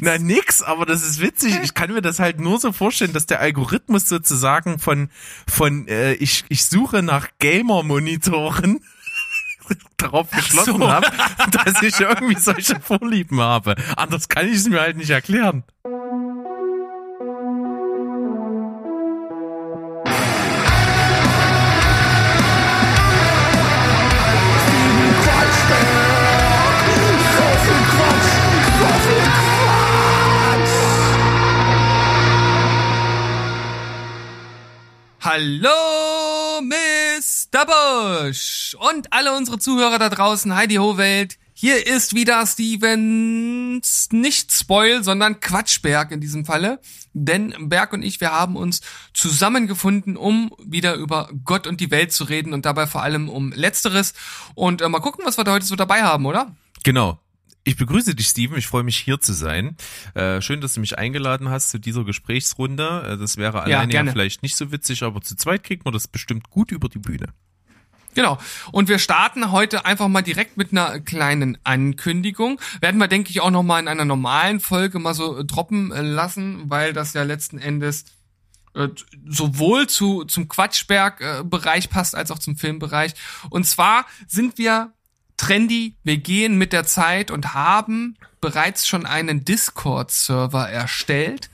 [0.00, 1.58] Na nix, aber das ist witzig.
[1.62, 5.08] Ich kann mir das halt nur so vorstellen, dass der Algorithmus sozusagen von
[5.48, 8.80] von äh, ich ich suche nach Gamer Monitoren
[9.96, 10.90] darauf geschlossen so.
[10.90, 11.06] habe,
[11.50, 13.76] dass ich irgendwie solche Vorlieben habe.
[13.96, 15.64] Anders kann ich es mir halt nicht erklären.
[35.34, 37.64] Hallo, Mr.
[37.64, 41.38] Bush und alle unsere Zuhörer da draußen, Heidi Ho Welt.
[41.54, 46.80] Hier ist wieder Stevens, nicht Spoil, sondern Quatschberg in diesem Falle.
[47.14, 48.82] Denn Berg und ich, wir haben uns
[49.14, 53.52] zusammengefunden, um wieder über Gott und die Welt zu reden und dabei vor allem um
[53.52, 54.12] Letzteres.
[54.54, 56.54] Und äh, mal gucken, was wir da heute so dabei haben, oder?
[56.84, 57.18] Genau.
[57.64, 58.58] Ich begrüße dich, Steven.
[58.58, 59.76] Ich freue mich, hier zu sein.
[60.14, 63.12] Äh, schön, dass du mich eingeladen hast zu dieser Gesprächsrunde.
[63.12, 65.94] Äh, das wäre alleine ja, ja vielleicht nicht so witzig, aber zu zweit kriegt man
[65.94, 67.28] das bestimmt gut über die Bühne.
[68.14, 68.38] Genau.
[68.72, 72.60] Und wir starten heute einfach mal direkt mit einer kleinen Ankündigung.
[72.80, 75.92] Werden wir, denke ich, auch noch mal in einer normalen Folge mal so äh, droppen
[75.92, 78.04] äh, lassen, weil das ja letzten Endes
[78.74, 78.88] äh,
[79.26, 83.14] sowohl zu zum Quatschberg-Bereich passt als auch zum Filmbereich.
[83.50, 84.92] Und zwar sind wir
[85.42, 91.50] trendy, wir gehen mit der Zeit und haben bereits schon einen Discord-Server erstellt.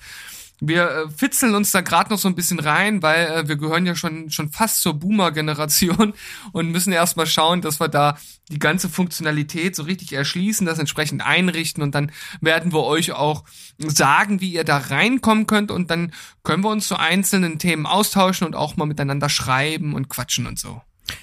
[0.60, 3.86] Wir äh, fitzeln uns da gerade noch so ein bisschen rein, weil äh, wir gehören
[3.86, 6.12] ja schon schon fast zur Boomer-Generation
[6.52, 8.18] und müssen erstmal schauen, dass wir da
[8.50, 13.44] die ganze Funktionalität so richtig erschließen, das entsprechend einrichten und dann werden wir euch auch
[13.78, 18.46] sagen, wie ihr da reinkommen könnt und dann können wir uns zu einzelnen Themen austauschen
[18.46, 20.82] und auch mal miteinander schreiben und quatschen und so.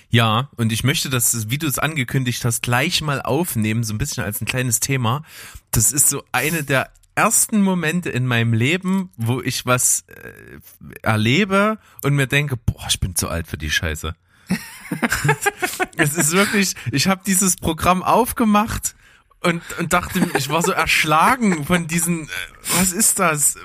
[0.10, 3.98] Ja, und ich möchte das, wie du es angekündigt hast, gleich mal aufnehmen, so ein
[3.98, 5.24] bisschen als ein kleines Thema.
[5.72, 10.60] Das ist so eine der ersten Momente in meinem Leben, wo ich was äh,
[11.02, 14.16] erlebe und mir denke, boah, ich bin zu alt für die Scheiße.
[15.98, 18.96] es ist wirklich, ich habe dieses Programm aufgemacht
[19.42, 22.32] und, und dachte, ich war so erschlagen von diesen, äh,
[22.78, 23.58] was ist das?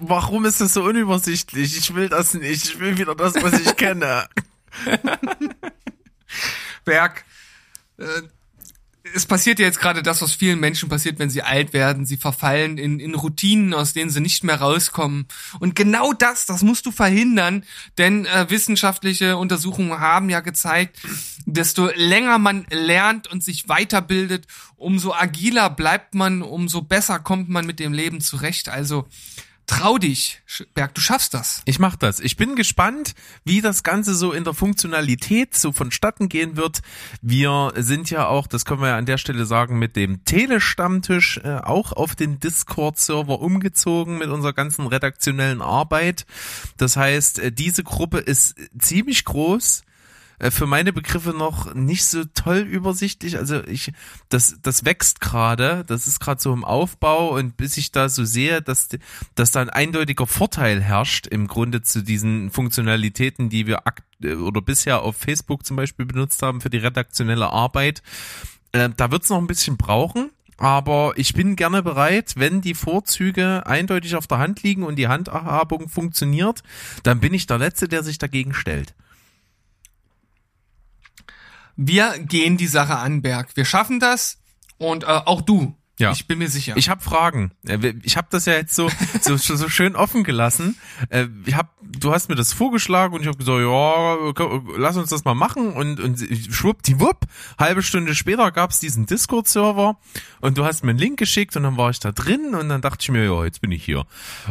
[0.00, 1.78] Warum ist das so unübersichtlich?
[1.78, 4.26] Ich will das nicht, ich will wieder das, was ich kenne.
[6.84, 7.24] Berg,
[7.98, 8.22] äh,
[9.12, 12.06] es passiert ja jetzt gerade das, was vielen Menschen passiert, wenn sie alt werden.
[12.06, 15.26] Sie verfallen in, in Routinen, aus denen sie nicht mehr rauskommen.
[15.60, 17.64] Und genau das, das musst du verhindern,
[17.98, 21.00] denn äh, wissenschaftliche Untersuchungen haben ja gezeigt,
[21.44, 24.46] desto länger man lernt und sich weiterbildet,
[24.76, 28.70] umso agiler bleibt man, umso besser kommt man mit dem Leben zurecht.
[28.70, 29.06] Also
[29.66, 30.42] Trau dich,
[30.74, 31.62] Berg, du schaffst das.
[31.64, 32.20] Ich mach das.
[32.20, 33.14] Ich bin gespannt,
[33.44, 36.82] wie das Ganze so in der Funktionalität so vonstatten gehen wird.
[37.22, 41.40] Wir sind ja auch, das können wir ja an der Stelle sagen, mit dem Telestammtisch
[41.42, 46.26] äh, auch auf den Discord-Server umgezogen mit unserer ganzen redaktionellen Arbeit.
[46.76, 49.93] Das heißt, äh, diese Gruppe ist ziemlich groß äh,
[50.50, 53.38] für meine Begriffe noch nicht so toll übersichtlich.
[53.38, 53.92] Also ich,
[54.28, 58.24] das, das wächst gerade, das ist gerade so im Aufbau und bis ich da so
[58.24, 58.88] sehe, dass,
[59.34, 64.34] dass da ein eindeutiger Vorteil herrscht im Grunde zu diesen Funktionalitäten, die wir akt äh,
[64.34, 68.02] oder bisher auf Facebook zum Beispiel benutzt haben für die redaktionelle Arbeit.
[68.72, 70.30] Äh, da wird es noch ein bisschen brauchen.
[70.56, 75.08] Aber ich bin gerne bereit, wenn die Vorzüge eindeutig auf der Hand liegen und die
[75.08, 76.62] Handhabung funktioniert,
[77.02, 78.94] dann bin ich der Letzte, der sich dagegen stellt.
[81.76, 83.56] Wir gehen die Sache an, Berg.
[83.56, 84.38] Wir schaffen das
[84.78, 85.74] und äh, auch du.
[85.98, 86.10] Ja.
[86.10, 86.76] Ich bin mir sicher.
[86.76, 87.52] Ich habe Fragen.
[87.66, 88.90] Äh, ich habe das ja jetzt so,
[89.20, 90.76] so so schön offen gelassen.
[91.08, 95.10] Äh, ich hab, du hast mir das vorgeschlagen und ich habe gesagt, ja, lass uns
[95.10, 97.26] das mal machen und und schwuppdiwupp,
[97.58, 99.96] halbe Stunde später gab's diesen Discord-Server
[100.40, 102.80] und du hast mir einen Link geschickt und dann war ich da drin und dann
[102.80, 104.04] dachte ich mir, ja, jetzt bin ich hier.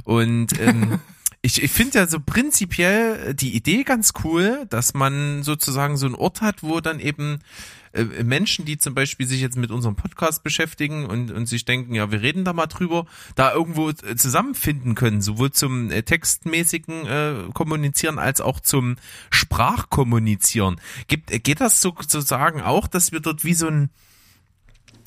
[0.05, 1.01] Und ähm,
[1.45, 6.15] ich, ich finde ja so prinzipiell die Idee ganz cool, dass man sozusagen so einen
[6.15, 7.39] Ort hat, wo dann eben
[7.91, 11.95] äh, Menschen, die zum Beispiel sich jetzt mit unserem Podcast beschäftigen und, und sich denken,
[11.95, 13.05] ja, wir reden da mal drüber,
[13.35, 18.95] da irgendwo äh, zusammenfinden können, sowohl zum äh, textmäßigen äh, Kommunizieren als auch zum
[19.29, 20.79] Sprachkommunizieren.
[21.07, 23.89] Gibt, äh, geht das sozusagen auch, dass wir dort wie so ein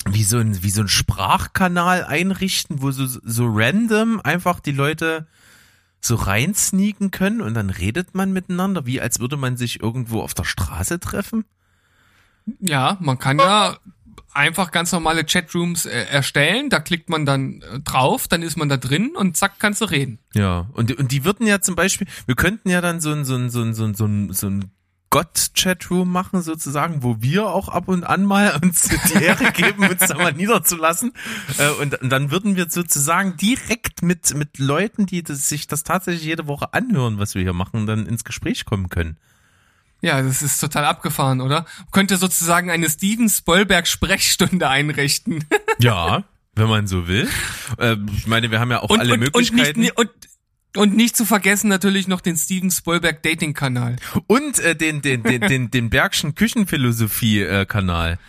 [0.09, 5.25] wie so ein wie so ein Sprachkanal einrichten, wo so so random einfach die Leute
[5.99, 10.33] so reinsneaken können und dann redet man miteinander, wie als würde man sich irgendwo auf
[10.33, 11.45] der Straße treffen?
[12.59, 13.77] Ja, man kann ja
[14.33, 18.69] einfach ganz normale Chatrooms äh, erstellen, da klickt man dann äh, drauf, dann ist man
[18.69, 20.19] da drin und zack, kannst du reden.
[20.33, 23.35] Ja, und, und die würden ja zum Beispiel, wir könnten ja dann so ein, so
[23.35, 24.71] ein, so ein, so ein, so ein, so ein
[25.09, 30.05] Gott-Chatroom machen sozusagen, wo wir auch ab und an mal uns die Ehre geben, uns
[30.07, 31.13] da mal niederzulassen.
[31.57, 35.83] Äh, und, und dann würden wir sozusagen direkt mit, mit Leuten, die das, sich das
[35.83, 39.17] tatsächlich jede Woche anhören, was wir hier machen, dann ins Gespräch kommen können.
[40.01, 41.65] Ja, das ist total abgefahren, oder?
[41.91, 45.43] Könnte sozusagen eine Steven Spoilberg Sprechstunde einrichten.
[45.79, 46.23] Ja,
[46.55, 47.27] wenn man so will.
[47.77, 49.79] Äh, ich meine, wir haben ja auch und, alle und, Möglichkeiten.
[49.79, 50.09] Und, nicht, und,
[50.77, 53.95] und nicht zu vergessen natürlich noch den Steven Spoilberg Dating Kanal.
[54.27, 58.19] Und äh, den, den, den, den, den Bergschen Küchenphilosophie äh, Kanal.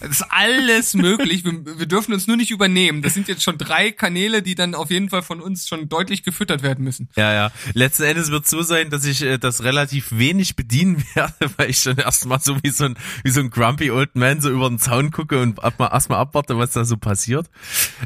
[0.00, 1.44] Das ist alles möglich.
[1.44, 3.00] Wir, wir dürfen uns nur nicht übernehmen.
[3.00, 6.24] Das sind jetzt schon drei Kanäle, die dann auf jeden Fall von uns schon deutlich
[6.24, 7.08] gefüttert werden müssen.
[7.16, 7.52] Ja, ja.
[7.72, 11.78] Letzten Endes wird so sein, dass ich äh, das relativ wenig bedienen werde, weil ich
[11.78, 14.78] schon erstmal so wie so ein wie so ein grumpy old man so über den
[14.78, 17.48] Zaun gucke und erstmal erstmal abwarte, was da so passiert.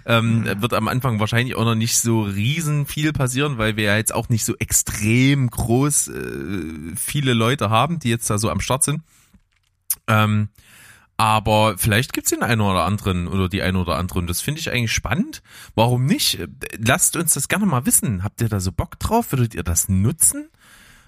[0.05, 0.63] Ähm, Mhm.
[0.63, 4.15] Wird am Anfang wahrscheinlich auch noch nicht so riesen viel passieren, weil wir ja jetzt
[4.15, 8.85] auch nicht so extrem groß äh, viele Leute haben, die jetzt da so am Start
[8.85, 9.03] sind.
[10.09, 10.49] Ähm,
[11.17, 14.61] aber vielleicht gibt's den einen oder anderen oder die eine oder andere und das finde
[14.61, 15.43] ich eigentlich spannend.
[15.75, 16.39] Warum nicht?
[16.79, 18.23] Lasst uns das gerne mal wissen.
[18.23, 19.33] Habt ihr da so Bock drauf?
[19.33, 20.49] Würdet ihr das nutzen?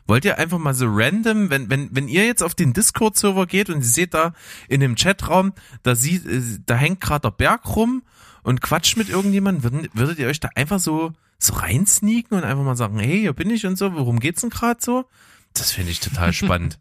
[0.06, 3.68] Wollt ihr einfach mal so random, wenn, wenn, wenn ihr jetzt auf den Discord-Server geht
[3.68, 4.32] und ihr seht da
[4.66, 5.52] in dem Chatraum,
[5.82, 8.02] da sieht, äh, da hängt gerade der Berg rum
[8.42, 12.64] und quatscht mit irgendjemandem, würdet, würdet ihr euch da einfach so, so reinsneaken und einfach
[12.64, 15.04] mal sagen, hey, hier bin ich und so, worum geht's denn gerade so?
[15.52, 16.78] Das finde ich total spannend.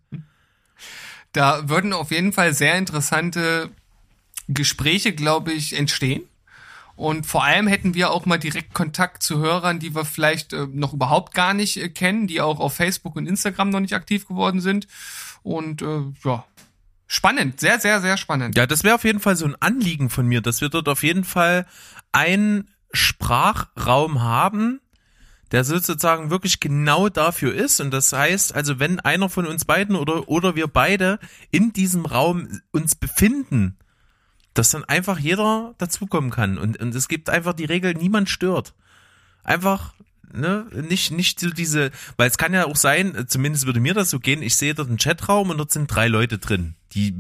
[1.34, 3.70] Da würden auf jeden Fall sehr interessante
[4.48, 6.24] Gespräche, glaube ich, entstehen.
[6.98, 10.66] Und vor allem hätten wir auch mal direkt Kontakt zu Hörern, die wir vielleicht äh,
[10.72, 14.28] noch überhaupt gar nicht äh, kennen, die auch auf Facebook und Instagram noch nicht aktiv
[14.28, 14.88] geworden sind.
[15.44, 16.44] Und äh, ja,
[17.06, 18.58] spannend, sehr, sehr, sehr spannend.
[18.58, 21.04] Ja, das wäre auf jeden Fall so ein Anliegen von mir, dass wir dort auf
[21.04, 21.68] jeden Fall
[22.12, 24.82] einen Sprachraum haben,
[25.52, 27.80] der sozusagen wirklich genau dafür ist.
[27.80, 31.20] Und das heißt, also wenn einer von uns beiden oder, oder wir beide
[31.52, 33.78] in diesem Raum uns befinden,
[34.54, 36.58] dass dann einfach jeder dazukommen kann.
[36.58, 38.74] Und, und es gibt einfach die Regel, niemand stört.
[39.44, 39.94] Einfach,
[40.34, 44.10] ne, nicht, nicht so diese, weil es kann ja auch sein, zumindest würde mir das
[44.10, 46.76] so gehen, ich sehe dort einen Chatraum und dort sind drei Leute drin.
[46.94, 47.14] Die,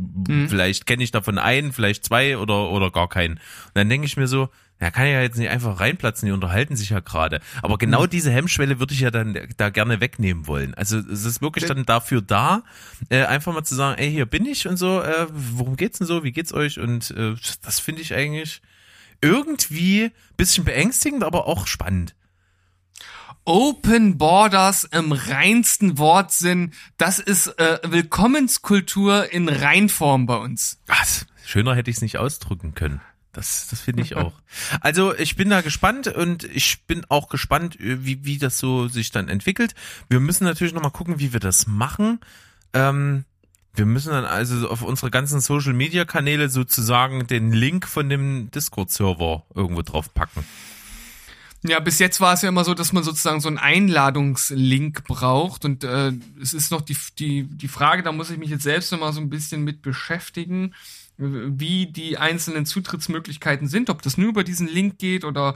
[0.47, 3.33] vielleicht kenne ich davon einen, vielleicht zwei oder, oder gar keinen.
[3.35, 6.75] Und dann denke ich mir so, ja, kann ja jetzt nicht einfach reinplatzen, die unterhalten
[6.75, 7.39] sich ja gerade.
[7.63, 10.75] Aber genau diese Hemmschwelle würde ich ja dann da gerne wegnehmen wollen.
[10.75, 12.63] Also es ist wirklich dann dafür da,
[13.09, 16.07] äh, einfach mal zu sagen, ey, hier bin ich und so, äh, worum geht's denn
[16.07, 16.79] so, wie geht's euch?
[16.79, 18.61] Und äh, das finde ich eigentlich
[19.19, 22.13] irgendwie bisschen beängstigend, aber auch spannend.
[23.45, 30.79] Open Borders im reinsten Wortsinn, das ist äh, Willkommenskultur in Reinform bei uns.
[30.85, 31.25] Was?
[31.45, 32.99] Schöner hätte ich es nicht ausdrücken können.
[33.37, 34.33] Das, das finde ich auch.
[34.81, 39.11] Also ich bin da gespannt und ich bin auch gespannt, wie, wie das so sich
[39.11, 39.75] dann entwickelt.
[40.09, 42.19] Wir müssen natürlich nochmal gucken, wie wir das machen.
[42.73, 43.25] Ähm,
[43.75, 48.49] wir müssen dann also auf unsere ganzen Social Media Kanäle sozusagen den Link von dem
[48.49, 50.43] Discord-Server irgendwo drauf packen.
[51.61, 55.63] Ja, bis jetzt war es ja immer so, dass man sozusagen so einen Einladungslink braucht
[55.63, 56.11] und äh,
[56.41, 59.13] es ist noch die, die, die Frage, da muss ich mich jetzt selbst noch mal
[59.13, 60.73] so ein bisschen mit beschäftigen,
[61.17, 65.55] wie die einzelnen Zutrittsmöglichkeiten sind, ob das nur über diesen Link geht oder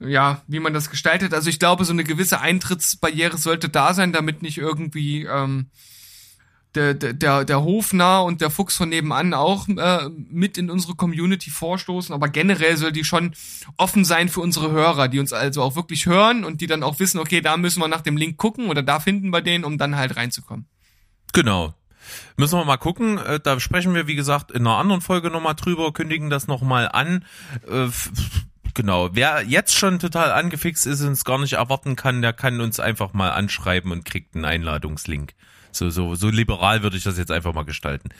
[0.00, 1.32] ja, wie man das gestaltet.
[1.32, 5.66] Also ich glaube, so eine gewisse Eintrittsbarriere sollte da sein, damit nicht irgendwie ähm,
[6.74, 11.50] der, der, der, Hofnarr und der Fuchs von nebenan auch äh, mit in unsere Community
[11.50, 12.14] vorstoßen.
[12.14, 13.34] Aber generell soll die schon
[13.76, 16.98] offen sein für unsere Hörer, die uns also auch wirklich hören und die dann auch
[16.98, 19.78] wissen, okay, da müssen wir nach dem Link gucken oder da finden wir den, um
[19.78, 20.66] dann halt reinzukommen.
[21.32, 21.74] Genau.
[22.36, 23.18] Müssen wir mal gucken.
[23.18, 26.88] Äh, Da sprechen wir, wie gesagt, in einer anderen Folge nochmal drüber, kündigen das nochmal
[26.88, 27.24] an.
[27.68, 27.88] Äh,
[28.74, 29.10] Genau.
[29.12, 32.80] Wer jetzt schon total angefixt ist und es gar nicht erwarten kann, der kann uns
[32.80, 35.34] einfach mal anschreiben und kriegt einen Einladungslink.
[35.72, 38.10] So, so, so liberal würde ich das jetzt einfach mal gestalten.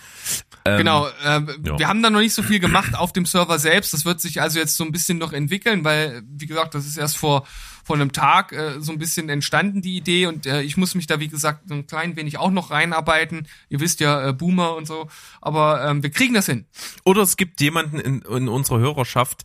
[0.64, 1.78] Ähm, Genau, äh, ja.
[1.78, 3.92] wir haben da noch nicht so viel gemacht auf dem Server selbst.
[3.92, 6.96] Das wird sich also jetzt so ein bisschen noch entwickeln, weil, wie gesagt, das ist
[6.96, 7.46] erst vor,
[7.84, 10.26] vor einem Tag äh, so ein bisschen entstanden, die Idee.
[10.26, 13.48] Und äh, ich muss mich da, wie gesagt, so ein klein wenig auch noch reinarbeiten.
[13.68, 15.08] Ihr wisst ja, äh, Boomer und so.
[15.40, 16.66] Aber ähm, wir kriegen das hin.
[17.04, 19.42] Oder es gibt jemanden in, in unserer Hörerschaft,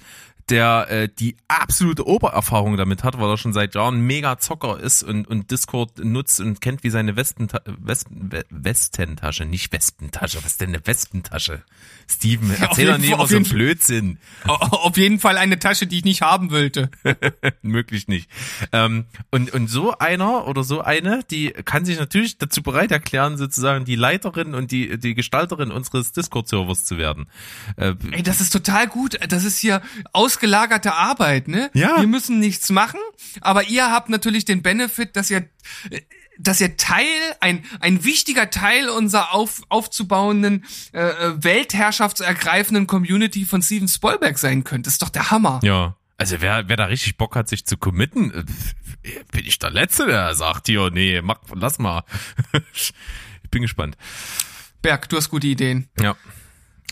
[0.49, 5.03] der äh, die absolute Obererfahrung damit hat, weil er schon seit Jahren mega Zocker ist
[5.03, 10.57] und, und Discord nutzt und kennt wie seine Westenta Westen, We- Westentasche, nicht Wespentasche, was
[10.57, 11.63] denn eine Wespentasche?
[12.09, 13.43] Steven, erzähl doch nicht immer so Fall.
[13.53, 14.17] Blödsinn.
[14.45, 16.89] Au- Auf jeden Fall eine Tasche, die ich nicht haben wollte.
[17.61, 18.29] Möglich nicht.
[18.71, 23.37] Ähm, und, und so einer oder so eine, die kann sich natürlich dazu bereit erklären,
[23.37, 27.27] sozusagen die Leiterin und die, die Gestalterin unseres Discord-Servers zu werden.
[27.75, 29.17] Äh, Ey, das ist total gut.
[29.29, 29.81] Das ist hier
[30.13, 31.69] ausgelagerte Arbeit, ne?
[31.73, 31.99] Ja.
[31.99, 32.99] Wir müssen nichts machen,
[33.41, 35.47] aber ihr habt natürlich den Benefit, dass ihr
[36.39, 37.05] dass ihr Teil,
[37.39, 44.63] ein, ein wichtiger Teil unserer auf, aufzubauenden, äh, äh weltherrschaftsergreifenden Community von Steven Spielberg sein
[44.63, 44.87] könnt.
[44.87, 45.59] Das ist doch der Hammer.
[45.63, 45.95] Ja.
[46.19, 48.43] Also wer, wer da richtig Bock hat, sich zu committen, äh,
[49.31, 52.03] bin ich der Letzte, der sagt hier, nee, mach, lass mal.
[52.73, 52.93] ich
[53.51, 53.97] bin gespannt.
[54.81, 55.89] Berg, du hast gute Ideen.
[56.01, 56.15] Ja.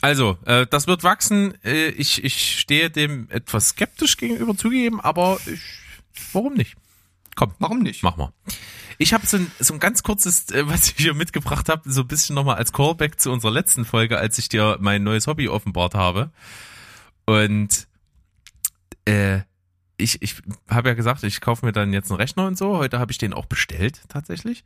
[0.02, 1.56] Also, äh, das wird wachsen.
[1.64, 5.62] Äh, ich, ich stehe dem etwas skeptisch gegenüber zugegeben, aber ich,
[6.32, 6.76] warum nicht?
[7.36, 8.04] Komm, warum nicht?
[8.04, 8.32] Mach mal.
[8.98, 12.02] Ich habe so ein, so ein ganz kurzes, äh, was ich hier mitgebracht habe, so
[12.02, 15.48] ein bisschen nochmal als Callback zu unserer letzten Folge, als ich dir mein neues Hobby
[15.48, 16.32] offenbart habe.
[17.26, 17.88] Und
[19.06, 19.42] äh,
[19.98, 20.36] ich, ich
[20.70, 22.78] habe ja gesagt, ich kaufe mir dann jetzt einen Rechner und so.
[22.78, 24.64] Heute habe ich den auch bestellt tatsächlich.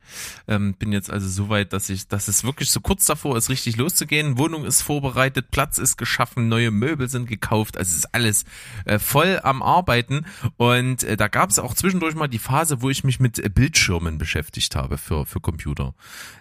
[0.48, 3.48] Ähm, bin jetzt also so weit, dass ich, dass es wirklich so kurz davor ist,
[3.48, 4.38] richtig loszugehen.
[4.38, 7.78] Wohnung ist vorbereitet, Platz ist geschaffen, neue Möbel sind gekauft.
[7.78, 8.44] Also es ist alles
[8.84, 10.26] äh, voll am Arbeiten.
[10.56, 13.48] Und äh, da gab es auch zwischendurch mal die Phase, wo ich mich mit äh,
[13.48, 15.94] Bildschirmen beschäftigt habe für für Computer.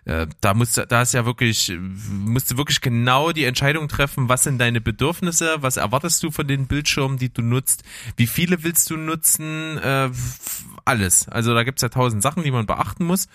[0.06, 1.72] Äh, da musste, da ist ja wirklich,
[2.10, 6.68] musste wirklich genau die Entscheidung treffen, was sind deine Bedürfnisse, was erwartest du von den
[6.68, 7.84] Bildschirmen, die du nutzt,
[8.18, 10.10] wie viele willst willst du nutzen, äh,
[10.86, 11.28] alles.
[11.28, 13.28] Also da gibt's ja tausend Sachen, die man beachten muss.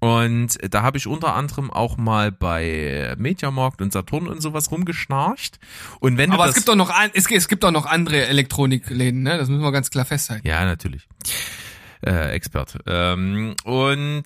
[0.00, 5.60] Und da habe ich unter anderem auch mal bei Mediamarkt und Saturn und sowas rumgeschnarcht.
[6.00, 9.36] Und wenn Aber es gibt doch noch es, es gibt auch noch andere Elektronikläden, ne?
[9.36, 10.46] Das müssen wir ganz klar festhalten.
[10.46, 11.06] Ja, natürlich.
[12.00, 12.78] Äh, Expert.
[12.86, 14.24] Ähm, und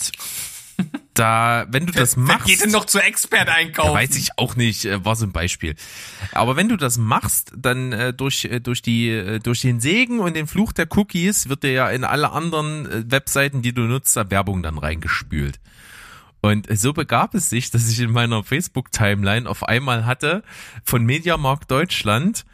[1.15, 2.47] da, wenn du das machst.
[2.47, 3.91] Wer geht denn noch zu Expert einkaufen?
[3.91, 5.77] Ja, weiß ich auch nicht, äh, war so ein Beispiel.
[6.33, 10.19] Aber wenn du das machst, dann äh, durch, äh, durch die, äh, durch den Segen
[10.19, 13.83] und den Fluch der Cookies wird dir ja in alle anderen äh, Webseiten, die du
[13.83, 15.61] nutzt, da Werbung dann reingespült.
[16.41, 20.43] Und so begab es sich, dass ich in meiner Facebook-Timeline auf einmal hatte
[20.85, 22.45] von Mediamarkt Deutschland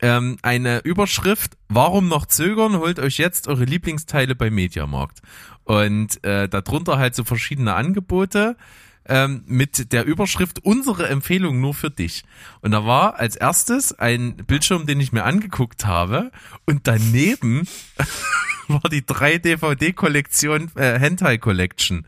[0.00, 5.20] ähm, eine Überschrift, warum noch zögern, holt euch jetzt eure Lieblingsteile bei Mediamarkt.
[5.68, 8.56] Und äh, darunter halt so verschiedene Angebote
[9.04, 12.24] ähm, mit der Überschrift unsere Empfehlung nur für dich.
[12.62, 16.30] Und da war als erstes ein Bildschirm, den ich mir angeguckt habe
[16.64, 17.68] und daneben
[18.68, 22.06] war die 3 DVD-Kollektion äh, Hentai Collection.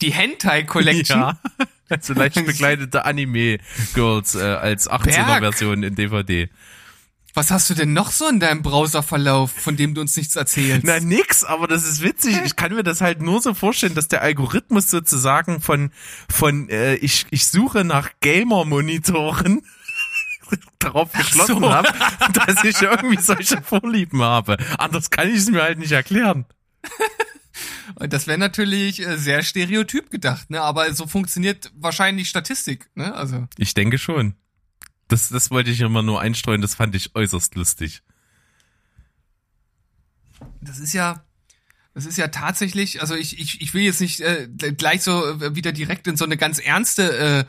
[0.00, 1.20] Die Hentai Collection?
[1.20, 1.38] Ja.
[2.02, 3.60] So leicht begleitete Anime
[3.94, 6.50] Girls äh, als 18er Version in DVD.
[7.38, 10.84] Was hast du denn noch so in deinem Browserverlauf, von dem du uns nichts erzählst?
[10.84, 12.36] Na nix, aber das ist witzig.
[12.44, 15.92] Ich kann mir das halt nur so vorstellen, dass der Algorithmus sozusagen von
[16.28, 19.62] von äh, ich ich suche nach Gamer Monitoren
[20.80, 21.72] darauf geschlossen so.
[21.72, 21.88] habe,
[22.32, 24.56] dass ich irgendwie solche Vorlieben habe.
[24.76, 26.44] Anders kann ich es mir halt nicht erklären.
[27.94, 30.60] Und das wäre natürlich äh, sehr stereotyp gedacht, ne?
[30.60, 33.14] Aber so funktioniert wahrscheinlich Statistik, ne?
[33.14, 33.46] Also.
[33.58, 34.34] Ich denke schon.
[35.08, 38.02] Das, das wollte ich immer nur einstreuen, das fand ich äußerst lustig.
[40.60, 41.24] Das ist ja,
[41.94, 45.54] das ist ja tatsächlich, also ich, ich, ich will jetzt nicht äh, gleich so äh,
[45.54, 47.46] wieder direkt in so eine ganz ernste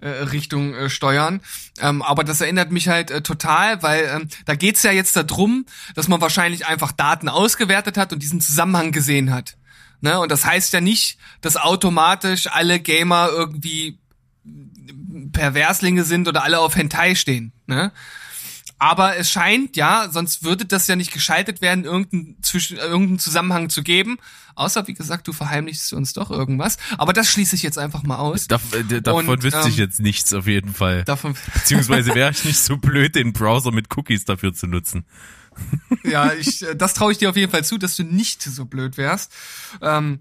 [0.00, 1.40] äh, äh, Richtung äh, steuern.
[1.78, 5.64] Ähm, aber das erinnert mich halt äh, total, weil ähm, da geht's ja jetzt darum,
[5.94, 9.56] dass man wahrscheinlich einfach Daten ausgewertet hat und diesen Zusammenhang gesehen hat.
[10.02, 10.20] Ne?
[10.20, 13.98] Und das heißt ja nicht, dass automatisch alle Gamer irgendwie
[15.36, 17.52] Perverslinge sind oder alle auf Hentai stehen.
[17.66, 17.92] Ne?
[18.78, 23.70] Aber es scheint, ja, sonst würde das ja nicht geschaltet werden, irgendeinen, zwischen, irgendeinen Zusammenhang
[23.70, 24.18] zu geben.
[24.54, 26.76] Außer, wie gesagt, du verheimlichst uns doch irgendwas.
[26.98, 28.48] Aber das schließe ich jetzt einfach mal aus.
[28.48, 31.04] Dav äh, davon Und, wüsste ähm, ich jetzt nichts auf jeden Fall.
[31.04, 35.06] Davon Beziehungsweise wäre ich nicht so blöd, den Browser mit Cookies dafür zu nutzen.
[36.04, 38.66] ja, ich, äh, das traue ich dir auf jeden Fall zu, dass du nicht so
[38.66, 39.32] blöd wärst.
[39.80, 40.20] Ähm,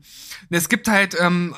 [0.49, 1.55] es gibt halt ähm,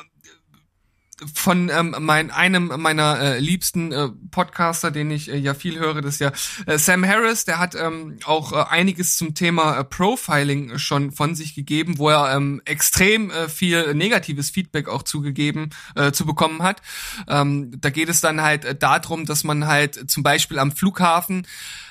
[1.34, 6.00] von ähm, mein, einem meiner äh, liebsten äh, Podcaster, den ich äh, ja viel höre,
[6.00, 6.32] das ist ja
[6.66, 11.34] äh, Sam Harris, der hat ähm, auch äh, einiges zum Thema äh, Profiling schon von
[11.34, 16.62] sich gegeben, wo er ähm, extrem äh, viel negatives Feedback auch zugegeben, äh, zu bekommen
[16.62, 16.82] hat.
[17.26, 21.46] Ähm, da geht es dann halt äh, darum, dass man halt zum Beispiel am Flughafen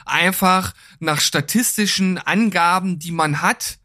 [0.06, 3.80] einfach nach statistischen Angaben, die man hat,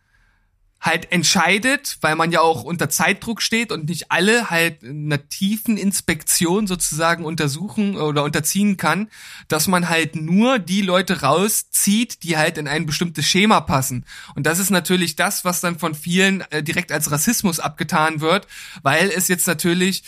[0.83, 5.77] halt entscheidet, weil man ja auch unter Zeitdruck steht und nicht alle halt einer tiefen
[5.77, 9.09] Inspektion sozusagen untersuchen oder unterziehen kann,
[9.47, 14.05] dass man halt nur die Leute rauszieht, die halt in ein bestimmtes Schema passen.
[14.35, 18.49] Und das ist natürlich das, was dann von vielen äh, direkt als Rassismus abgetan wird,
[18.83, 20.03] weil es jetzt natürlich,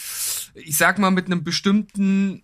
[0.54, 2.42] ich sag mal, mit einem bestimmten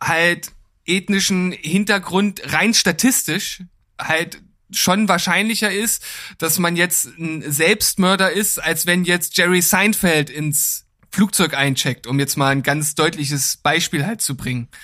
[0.00, 0.52] halt
[0.86, 3.64] ethnischen Hintergrund rein statistisch
[4.00, 4.40] halt
[4.72, 6.02] schon wahrscheinlicher ist,
[6.38, 12.18] dass man jetzt ein Selbstmörder ist, als wenn jetzt Jerry Seinfeld ins Flugzeug eincheckt, um
[12.18, 14.68] jetzt mal ein ganz deutliches Beispiel halt zu bringen.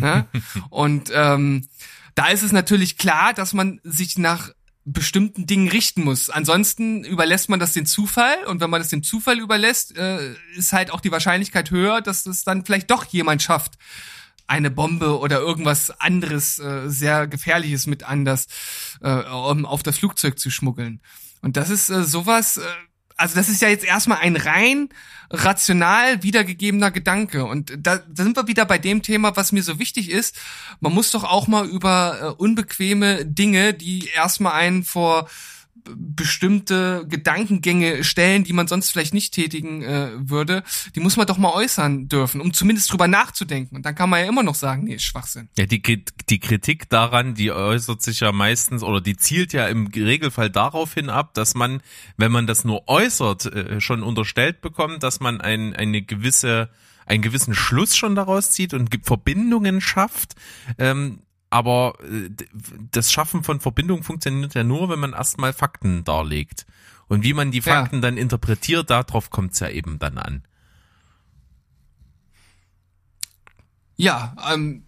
[0.00, 0.26] Ja?
[0.70, 1.68] Und ähm,
[2.16, 4.50] da ist es natürlich klar, dass man sich nach
[4.84, 6.30] bestimmten Dingen richten muss.
[6.30, 10.72] Ansonsten überlässt man das den Zufall und wenn man das dem Zufall überlässt, äh, ist
[10.72, 13.74] halt auch die Wahrscheinlichkeit höher, dass es dann vielleicht doch jemand schafft,
[14.48, 18.46] eine Bombe oder irgendwas anderes äh, sehr gefährliches mit anders
[19.00, 21.00] äh, um auf das Flugzeug zu schmuggeln.
[21.42, 22.62] Und das ist äh, sowas, äh,
[23.16, 24.88] also das ist ja jetzt erstmal ein rein
[25.30, 27.44] rational wiedergegebener Gedanke.
[27.44, 30.36] Und da, da sind wir wieder bei dem Thema, was mir so wichtig ist.
[30.80, 35.28] Man muss doch auch mal über äh, unbequeme Dinge, die erstmal einen vor
[35.84, 40.62] bestimmte Gedankengänge stellen, die man sonst vielleicht nicht tätigen äh, würde,
[40.94, 43.76] die muss man doch mal äußern dürfen, um zumindest drüber nachzudenken.
[43.76, 45.48] Und dann kann man ja immer noch sagen, nee, Schwachsinn.
[45.56, 45.82] Ja, die,
[46.28, 50.94] die Kritik daran, die äußert sich ja meistens oder die zielt ja im Regelfall darauf
[50.94, 51.80] hin ab, dass man,
[52.16, 56.70] wenn man das nur äußert, äh, schon unterstellt bekommt, dass man ein, eine gewisse
[57.08, 60.34] einen gewissen Schluss schon daraus zieht und Verbindungen schafft,
[60.76, 61.20] ähm,
[61.50, 62.30] aber äh,
[62.90, 66.66] das Schaffen von Verbindungen funktioniert ja nur, wenn man erstmal Fakten darlegt.
[67.08, 68.02] Und wie man die Fakten ja.
[68.02, 70.42] dann interpretiert, darauf kommt es ja eben dann an.
[73.96, 74.84] Ja, ähm,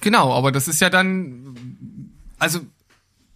[0.00, 2.60] genau, aber das ist ja dann, also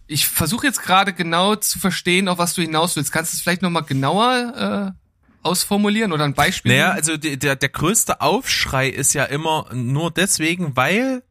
[0.05, 3.11] ich versuche jetzt gerade genau zu verstehen, auf was du hinaus willst.
[3.11, 6.73] Kannst du es vielleicht nochmal genauer äh, ausformulieren oder ein Beispiel?
[6.73, 11.23] Naja, also der, der größte Aufschrei ist ja immer nur deswegen, weil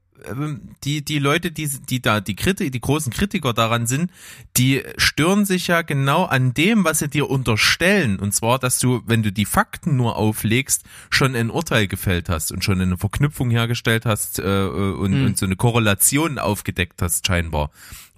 [0.84, 4.10] die, die Leute, die, die da, die Kritik, die großen Kritiker daran sind,
[4.56, 8.18] die stören sich ja genau an dem, was sie dir unterstellen.
[8.18, 12.52] Und zwar, dass du, wenn du die Fakten nur auflegst, schon ein Urteil gefällt hast
[12.52, 15.26] und schon eine Verknüpfung hergestellt hast äh, und, mhm.
[15.26, 17.70] und so eine Korrelation aufgedeckt hast, scheinbar.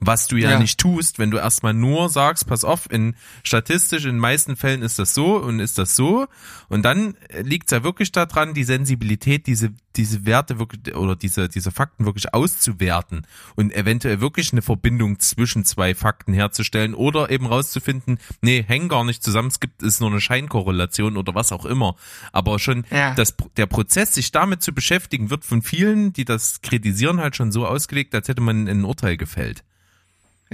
[0.06, 4.04] Was du ja, ja, nicht tust, wenn du erstmal nur sagst, pass auf, in statistisch
[4.04, 6.26] in den meisten Fällen ist das so und ist das so.
[6.68, 11.48] Und dann liegt es ja wirklich daran, die Sensibilität, diese, diese Werte wirklich oder diese,
[11.48, 17.46] diese Fakten wirklich auszuwerten und eventuell wirklich eine Verbindung zwischen zwei Fakten herzustellen oder eben
[17.46, 21.64] rauszufinden, nee, hängen gar nicht zusammen, es gibt ist nur eine Scheinkorrelation oder was auch
[21.64, 21.96] immer.
[22.32, 23.14] Aber schon ja.
[23.14, 27.52] das, der Prozess, sich damit zu beschäftigen, wird von vielen, die das kritisieren, halt schon
[27.52, 29.64] so ausgelegt, als hätte man ein Urteil gefällt.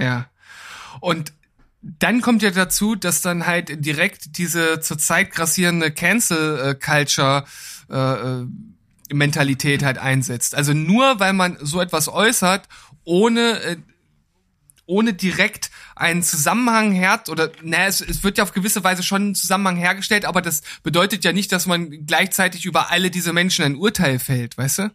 [0.01, 0.27] Ja.
[0.99, 1.33] Und
[1.81, 7.45] dann kommt ja dazu, dass dann halt direkt diese zurzeit grassierende Cancel Culture
[7.89, 8.47] äh, äh,
[9.13, 10.55] Mentalität halt einsetzt.
[10.55, 12.67] Also nur weil man so etwas äußert,
[13.03, 13.77] ohne äh,
[14.85, 19.29] ohne direkt einen Zusammenhang her oder naja, es, es wird ja auf gewisse Weise schon
[19.31, 23.63] ein Zusammenhang hergestellt, aber das bedeutet ja nicht, dass man gleichzeitig über alle diese Menschen
[23.63, 24.91] ein Urteil fällt, weißt du?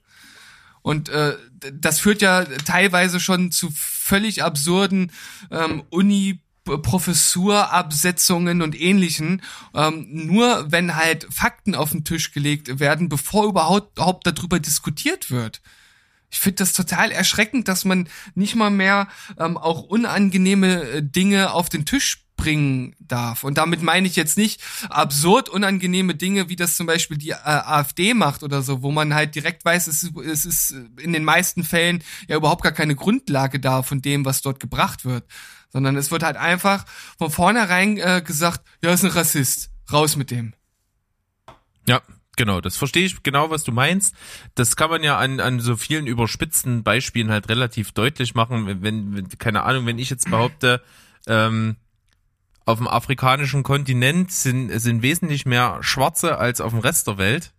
[0.87, 1.37] Und äh,
[1.73, 5.11] das führt ja teilweise schon zu völlig absurden
[5.51, 9.43] ähm, Uni Professurabsetzungen und ähnlichen,
[9.75, 15.33] ähm, nur wenn halt Fakten auf den Tisch gelegt werden, bevor überhaupt, überhaupt darüber diskutiert
[15.33, 15.61] wird.
[16.31, 19.09] Ich finde das total erschreckend, dass man nicht mal mehr
[19.41, 23.45] ähm, auch unangenehme äh, Dinge auf den Tisch bringen darf.
[23.45, 27.35] Und damit meine ich jetzt nicht absurd unangenehme Dinge, wie das zum Beispiel die äh,
[27.43, 31.25] AfD macht oder so, wo man halt direkt weiß, es ist, es ist in den
[31.25, 35.25] meisten Fällen ja überhaupt gar keine Grundlage da von dem, was dort gebracht wird.
[35.73, 36.87] Sondern es wird halt einfach
[37.19, 40.55] von vornherein äh, gesagt, ja, ist ein Rassist, raus mit dem.
[41.87, 42.03] Ja,
[42.37, 44.15] Genau, das verstehe ich genau, was du meinst.
[44.55, 48.67] Das kann man ja an, an so vielen überspitzten Beispielen halt relativ deutlich machen.
[48.83, 50.83] Wenn, wenn keine Ahnung, wenn ich jetzt behaupte,
[51.27, 51.77] ähm,
[52.67, 57.53] auf dem afrikanischen Kontinent sind, sind wesentlich mehr Schwarze als auf dem Rest der Welt.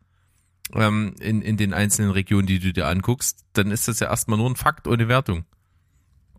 [0.73, 4.37] Ähm, in, in den einzelnen Regionen, die du dir anguckst, dann ist das ja erstmal
[4.37, 5.45] nur ein Fakt ohne Wertung.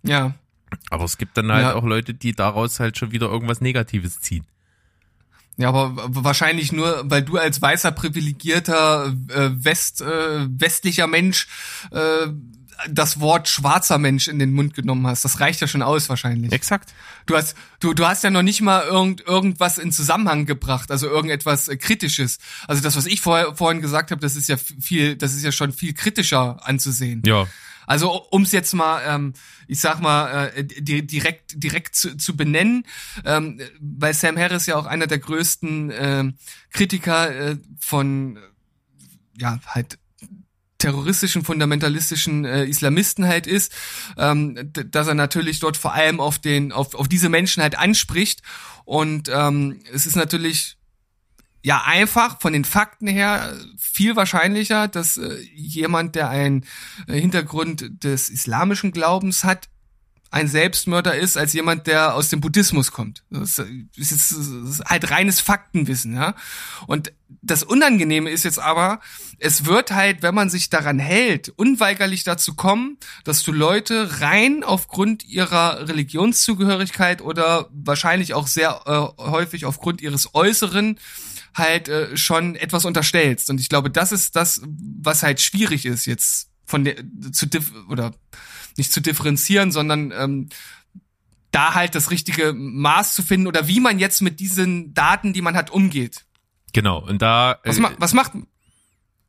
[0.02, 0.34] Ja.
[0.90, 1.74] Aber es gibt dann halt ja.
[1.74, 4.46] auch Leute, die daraus halt schon wieder irgendwas Negatives ziehen.
[5.56, 11.48] Ja, aber wahrscheinlich nur, weil du als weißer privilegierter äh, West äh, westlicher Mensch
[11.90, 12.28] äh,
[12.88, 15.24] das Wort schwarzer Mensch in den Mund genommen hast.
[15.24, 16.52] Das reicht ja schon aus wahrscheinlich.
[16.52, 16.92] Exakt.
[17.26, 21.08] Du hast du du hast ja noch nicht mal irgend, irgendwas in Zusammenhang gebracht, also
[21.08, 22.38] irgendetwas äh, kritisches.
[22.66, 25.52] Also das was ich vorher vorhin gesagt habe, das ist ja viel das ist ja
[25.52, 27.22] schon viel kritischer anzusehen.
[27.26, 27.46] Ja.
[27.86, 29.32] Also um es jetzt mal, ähm,
[29.66, 32.84] ich sag mal, äh, direkt direkt zu, zu benennen,
[33.24, 36.32] ähm, weil Sam Harris ja auch einer der größten äh,
[36.70, 38.38] Kritiker äh, von
[39.38, 39.98] ja halt
[40.88, 43.72] terroristischen, fundamentalistischen äh, Islamisten halt ist,
[44.16, 48.40] ähm, dass er natürlich dort vor allem auf den, auf, auf diese Menschen halt anspricht.
[48.86, 50.78] Und ähm, es ist natürlich
[51.62, 56.64] ja einfach von den Fakten her viel wahrscheinlicher, dass äh, jemand, der einen
[57.06, 59.68] äh, Hintergrund des islamischen Glaubens hat,
[60.30, 63.24] ein Selbstmörder ist als jemand, der aus dem Buddhismus kommt.
[63.30, 63.62] Das ist,
[63.96, 66.34] das ist halt reines Faktenwissen, ja.
[66.86, 69.00] Und das Unangenehme ist jetzt aber,
[69.38, 74.64] es wird halt, wenn man sich daran hält, unweigerlich dazu kommen, dass du Leute rein
[74.64, 80.98] aufgrund ihrer Religionszugehörigkeit oder wahrscheinlich auch sehr äh, häufig aufgrund ihres Äußeren
[81.54, 83.48] halt äh, schon etwas unterstellst.
[83.48, 86.96] Und ich glaube, das ist das, was halt schwierig ist jetzt von der
[87.32, 88.12] zu diff oder
[88.78, 90.48] nicht zu differenzieren, sondern ähm,
[91.50, 95.42] da halt das richtige Maß zu finden oder wie man jetzt mit diesen Daten, die
[95.42, 96.24] man hat, umgeht.
[96.72, 97.58] Genau, und da.
[97.64, 98.32] Was, ma was macht.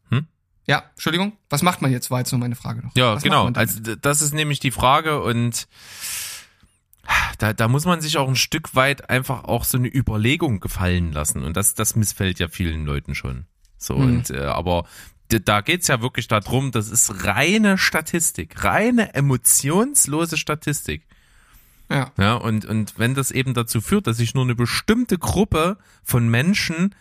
[0.09, 0.27] Hm?
[0.67, 2.95] Ja, Entschuldigung, was macht man jetzt, war jetzt nur meine Frage noch.
[2.95, 3.47] Ja, was genau.
[3.47, 5.67] Also das ist nämlich die Frage und
[7.38, 11.12] da, da muss man sich auch ein Stück weit einfach auch so eine Überlegung gefallen
[11.12, 11.43] lassen.
[11.43, 13.45] Und das, das missfällt ja vielen Leuten schon.
[13.77, 14.03] So, mhm.
[14.03, 14.85] und äh, aber
[15.29, 21.05] da geht's ja wirklich darum, das ist reine Statistik, reine emotionslose Statistik.
[21.89, 22.11] Ja.
[22.17, 26.27] Ja, und, und wenn das eben dazu führt, dass sich nur eine bestimmte Gruppe von
[26.29, 26.95] Menschen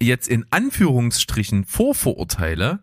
[0.00, 2.82] jetzt in Anführungsstrichen vorverurteile,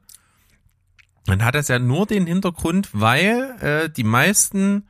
[1.25, 4.87] dann hat das ja nur den Hintergrund, weil äh, die meisten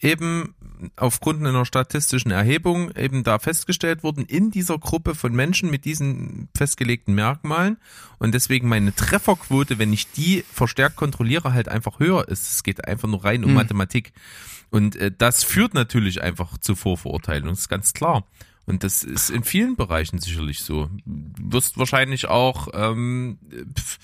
[0.00, 0.54] eben
[0.96, 6.48] aufgrund einer statistischen Erhebung eben da festgestellt wurden in dieser Gruppe von Menschen mit diesen
[6.56, 7.78] festgelegten Merkmalen
[8.18, 12.52] und deswegen meine Trefferquote, wenn ich die verstärkt kontrolliere, halt einfach höher ist.
[12.52, 13.56] Es geht einfach nur rein um mhm.
[13.56, 14.12] Mathematik
[14.70, 18.24] und äh, das führt natürlich einfach zu Vorverurteilung, das ist ganz klar.
[18.66, 20.90] Und das ist in vielen Bereichen sicherlich so.
[21.06, 23.38] Du wirst wahrscheinlich auch ähm,
[23.74, 23.98] pf,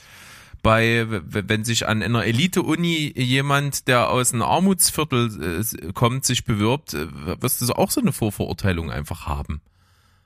[0.65, 6.95] bei, wenn sich an einer Elite-Uni jemand, der aus einem Armutsviertel äh, kommt, sich bewirbt,
[6.95, 7.07] äh,
[7.41, 9.61] wirst du auch so eine Vorverurteilung einfach haben.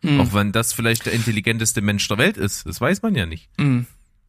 [0.01, 0.21] Mhm.
[0.21, 2.67] Auch wenn das vielleicht der intelligenteste Mensch der Welt ist.
[2.67, 3.49] Das weiß man ja nicht.
[3.59, 3.87] Mhm.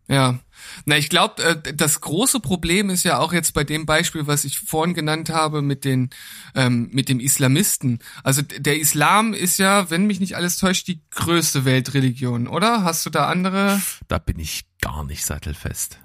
[0.09, 0.39] Ja,
[0.85, 4.43] na ich glaube, äh, das große Problem ist ja auch jetzt bei dem Beispiel, was
[4.43, 6.09] ich vorhin genannt habe mit den
[6.55, 7.99] ähm, mit dem Islamisten.
[8.23, 12.83] Also der Islam ist ja, wenn mich nicht alles täuscht, die größte Weltreligion, oder?
[12.83, 13.79] Hast du da andere?
[14.07, 15.99] Da bin ich gar nicht sattelfest.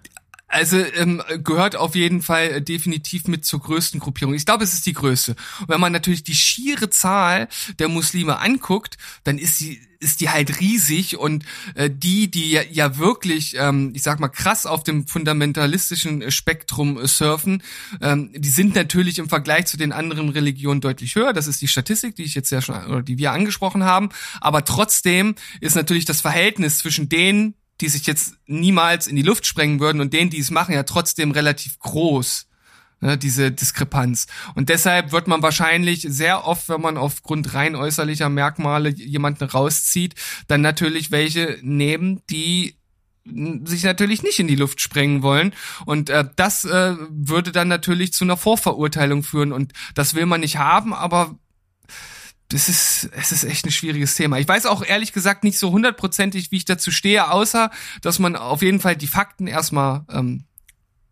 [0.55, 4.35] Also ähm, gehört auf jeden Fall äh, definitiv mit zur größten Gruppierung.
[4.35, 5.35] Ich glaube, es ist die größte.
[5.61, 7.49] Und wenn man natürlich die schiere Zahl
[7.81, 12.63] der Muslime anguckt, dann ist sie ist die halt riesig und äh, die, die ja,
[12.71, 17.63] ja wirklich, ähm, ich sag mal, krass auf dem fundamentalistischen Spektrum äh, surfen,
[18.03, 21.33] ähm, die sind natürlich im Vergleich zu den anderen Religionen deutlich höher.
[21.33, 24.11] Das ist die Statistik, die ich jetzt ja schon, oder die wir angesprochen haben.
[24.41, 29.47] Aber trotzdem ist natürlich das Verhältnis zwischen denen, die sich jetzt niemals in die Luft
[29.47, 32.47] sprengen würden und denen, die es machen, ja trotzdem relativ groß
[33.01, 34.27] ne, diese Diskrepanz.
[34.55, 40.15] Und deshalb wird man wahrscheinlich sehr oft, wenn man aufgrund rein äußerlicher Merkmale jemanden rauszieht,
[40.49, 42.77] dann natürlich welche nehmen, die
[43.65, 45.55] sich natürlich nicht in die Luft sprengen wollen.
[45.87, 49.53] Und äh, das äh, würde dann natürlich zu einer Vorverurteilung führen.
[49.53, 51.39] Und das will man nicht haben, aber
[52.55, 54.39] das ist, es ist echt ein schwieriges Thema.
[54.39, 57.69] Ich weiß auch ehrlich gesagt nicht so hundertprozentig, wie ich dazu stehe, außer
[58.01, 60.45] dass man auf jeden Fall die Fakten erstmal, ähm,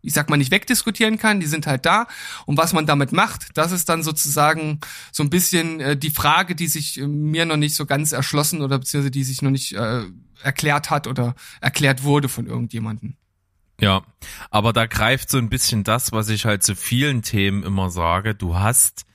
[0.02, 1.40] ich sag mal, nicht wegdiskutieren kann.
[1.40, 2.06] Die sind halt da.
[2.46, 4.78] Und was man damit macht, das ist dann sozusagen
[5.10, 8.62] so ein bisschen äh, die Frage, die sich äh, mir noch nicht so ganz erschlossen
[8.62, 10.04] oder beziehungsweise die sich noch nicht äh,
[10.44, 13.16] erklärt hat oder erklärt wurde von irgendjemandem.
[13.80, 14.02] Ja,
[14.50, 18.36] aber da greift so ein bisschen das, was ich halt zu vielen Themen immer sage.
[18.36, 19.06] Du hast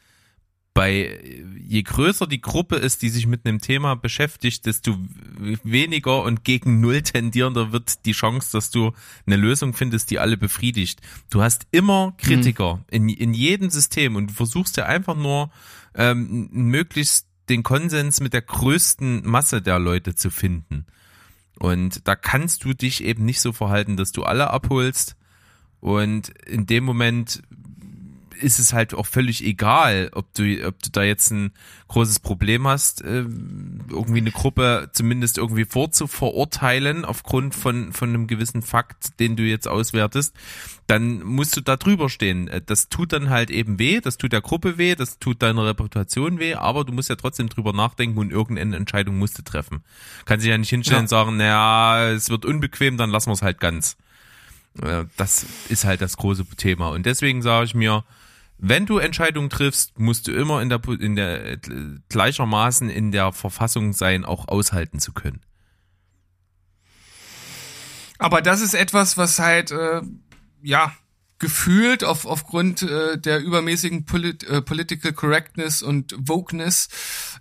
[0.78, 1.20] bei
[1.68, 4.96] je größer die Gruppe ist, die sich mit einem Thema beschäftigt, desto
[5.63, 8.94] weniger und gegen null tendierender wird die Chance, dass du
[9.26, 11.02] eine Lösung findest, die alle befriedigt.
[11.32, 12.84] Du hast immer Kritiker mhm.
[12.92, 15.50] in, in jedem System und du versuchst ja einfach nur
[15.96, 20.86] ähm, möglichst den Konsens mit der größten Masse der Leute zu finden.
[21.58, 25.16] Und da kannst du dich eben nicht so verhalten, dass du alle abholst.
[25.80, 27.42] Und in dem Moment
[28.41, 31.52] ist es halt auch völlig egal, ob du, ob du da jetzt ein
[31.88, 33.26] großes Problem hast, äh,
[33.89, 39.67] irgendwie eine Gruppe zumindest irgendwie vorzuverurteilen aufgrund von, von einem gewissen Fakt, den du jetzt
[39.67, 40.36] auswertest,
[40.88, 42.47] dann musst du da drüber stehen.
[42.47, 45.65] Äh, das tut dann halt eben weh, das tut der Gruppe weh, das tut deiner
[45.65, 49.84] Reputation weh, aber du musst ja trotzdem drüber nachdenken und irgendeine Entscheidung musst du treffen.
[50.26, 51.02] Kannst dich ja nicht hinstellen ja.
[51.04, 53.97] und sagen, naja, es wird unbequem, dann lassen wir es halt ganz.
[54.82, 56.89] Äh, das ist halt das große Thema.
[56.89, 58.04] Und deswegen sage ich mir,
[58.58, 61.58] wenn du Entscheidungen triffst, musst du immer in der, in der
[62.10, 65.41] gleichermaßen in der Verfassung sein, auch aushalten zu können.
[68.17, 70.02] Aber das ist etwas, was halt äh,
[70.63, 70.91] ja
[71.39, 76.89] gefühlt auf, aufgrund äh, der übermäßigen Polit äh, Political Correctness und Wokeness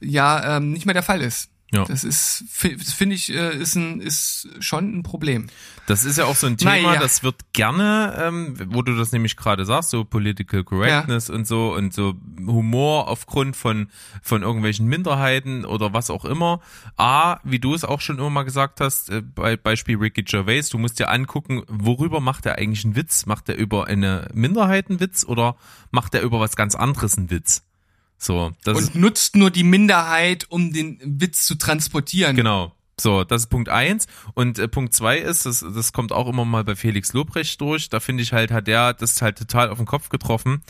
[0.00, 1.50] ja ähm, nicht mehr der Fall ist.
[1.72, 1.85] Ja.
[1.85, 5.48] Das ist, finde ich, äh, ist ein, ist schon ein Problem.
[5.88, 7.00] Das ist ja auch so ein Thema, Naja.
[7.00, 11.74] das wird gerne, ähm, wo du das nämlich gerade sagst, so Political Correctness und so
[11.74, 12.14] und so
[12.46, 13.88] Humor aufgrund von,
[14.22, 16.61] von irgendwelchen Minderheiten oder was auch immer.
[16.96, 20.68] A, wie du es auch schon immer mal gesagt hast, äh, bei Beispiel Ricky Gervais,
[20.70, 23.26] du musst dir angucken, worüber macht er eigentlich einen Witz?
[23.26, 25.57] Macht er über eine Minderheit einen Witz oder
[25.90, 27.65] macht er über was ganz anderes einen Witz?
[28.18, 32.35] So, das Und nutzt nur die Minderheit, um den Witz zu transportieren.
[32.37, 32.72] Genau.
[32.98, 34.07] So, das ist Punkt eins.
[34.35, 37.90] Und äh, Punkt zwei ist, das, das kommt auch immer mal bei Felix Lobrecht durch,
[37.90, 40.62] da finde ich halt, hat der das halt total auf den Kopf getroffen.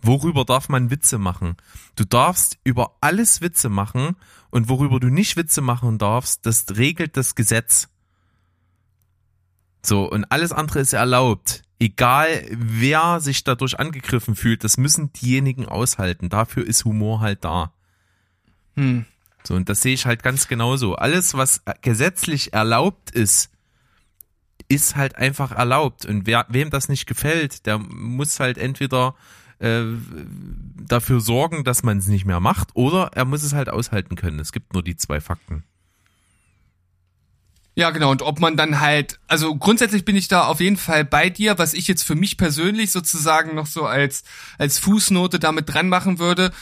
[0.00, 1.56] Worüber darf man Witze machen?
[1.96, 4.16] Du darfst über alles Witze machen
[4.50, 7.88] und worüber du nicht Witze machen darfst, das regelt das Gesetz.
[9.84, 11.63] So, und alles andere ist erlaubt.
[11.84, 16.30] Egal, wer sich dadurch angegriffen fühlt, das müssen diejenigen aushalten.
[16.30, 17.74] Dafür ist Humor halt da.
[18.74, 19.04] Hm.
[19.46, 20.94] So, und das sehe ich halt ganz genauso.
[20.94, 23.50] Alles, was gesetzlich erlaubt ist,
[24.66, 26.06] ist halt einfach erlaubt.
[26.06, 29.14] Und wer, wem das nicht gefällt, der muss halt entweder
[29.58, 29.82] äh,
[30.88, 34.40] dafür sorgen, dass man es nicht mehr macht, oder er muss es halt aushalten können.
[34.40, 35.64] Es gibt nur die zwei Fakten.
[37.76, 38.10] Ja, genau.
[38.10, 41.58] Und ob man dann halt, also grundsätzlich bin ich da auf jeden Fall bei dir,
[41.58, 44.22] was ich jetzt für mich persönlich sozusagen noch so als,
[44.58, 46.52] als Fußnote damit dran machen würde.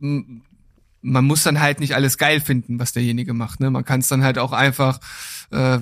[0.00, 3.60] Man muss dann halt nicht alles geil finden, was derjenige macht.
[3.60, 3.70] Ne?
[3.70, 4.98] Man kann es dann halt auch einfach,
[5.50, 5.78] äh,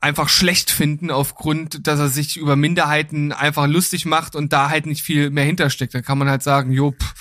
[0.00, 4.86] einfach schlecht finden aufgrund, dass er sich über Minderheiten einfach lustig macht und da halt
[4.86, 5.94] nicht viel mehr hintersteckt.
[5.94, 7.14] Da kann man halt sagen, jo, pff,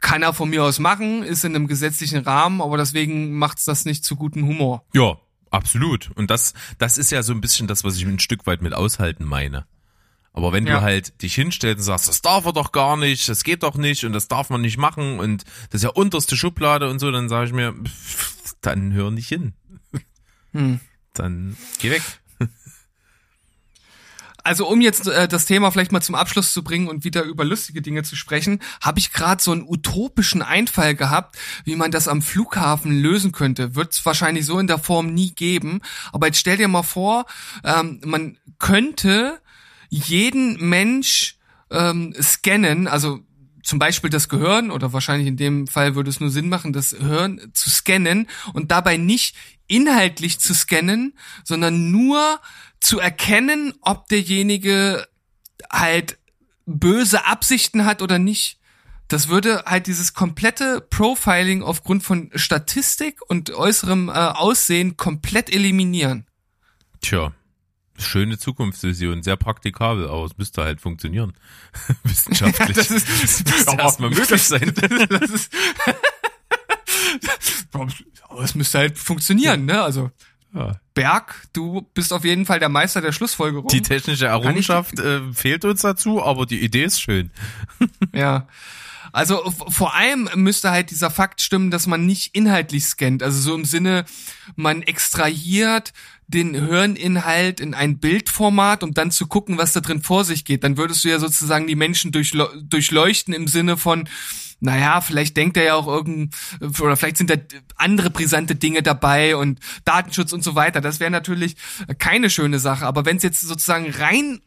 [0.00, 3.84] kann er von mir aus machen, ist in einem gesetzlichen Rahmen, aber deswegen macht's das
[3.84, 4.84] nicht zu guten Humor.
[4.92, 5.16] Ja,
[5.50, 6.10] absolut.
[6.14, 8.74] Und das, das ist ja so ein bisschen das, was ich ein Stück weit mit
[8.74, 9.66] aushalten meine.
[10.32, 10.76] Aber wenn Ja.
[10.76, 13.76] du halt dich hinstellst und sagst, das darf er doch gar nicht, das geht doch
[13.76, 17.10] nicht und das darf man nicht machen und das ist ja unterste Schublade und so,
[17.10, 19.54] dann sage ich mir, pff, dann hör nicht hin.
[20.52, 20.80] Hm.
[21.14, 22.02] Dann geh weg.
[24.48, 27.44] Also um jetzt äh, das Thema vielleicht mal zum Abschluss zu bringen und wieder über
[27.44, 32.08] lustige Dinge zu sprechen, habe ich gerade so einen utopischen Einfall gehabt, wie man das
[32.08, 33.74] am Flughafen lösen könnte.
[33.74, 35.82] Wird es wahrscheinlich so in der Form nie geben.
[36.14, 37.26] Aber jetzt stell dir mal vor,
[37.62, 39.38] ähm, man könnte
[39.90, 41.36] jeden Mensch
[41.70, 43.20] ähm, scannen, also
[43.62, 46.90] zum Beispiel das Gehirn oder wahrscheinlich in dem Fall würde es nur Sinn machen, das
[46.90, 52.40] Hirn zu scannen und dabei nicht inhaltlich zu scannen, sondern nur
[52.80, 55.06] zu erkennen, ob derjenige
[55.70, 56.18] halt
[56.66, 58.58] böse Absichten hat oder nicht.
[59.08, 66.26] Das würde halt dieses komplette Profiling aufgrund von Statistik und äußerem äh, Aussehen komplett eliminieren.
[67.00, 67.32] Tja,
[67.98, 71.34] schöne Zukunftsvision, sehr praktikabel, aber es müsste halt funktionieren.
[72.04, 72.76] Wissenschaftlich.
[72.76, 74.72] Das ist, das müsste erstmal möglich sein.
[75.12, 75.50] Das ist,
[78.28, 79.82] aber es müsste halt funktionieren, ne?
[79.82, 80.10] Also
[80.54, 80.76] Ja.
[80.94, 83.68] Berg, du bist auf jeden Fall der Meister der Schlussfolgerung.
[83.68, 87.30] Die technische Errungenschaft äh, fehlt uns dazu, aber die Idee ist schön.
[88.14, 88.48] Ja.
[89.12, 93.22] Also vor allem müsste halt dieser Fakt stimmen, dass man nicht inhaltlich scannt.
[93.22, 94.04] Also so im Sinne,
[94.54, 95.92] man extrahiert
[96.28, 100.62] den Hirninhalt in ein Bildformat, um dann zu gucken, was da drin vor sich geht.
[100.62, 104.08] Dann würdest du ja sozusagen die Menschen durchleu durchleuchten im Sinne von,
[104.60, 106.34] naja, vielleicht denkt er ja auch irgend,
[106.80, 107.36] oder vielleicht sind da
[107.76, 110.80] andere brisante Dinge dabei und Datenschutz und so weiter.
[110.82, 111.56] Das wäre natürlich
[111.98, 112.84] keine schöne Sache.
[112.84, 114.40] Aber wenn es jetzt sozusagen rein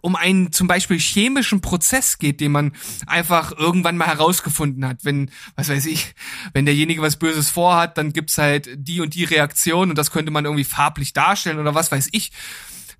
[0.00, 2.72] um einen zum Beispiel chemischen Prozess geht, den man
[3.06, 5.04] einfach irgendwann mal herausgefunden hat.
[5.04, 6.14] Wenn, was weiß ich,
[6.52, 10.30] wenn derjenige was Böses vorhat, dann gibt's halt die und die Reaktion und das könnte
[10.30, 12.32] man irgendwie farblich darstellen oder was weiß ich.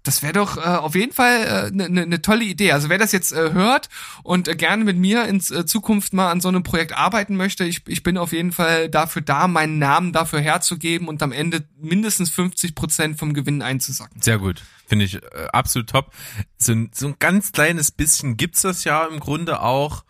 [0.02, 2.72] Das wäre doch äh, auf jeden Fall eine äh, ne, ne ne tolle Idee.
[2.72, 3.88] Also wer das jetzt äh, hört
[4.22, 7.64] und äh, gerne mit mir in äh, Zukunft mal an so einem Projekt arbeiten möchte,
[7.64, 11.64] ich, ich bin auf jeden Fall dafür da, meinen Namen dafür herzugeben und am Ende
[11.78, 14.22] mindestens 50 Prozent vom Gewinn einzusacken.
[14.22, 14.62] Sehr gut.
[14.86, 15.20] Finde ich äh,
[15.52, 16.12] absolut top.
[16.56, 20.04] So, ein- so ein ganz kleines bisschen gibt's das ja im Grunde auch,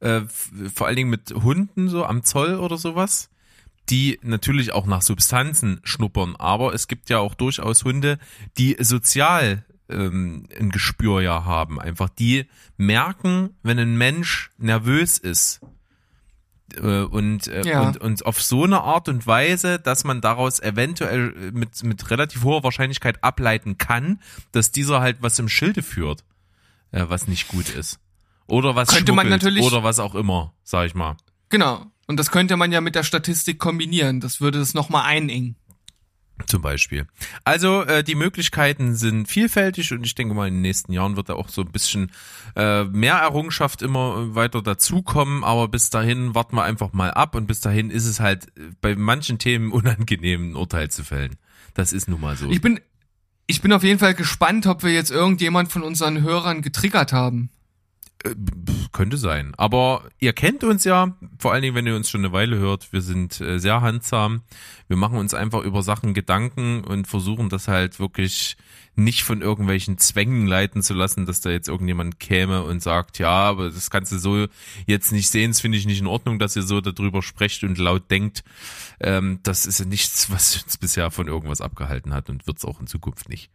[0.00, 0.20] äh,
[0.72, 3.28] vor allen Dingen mit Hunden so am Zoll oder sowas,
[3.90, 8.18] die natürlich auch nach Substanzen schnuppern, aber es gibt ja auch durchaus Hunde,
[8.58, 11.80] die sozial ähm, ein Gespür ja haben.
[11.80, 15.60] Einfach die merken, wenn ein Mensch nervös ist.
[16.76, 17.82] Äh, und, äh, Ja.
[17.88, 22.44] und, und auf so eine Art und Weise, dass man daraus eventuell mit, mit relativ
[22.44, 24.20] hoher Wahrscheinlichkeit ableiten kann,
[24.52, 26.24] dass dieser halt was im Schilde führt,
[26.92, 27.98] äh, was nicht gut ist.
[28.46, 31.16] Oder was Könnte man natürlich- oder was auch immer, sag ich mal.
[31.50, 31.86] Genau.
[32.12, 34.20] Und das könnte man ja mit der Statistik kombinieren.
[34.20, 35.56] Das würde es nochmal einengen.
[36.46, 37.06] Zum Beispiel.
[37.42, 41.30] Also äh, die Möglichkeiten sind vielfältig und ich denke mal in den nächsten Jahren wird
[41.30, 42.12] da auch so ein bisschen
[42.54, 47.46] äh, mehr Errungenschaft immer weiter dazukommen, aber bis dahin warten wir einfach mal ab und
[47.46, 48.48] bis dahin ist es halt
[48.82, 51.36] bei manchen Themen unangenehm, ein Urteil zu fällen.
[51.72, 52.50] Das ist nun mal so.
[52.50, 52.78] Ich bin,
[53.46, 57.48] ich bin auf jeden Fall gespannt, ob wir jetzt irgendjemand von unseren Hörern getriggert haben.
[58.24, 58.34] Äh,
[58.92, 59.54] könnte sein.
[59.56, 62.92] Aber ihr kennt uns ja, vor allen Dingen, wenn ihr uns schon eine Weile hört.
[62.92, 64.42] Wir sind äh, sehr handsam.
[64.86, 68.56] Wir machen uns einfach über Sachen Gedanken und versuchen das halt wirklich
[68.94, 73.30] nicht von irgendwelchen Zwängen leiten zu lassen, dass da jetzt irgendjemand käme und sagt, ja,
[73.30, 74.46] aber das kannst du so
[74.86, 77.78] jetzt nicht sehen, das finde ich nicht in Ordnung, dass ihr so darüber sprecht und
[77.78, 78.44] laut denkt.
[79.00, 82.64] Ähm, das ist ja nichts, was uns bisher von irgendwas abgehalten hat und wird es
[82.66, 83.50] auch in Zukunft nicht.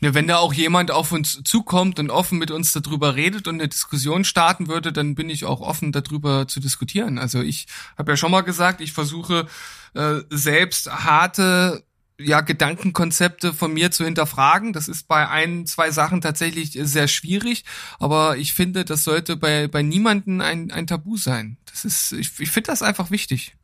[0.00, 3.56] Ja, wenn da auch jemand auf uns zukommt und offen mit uns darüber redet und
[3.56, 7.18] eine Diskussion starten würde, dann bin ich auch offen darüber zu diskutieren.
[7.18, 9.46] Also ich habe ja schon mal gesagt, ich versuche
[9.94, 11.84] äh, selbst harte
[12.18, 14.72] ja, Gedankenkonzepte von mir zu hinterfragen.
[14.72, 17.64] Das ist bei ein, zwei Sachen tatsächlich sehr schwierig,
[17.98, 21.58] aber ich finde, das sollte bei, bei niemanden ein, ein Tabu sein.
[21.66, 23.54] Das ist, ich, ich finde das einfach wichtig.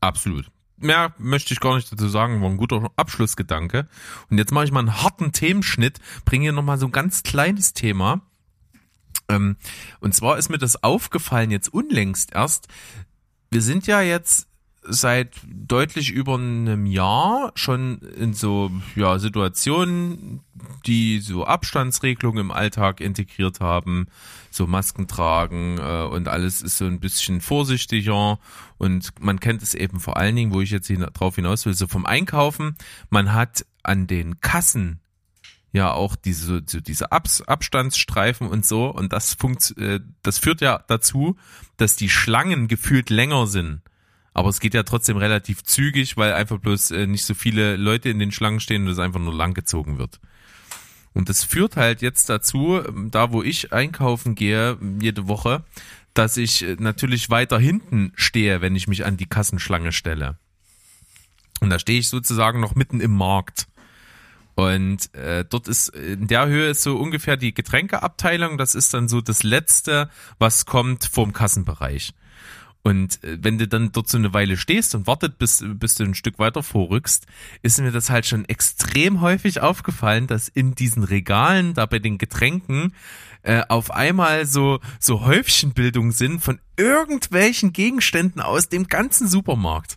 [0.00, 0.50] Absolut
[0.82, 3.88] mehr möchte ich gar nicht dazu sagen, war ein guter Abschlussgedanke.
[4.30, 7.72] Und jetzt mache ich mal einen harten Themenschnitt, bringe hier nochmal so ein ganz kleines
[7.72, 8.20] Thema.
[9.28, 9.56] Ähm,
[10.00, 12.68] und zwar ist mir das aufgefallen jetzt unlängst erst.
[13.50, 14.48] Wir sind ja jetzt
[14.84, 20.40] seit deutlich über einem Jahr schon in so ja, Situationen,
[20.86, 24.08] die so Abstandsregelungen im Alltag integriert haben,
[24.50, 28.40] so Masken tragen äh, und alles ist so ein bisschen vorsichtiger.
[28.78, 31.74] Und man kennt es eben vor allen Dingen, wo ich jetzt hin, drauf hinaus will,
[31.74, 32.76] so vom Einkaufen.
[33.08, 35.00] Man hat an den Kassen
[35.72, 38.86] ja auch diese so diese Ab Abstandsstreifen und so.
[38.88, 41.36] Und das funkt, äh, das führt ja dazu,
[41.76, 43.82] dass die Schlangen gefühlt länger sind
[44.34, 48.08] aber es geht ja trotzdem relativ zügig, weil einfach bloß äh, nicht so viele Leute
[48.08, 50.20] in den Schlangen stehen und es einfach nur langgezogen wird.
[51.12, 55.64] Und das führt halt jetzt dazu, ähm, da wo ich einkaufen gehe, jede Woche,
[56.14, 60.38] dass ich äh, natürlich weiter hinten stehe, wenn ich mich an die Kassenschlange stelle.
[61.60, 63.68] Und da stehe ich sozusagen noch mitten im Markt.
[64.54, 68.58] Und äh, dort ist in der Höhe ist so ungefähr die Getränkeabteilung.
[68.58, 72.12] Das ist dann so das Letzte, was kommt vom Kassenbereich.
[72.82, 76.04] Und äh, wenn du dann dort so eine Weile stehst und wartet, bis, bis du
[76.04, 77.26] ein Stück weiter vorrückst,
[77.62, 82.18] ist mir das halt schon extrem häufig aufgefallen, dass in diesen Regalen, da bei den
[82.18, 82.92] Getränken,
[83.42, 89.96] äh, auf einmal so, so Häufchenbildungen sind von irgendwelchen Gegenständen aus dem ganzen Supermarkt.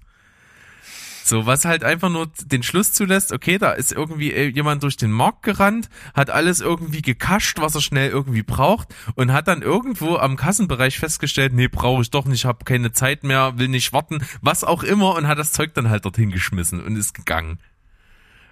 [1.27, 4.95] So, was halt einfach nur den Schluss zulässt, okay, da ist irgendwie äh, jemand durch
[4.95, 9.63] den Markt gerannt, hat alles irgendwie gekascht, was er schnell irgendwie braucht und hat dann
[9.63, 13.91] irgendwo am Kassenbereich festgestellt, nee, brauche ich doch nicht, habe keine Zeit mehr, will nicht
[13.91, 17.57] warten, was auch immer und hat das Zeug dann halt dorthin geschmissen und ist gegangen.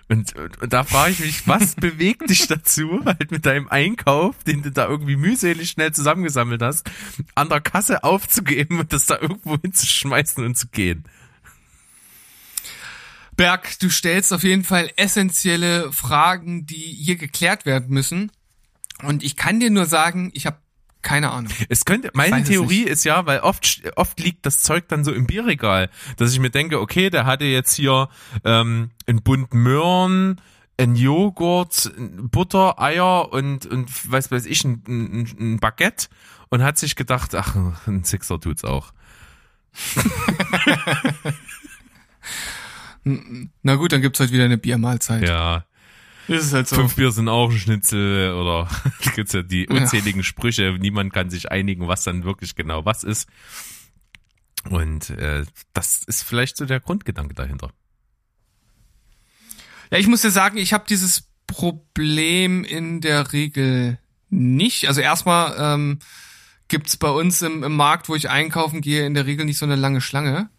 [0.10, 4.44] Und, und, und da frage ich mich, was bewegt dich dazu, halt mit deinem Einkauf,
[4.46, 6.90] den du da irgendwie mühselig schnell zusammengesammelt hast,
[7.36, 11.04] an der Kasse aufzugeben und das da irgendwo hinzuschmeißen und zu gehen?
[13.36, 18.32] Berg, du stellst auf jeden Fall essentielle Fragen, die hier geklärt werden müssen.
[19.02, 20.58] Und ich kann dir nur sagen, ich habe
[21.02, 21.52] keine Ahnung.
[21.68, 25.28] Es könnte, meine Theorie ist ja, weil oft, oft liegt das Zeug dann so im
[25.28, 28.08] Bierregal, dass ich mir denke, okay, der hatte jetzt hier
[28.46, 30.40] ähm, ein Bund Möhren,
[30.78, 36.08] ein Joghurt, Butter, Eier und, und weiß weiß ich, ein, ein, ein Baguette
[36.50, 38.94] und hat sich gedacht, ach, ein Sixer tut's auch.
[43.04, 45.28] Na gut, dann gibt's halt wieder eine Biermahlzeit.
[45.28, 45.66] Ja.
[46.28, 46.78] Das ist halt so.
[46.78, 48.70] Fünf Bier sind auch ein Schnitzel oder
[49.16, 50.24] gibt's ja die unzähligen ja.
[50.24, 50.78] Sprüche.
[50.80, 53.28] Niemand kann sich einigen, was dann wirklich genau was ist.
[54.70, 57.72] Und äh, das ist vielleicht so der Grundgedanke dahinter.
[59.92, 64.88] Ja, ich muss dir sagen, ich habe dieses Problem in der Regel nicht.
[64.88, 66.00] Also erstmal ähm,
[66.70, 69.66] gibt's bei uns im, im Markt, wo ich einkaufen gehe, in der Regel nicht so
[69.66, 70.50] eine lange Schlange.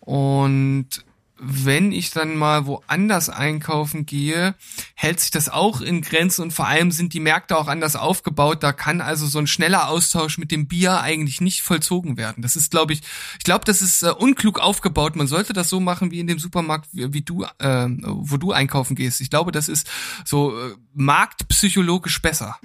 [0.00, 1.04] Und
[1.36, 4.54] wenn ich dann mal woanders einkaufen gehe,
[4.94, 8.62] hält sich das auch in Grenzen und vor allem sind die Märkte auch anders aufgebaut.
[8.62, 12.42] Da kann also so ein schneller Austausch mit dem Bier eigentlich nicht vollzogen werden.
[12.42, 13.00] Das ist, glaube ich,
[13.38, 15.16] ich glaube, das ist äh, unklug aufgebaut.
[15.16, 18.52] Man sollte das so machen wie in dem Supermarkt, wie, wie du, äh, wo du
[18.52, 19.20] einkaufen gehst.
[19.20, 19.90] Ich glaube, das ist
[20.24, 22.56] so äh, marktpsychologisch besser.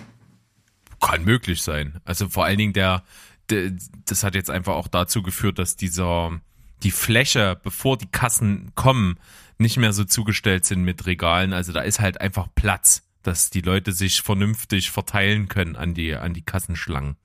[1.02, 2.00] Kann möglich sein.
[2.06, 3.04] Also vor allen Dingen der,
[3.50, 3.72] der
[4.06, 6.40] das hat jetzt einfach auch dazu geführt, dass dieser
[6.84, 9.20] die Fläche, bevor die Kassen kommen,
[9.58, 11.54] nicht mehr so zugestellt sind mit Regalen.
[11.54, 16.16] Also da ist halt einfach Platz, dass die Leute sich vernünftig verteilen können an die,
[16.16, 17.18] an die Kassenschlangen.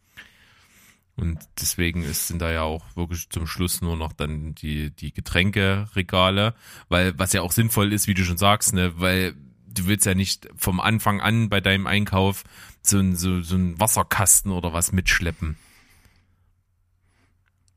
[1.16, 5.12] Und deswegen ist, sind da ja auch wirklich zum Schluss nur noch dann die, die
[5.12, 6.54] Getränkeregale,
[6.88, 9.34] weil was ja auch sinnvoll ist, wie du schon sagst, ne, weil
[9.68, 12.42] du willst ja nicht vom Anfang an bei deinem Einkauf
[12.82, 15.56] so ein, so, so ein Wasserkasten oder was mitschleppen.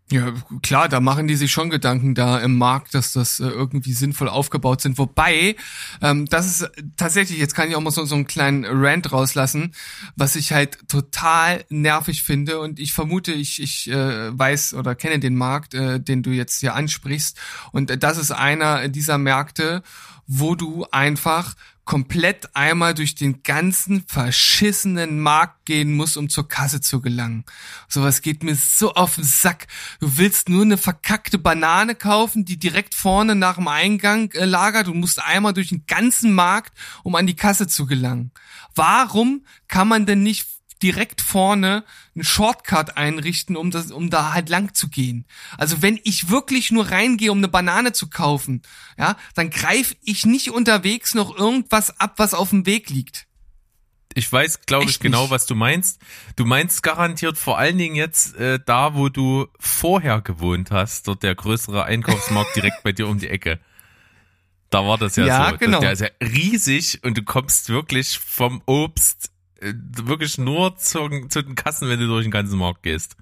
[0.09, 3.91] Ja, klar, da machen die sich schon Gedanken da im Markt, dass das äh, irgendwie
[3.91, 4.97] sinnvoll aufgebaut sind.
[4.97, 5.57] Wobei,
[6.01, 9.73] ähm, das ist tatsächlich, jetzt kann ich auch mal so, so einen kleinen Rant rauslassen,
[10.15, 12.61] was ich halt total nervig finde.
[12.61, 16.61] Und ich vermute, ich, ich äh, weiß oder kenne den Markt, äh, den du jetzt
[16.61, 17.37] hier ansprichst.
[17.73, 19.83] Und das ist einer dieser Märkte,
[20.25, 21.55] wo du einfach
[21.88, 27.45] komplett einmal durch den ganzen verschissenen Markt gehen muss, um zur Kasse zu gelangen.
[27.88, 29.67] Sowas geht mir so auf den Sack.
[29.99, 34.88] Du willst nur eine verkackte Banane kaufen, die direkt vorne nach dem Eingang äh, lagert.
[34.88, 38.31] Du musst einmal durch den ganzen Markt, um an die Kasse zu gelangen.
[38.75, 40.45] Warum kann man denn nicht
[40.84, 41.84] direkt vorne
[42.15, 45.25] einen Shortcut einrichten, um das, um da halt lang zu gehen.
[45.57, 48.61] Also wenn ich wirklich nur reingehe, um eine Banane zu kaufen,
[48.97, 53.28] ja, dann greife ich nicht unterwegs noch irgendwas ab, was auf dem Weg liegt.
[54.13, 55.32] Ich weiß, glaube ich, genau, nicht.
[55.32, 56.01] was du meinst.
[56.36, 61.21] Du meinst garantiert vor allen Dingen jetzt äh, da, wo du vorher gewohnt hast, dort
[61.21, 63.59] der größere Einkaufsmarkt direkt bei dir um die Ecke.
[64.71, 65.57] Da war das ja, ja so.
[65.57, 65.80] Genau.
[65.80, 69.30] Der ist ja riesig und du kommst wirklich vom Obst
[69.61, 73.15] wirklich nur zu, zu den Kassen, wenn du durch den ganzen Markt gehst.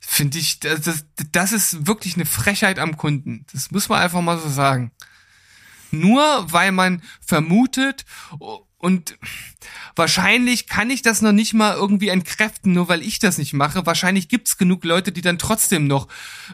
[0.00, 3.46] Finde ich, das, das, das ist wirklich eine Frechheit am Kunden.
[3.52, 4.92] Das muss man einfach mal so sagen.
[5.90, 8.04] Nur weil man vermutet
[8.84, 9.16] und
[9.96, 13.86] wahrscheinlich kann ich das noch nicht mal irgendwie entkräften, nur weil ich das nicht mache.
[13.86, 16.06] Wahrscheinlich gibt's genug Leute, die dann trotzdem noch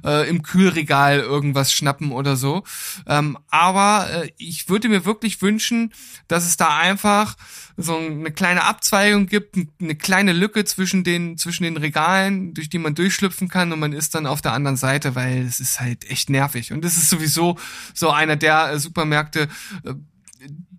[0.05, 2.63] äh, im Kühlregal irgendwas schnappen oder so.
[3.09, 5.93] Ähm, aber äh, ich würde mir wirklich wünschen,
[6.29, 7.35] dass es da einfach
[7.77, 12.79] so eine kleine Abzweigung gibt, eine kleine Lücke zwischen den, zwischen den Regalen, durch die
[12.79, 16.09] man durchschlüpfen kann und man ist dann auf der anderen Seite, weil es ist halt
[16.09, 16.73] echt nervig.
[16.73, 17.59] Und es ist sowieso
[17.93, 19.49] so einer der äh, Supermärkte,
[19.85, 19.95] äh,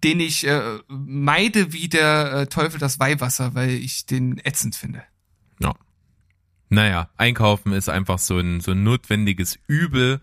[0.03, 5.03] den ich äh, meide wie der äh, Teufel das Weihwasser, weil ich den ätzend finde.
[5.59, 5.75] Ja.
[6.69, 10.21] Naja, einkaufen ist einfach so ein, so ein notwendiges Übel.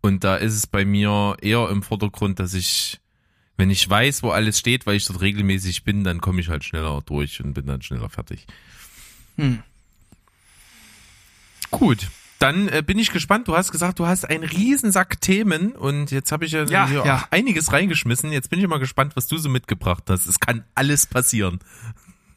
[0.00, 3.00] Und da ist es bei mir eher im Vordergrund, dass ich,
[3.56, 6.64] wenn ich weiß, wo alles steht, weil ich dort regelmäßig bin, dann komme ich halt
[6.64, 8.46] schneller durch und bin dann schneller fertig.
[9.36, 9.62] Hm.
[11.70, 12.08] Gut
[12.40, 13.46] dann äh, bin ich gespannt.
[13.48, 17.28] Du hast gesagt, du hast einen Riesensack Themen und jetzt habe ich ja, ja, ja,
[17.30, 18.32] einiges reingeschmissen.
[18.32, 20.26] Jetzt bin ich mal gespannt, was du so mitgebracht hast.
[20.26, 21.60] Es kann alles passieren.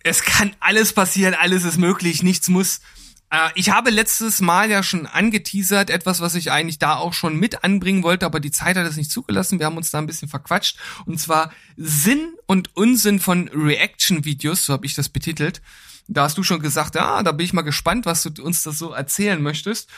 [0.04, 2.82] Es kann alles passieren, alles ist möglich, nichts muss.
[3.30, 7.38] Äh, ich habe letztes Mal ja schon angeteasert, etwas, was ich eigentlich da auch schon
[7.38, 9.60] mit anbringen wollte, aber die Zeit hat es nicht zugelassen.
[9.60, 10.78] Wir haben uns da ein bisschen verquatscht.
[11.06, 15.62] Und zwar Sinn und Unsinn von Reaction-Videos, so habe ich das betitelt.
[16.08, 18.78] Da hast du schon gesagt, ja, da bin ich mal gespannt, was du uns das
[18.78, 19.90] so erzählen möchtest.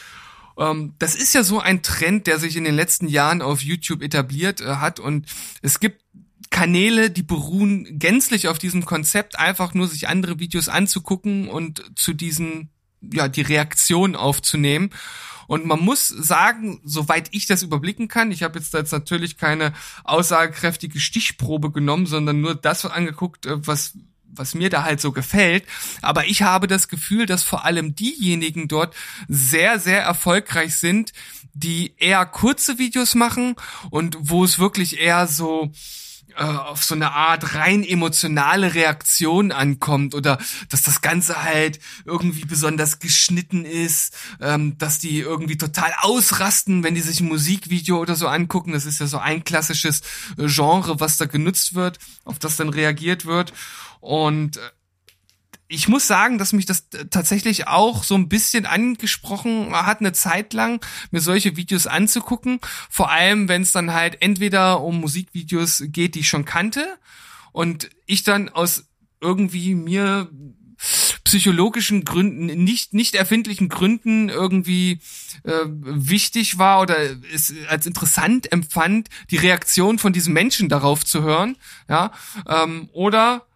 [0.57, 4.01] Ähm, das ist ja so ein Trend, der sich in den letzten Jahren auf YouTube
[4.01, 5.25] etabliert äh, hat und
[5.61, 6.01] es gibt
[6.49, 12.13] Kanäle, die beruhen gänzlich auf diesem Konzept, einfach nur sich andere Videos anzugucken und zu
[12.13, 12.69] diesen,
[13.01, 14.91] ja, die Reaktion aufzunehmen.
[15.47, 19.73] Und man muss sagen, soweit ich das überblicken kann, ich habe jetzt, jetzt natürlich keine
[20.03, 23.97] aussagekräftige Stichprobe genommen, sondern nur das angeguckt, äh, was
[24.35, 25.65] was mir da halt so gefällt.
[26.01, 28.95] Aber ich habe das Gefühl, dass vor allem diejenigen dort
[29.27, 31.13] sehr, sehr erfolgreich sind,
[31.53, 33.55] die eher kurze Videos machen
[33.89, 35.71] und wo es wirklich eher so
[36.37, 40.37] äh, auf so eine Art rein emotionale Reaktion ankommt oder
[40.69, 46.93] dass das Ganze halt irgendwie besonders geschnitten ist, ähm, dass die irgendwie total ausrasten, wenn
[46.93, 48.73] die sich ein Musikvideo oder so angucken.
[48.73, 50.01] Das ist ja so ein klassisches
[50.35, 53.53] Genre, was da genutzt wird, auf das dann reagiert wird.
[54.05, 54.59] Und äh,
[55.67, 60.53] ich muss sagen, dass mich das tatsächlich auch so ein bisschen angesprochen hat, eine Zeit
[60.53, 62.59] lang, mir solche Videos anzugucken.
[62.87, 66.85] Vor allem, wenn es dann halt entweder um Musikvideos geht, die ich schon kannte
[67.51, 68.85] und ich dann aus
[69.21, 70.29] irgendwie mir
[71.23, 74.99] psychologischen Gründen, nicht, nicht erfindlichen Gründen irgendwie
[75.43, 76.95] äh, wichtig war oder
[77.33, 81.57] es als interessant empfand, die Reaktion von diesem Menschen darauf zu hören,
[81.89, 82.11] ja,
[82.47, 83.47] ähm, oder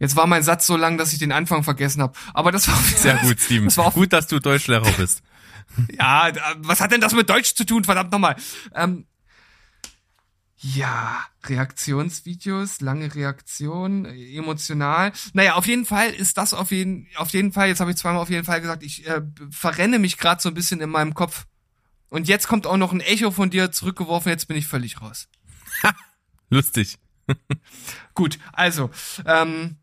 [0.00, 2.14] Jetzt war mein Satz so lang, dass ich den Anfang vergessen habe.
[2.34, 3.66] Aber das war sehr gut, Steven.
[3.66, 5.22] Das war auch, gut, dass du Deutschlehrer bist.
[5.92, 7.84] ja, was hat denn das mit Deutsch zu tun?
[7.84, 8.34] Verdammt nochmal.
[8.74, 9.06] Ähm,
[10.62, 15.12] ja, Reaktionsvideos, lange Reaktion, emotional.
[15.32, 18.20] Naja, auf jeden Fall ist das auf jeden, auf jeden Fall, jetzt habe ich zweimal
[18.20, 21.46] auf jeden Fall gesagt, ich äh, verrenne mich gerade so ein bisschen in meinem Kopf.
[22.10, 25.28] Und jetzt kommt auch noch ein Echo von dir zurückgeworfen, jetzt bin ich völlig raus.
[26.50, 26.98] Lustig.
[28.14, 28.90] Gut, also,
[29.24, 29.76] ähm,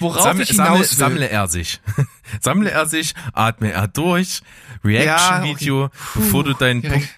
[0.00, 1.80] Worauf sammle, ich hinaus sammle, sammle er sich.
[2.40, 4.42] sammle er sich, atme er durch,
[4.84, 5.94] Reaction-Video, Ja, okay.
[6.14, 6.82] bevor du deinen.
[6.82, 7.08] Punkt,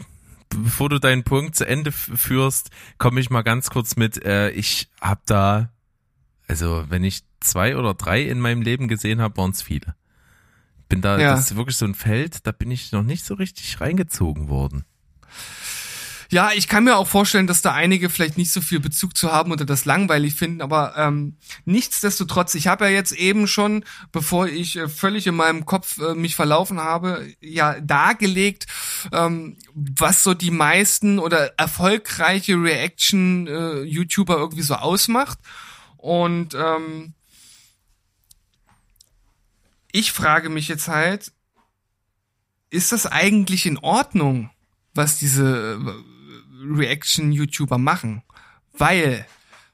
[0.50, 4.88] bevor du deinen Punkt zu Ende führst, komme ich mal ganz kurz mit, äh, ich
[5.00, 5.70] hab da,
[6.48, 9.94] also wenn ich zwei oder drei in meinem Leben gesehen habe, waren es viele.
[10.88, 11.32] Bin da, Ja.
[11.32, 14.84] das ist wirklich so ein Feld, da bin ich noch nicht so richtig reingezogen worden.
[16.30, 19.30] Ja, ich kann mir auch vorstellen, dass da einige vielleicht nicht so viel Bezug zu
[19.30, 24.46] haben oder das langweilig finden, aber ähm, nichtsdestotrotz, ich habe ja jetzt eben schon, bevor
[24.48, 28.66] ich äh, völlig in meinem Kopf äh, mich verlaufen habe, ja dargelegt,
[29.12, 35.38] ähm, was so die meisten oder erfolgreiche Reaction-YouTuber irgendwie so ausmacht.
[35.96, 37.14] Und ähm,
[39.92, 41.32] ich frage mich jetzt halt,
[42.70, 44.50] ist das eigentlich in Ordnung,
[44.94, 46.15] was diese äh,
[46.74, 48.22] Reaction-YouTuber machen?
[48.72, 49.26] Weil,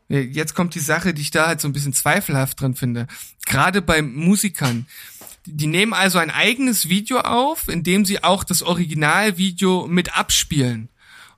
[0.09, 3.07] äh, jetzt kommt die Sache, die ich da halt so ein bisschen zweifelhaft dran finde.
[3.47, 4.87] Gerade bei Musikern.
[4.87, 5.03] Die
[5.45, 10.89] die nehmen also ein eigenes Video auf, in dem sie auch das Originalvideo mit abspielen.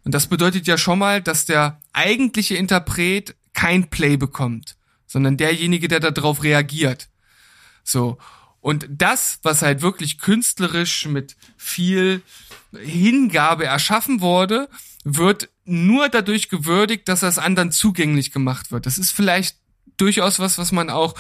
[0.05, 4.77] Und das bedeutet ja schon mal, dass der eigentliche Interpret kein Play bekommt,
[5.07, 7.09] sondern derjenige, der darauf reagiert.
[7.83, 8.19] So.
[8.61, 12.23] Und das, was halt wirklich künstlerisch mit viel
[12.73, 14.69] Hingabe erschaffen wurde,
[15.05, 18.87] wird nur dadurch gewürdigt, dass das anderen zugänglich gemacht wird.
[18.87, 19.59] Das ist vielleicht
[19.97, 21.15] durchaus was, was man auch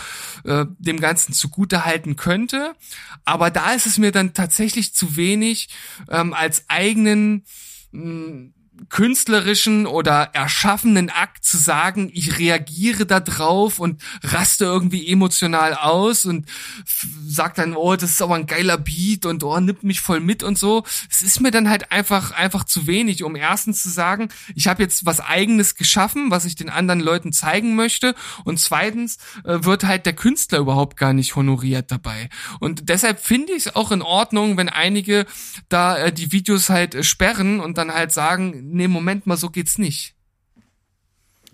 [0.44, 2.74] äh, dem Ganzen zugute halten könnte.
[3.24, 5.68] Aber da ist es mir dann tatsächlich zu wenig
[6.10, 7.44] ähm, als eigenen
[7.92, 8.50] mh,
[8.88, 16.24] künstlerischen oder erschaffenen Akt zu sagen, ich reagiere da drauf und raste irgendwie emotional aus
[16.24, 16.46] und
[17.26, 20.42] sag dann, oh, das ist aber ein geiler Beat und oh, nimmt mich voll mit
[20.42, 20.84] und so.
[21.10, 24.82] Es ist mir dann halt einfach einfach zu wenig, um erstens zu sagen, ich habe
[24.82, 28.14] jetzt was eigenes geschaffen, was ich den anderen Leuten zeigen möchte
[28.44, 32.28] und zweitens äh, wird halt der Künstler überhaupt gar nicht honoriert dabei.
[32.60, 35.26] Und deshalb finde ich es auch in Ordnung, wenn einige
[35.68, 39.50] da äh, die Videos halt äh, sperren und dann halt sagen, nee, Moment mal, so
[39.50, 40.14] geht's nicht.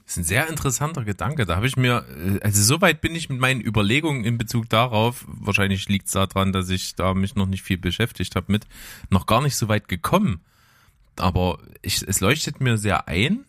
[0.04, 1.46] Das ist ein sehr interessanter Gedanke.
[1.46, 5.24] Da habe ich mir, äh, also soweit bin ich mit meinen Überlegungen in Bezug darauf,
[5.28, 8.66] wahrscheinlich liegt es daran, dass ich da mich noch nicht viel beschäftigt habe mit,
[9.08, 10.40] noch gar nicht so weit gekommen.
[11.16, 13.44] Aber ich, es leuchtet mir sehr ein.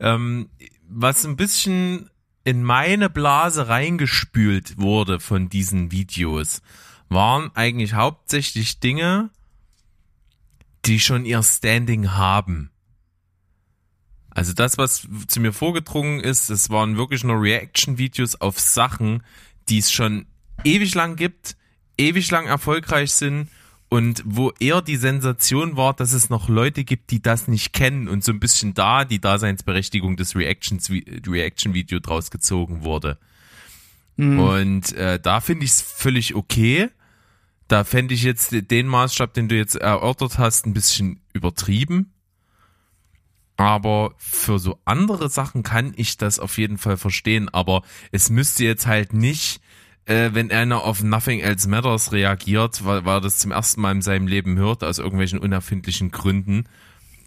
[0.00, 0.48] Ähm,
[0.88, 2.10] was ein bisschen
[2.42, 6.62] in meine Blase reingespült wurde von diesen Videos,
[7.08, 9.30] waren eigentlich hauptsächlich Dinge,
[10.86, 12.70] die schon ihr Standing haben.
[14.30, 19.22] Also das, was zu mir vorgedrungen ist, das waren wirklich nur Reaction-Videos auf Sachen,
[19.68, 20.26] die es schon
[20.64, 21.56] ewig lang gibt,
[21.96, 23.48] ewig lang erfolgreich sind
[23.88, 28.08] und wo eher die Sensation war, dass es noch Leute gibt, die das nicht kennen
[28.08, 33.18] und so ein bisschen da die Daseinsberechtigung des Reaction-Video draus gezogen wurde.
[34.38, 36.90] Und äh, da finde ich es völlig okay.
[37.68, 42.12] Da fände ich jetzt den Maßstab, den du jetzt erörtert hast, ein bisschen übertrieben.
[43.56, 47.48] Aber für so andere Sachen kann ich das auf jeden Fall verstehen.
[47.48, 49.60] Aber es müsste jetzt halt nicht,
[50.06, 53.92] äh, wenn einer auf Nothing Else Matters reagiert, weil, weil er das zum ersten Mal
[53.92, 56.66] in seinem Leben hört, aus irgendwelchen unerfindlichen Gründen,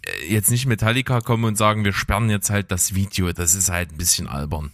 [0.02, 3.32] äh, jetzt nicht Metallica kommen und sagen, wir sperren jetzt halt das Video.
[3.32, 4.70] Das ist halt ein bisschen albern.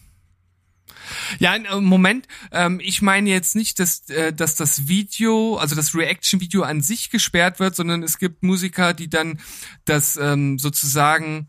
[1.39, 5.95] Ja, äh, Moment, ähm, ich meine jetzt nicht, dass, äh, dass das Video, also das
[5.95, 9.41] Reaction-Video an sich gesperrt wird, sondern es gibt Musiker, die dann
[9.85, 11.49] das ähm, sozusagen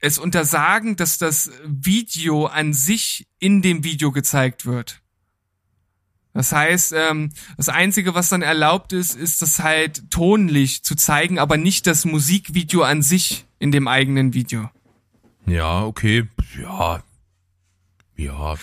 [0.00, 5.02] es untersagen, dass das Video an sich in dem Video gezeigt wird.
[6.32, 11.38] Das heißt, ähm, das Einzige, was dann erlaubt ist, ist das halt tonlich zu zeigen,
[11.38, 14.70] aber nicht das Musikvideo an sich in dem eigenen Video.
[15.46, 16.28] Ja, okay.
[16.58, 17.02] Ja.
[18.24, 18.56] Ja.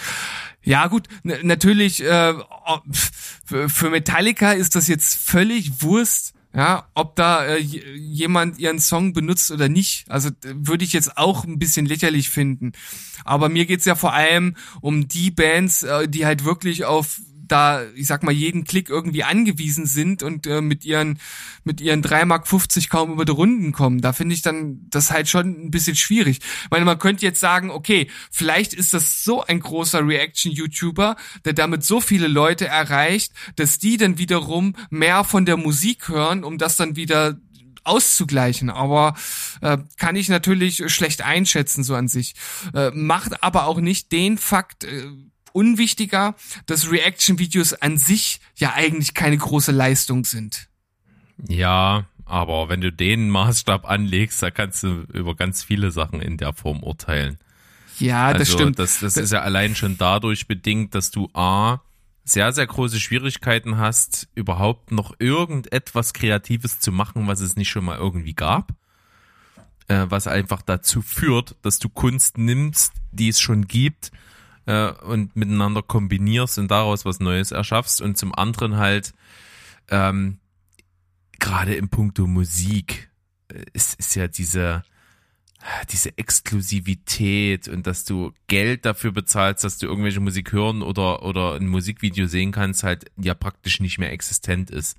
[0.63, 2.33] Ja, gut, natürlich, äh,
[3.45, 9.51] für Metallica ist das jetzt völlig Wurst, ja, ob da äh, jemand ihren Song benutzt
[9.51, 10.09] oder nicht.
[10.09, 12.71] Also würde ich jetzt auch ein bisschen lächerlich finden.
[13.23, 17.83] Aber mir geht's ja vor allem um die Bands, äh, die halt wirklich auf da,
[17.95, 21.19] ich sag mal, jeden Klick irgendwie angewiesen sind und äh, mit ihren
[21.63, 24.01] mit ihren 3,50 Mark kaum über die Runden kommen.
[24.01, 26.39] Da finde ich dann das halt schon ein bisschen schwierig.
[26.63, 31.53] Ich meine, man könnte jetzt sagen, okay, vielleicht ist das so ein großer Reaction-YouTuber, der
[31.53, 36.57] damit so viele Leute erreicht, dass die dann wiederum mehr von der Musik hören, um
[36.57, 37.37] das dann wieder
[37.87, 39.15] auszugleichen, aber
[39.61, 42.35] äh, kann ich natürlich schlecht einschätzen so an sich.
[42.73, 45.07] Äh, macht aber auch nicht den Fakt äh,
[45.57, 46.35] unwichtiger,
[46.67, 50.69] dass Reaction-Videos an sich ja eigentlich keine große Leistung sind.
[51.47, 56.37] Ja, aber wenn du den Maßstab anlegst, da kannst du über ganz viele Sachen in
[56.37, 57.39] der Form urteilen.
[57.99, 58.79] Ja, das also, stimmt.
[58.79, 61.81] Das, das ist ja allein schon dadurch bedingt, dass du A,
[62.23, 67.85] sehr, sehr große Schwierigkeiten hast, überhaupt noch irgendetwas Kreatives zu machen, was es nicht schon
[67.85, 68.73] mal irgendwie gab.
[69.87, 74.11] Äh, was einfach dazu führt, dass du Kunst nimmst, die es schon gibt,
[74.67, 78.01] äh, und miteinander kombinierst und daraus was Neues erschaffst.
[78.01, 79.13] Und zum anderen halt,
[79.89, 80.37] ähm,
[81.39, 83.09] gerade im Punkto Musik,
[83.47, 84.83] äh, ist, ist ja diese,
[85.89, 91.55] diese Exklusivität und dass du Geld dafür bezahlst, dass du irgendwelche Musik hören oder, oder
[91.55, 94.97] ein Musikvideo sehen kannst, halt ja praktisch nicht mehr existent ist.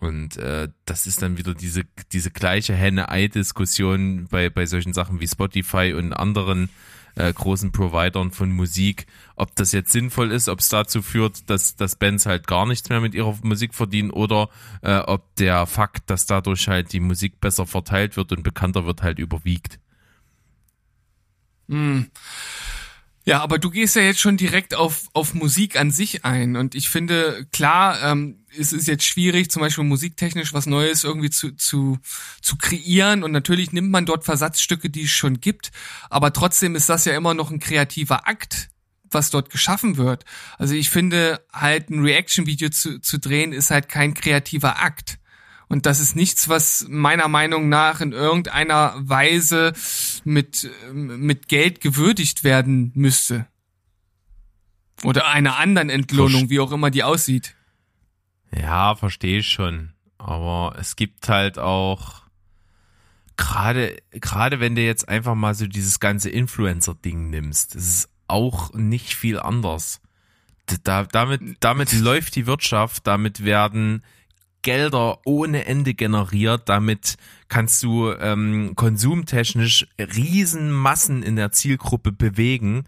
[0.00, 1.82] Und äh, das ist dann wieder diese,
[2.12, 6.68] diese gleiche Henne-Ei-Diskussion bei, bei solchen Sachen wie Spotify und anderen
[7.16, 9.06] äh, großen Providern von Musik,
[9.36, 12.88] ob das jetzt sinnvoll ist, ob es dazu führt, dass, dass Bands halt gar nichts
[12.88, 14.48] mehr mit ihrer Musik verdienen oder
[14.82, 19.02] äh, ob der Fakt, dass dadurch halt die Musik besser verteilt wird und bekannter wird,
[19.02, 19.78] halt überwiegt.
[21.68, 22.10] Hm.
[23.26, 26.56] Ja, aber du gehst ja jetzt schon direkt auf, auf Musik an sich ein.
[26.56, 31.30] Und ich finde, klar, ähm, es ist jetzt schwierig, zum Beispiel musiktechnisch was Neues irgendwie
[31.30, 31.98] zu, zu,
[32.42, 33.24] zu kreieren.
[33.24, 35.72] Und natürlich nimmt man dort Versatzstücke, die es schon gibt.
[36.10, 38.68] Aber trotzdem ist das ja immer noch ein kreativer Akt,
[39.10, 40.26] was dort geschaffen wird.
[40.58, 45.18] Also ich finde, halt ein Reaction-Video zu, zu drehen, ist halt kein kreativer Akt.
[45.68, 49.72] Und das ist nichts, was meiner Meinung nach in irgendeiner Weise
[50.24, 53.46] mit, mit Geld gewürdigt werden müsste.
[55.02, 57.54] Oder einer anderen Entlohnung, wie auch immer die aussieht.
[58.54, 59.92] Ja, verstehe ich schon.
[60.18, 62.24] Aber es gibt halt auch
[63.36, 68.08] gerade gerade wenn du jetzt einfach mal so dieses ganze Influencer Ding nimmst, das ist
[68.28, 70.00] auch nicht viel anders.
[70.84, 74.02] Da, damit damit läuft die Wirtschaft, damit werden
[74.64, 76.68] Gelder ohne Ende generiert.
[76.68, 77.16] Damit
[77.48, 82.86] kannst du ähm, konsumtechnisch Riesenmassen in der Zielgruppe bewegen.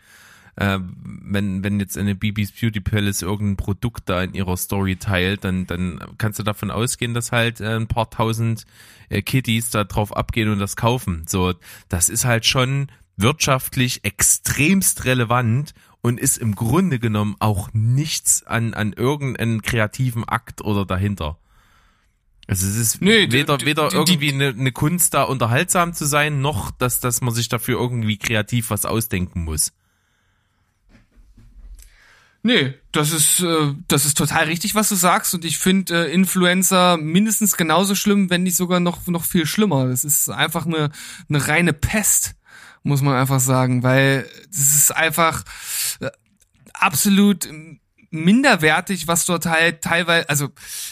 [0.56, 5.44] Äh, wenn, wenn jetzt eine BB's Beauty Palace irgendein Produkt da in ihrer Story teilt,
[5.44, 8.64] dann, dann kannst du davon ausgehen, dass halt äh, ein paar tausend
[9.10, 11.24] äh, Kitties da drauf abgehen und das kaufen.
[11.28, 11.54] So,
[11.88, 18.72] das ist halt schon wirtschaftlich extremst relevant und ist im Grunde genommen auch nichts an,
[18.74, 21.38] an irgendeinen kreativen Akt oder dahinter.
[22.48, 26.40] Also es ist nee, weder, weder die, irgendwie eine, eine Kunst da unterhaltsam zu sein,
[26.40, 29.72] noch dass, dass man sich dafür irgendwie kreativ was ausdenken muss.
[32.46, 35.34] Nee, das ist, äh, das ist total richtig, was du sagst.
[35.34, 39.88] Und ich finde äh, Influencer mindestens genauso schlimm, wenn nicht sogar noch, noch viel schlimmer.
[39.88, 40.92] Das ist einfach eine,
[41.28, 42.36] eine reine Pest,
[42.84, 45.42] muss man einfach sagen, weil es ist einfach
[45.98, 46.10] äh,
[46.72, 47.48] absolut
[48.16, 50.48] minderwertig, was dort halt teilweise, also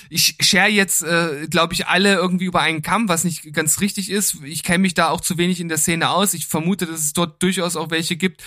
[0.09, 4.11] ich share jetzt, äh, glaube ich, alle irgendwie über einen Kamm, was nicht ganz richtig
[4.11, 4.39] ist.
[4.45, 6.35] Ich kenne mich da auch zu wenig in der Szene aus.
[6.35, 8.43] Ich vermute, dass es dort durchaus auch welche gibt,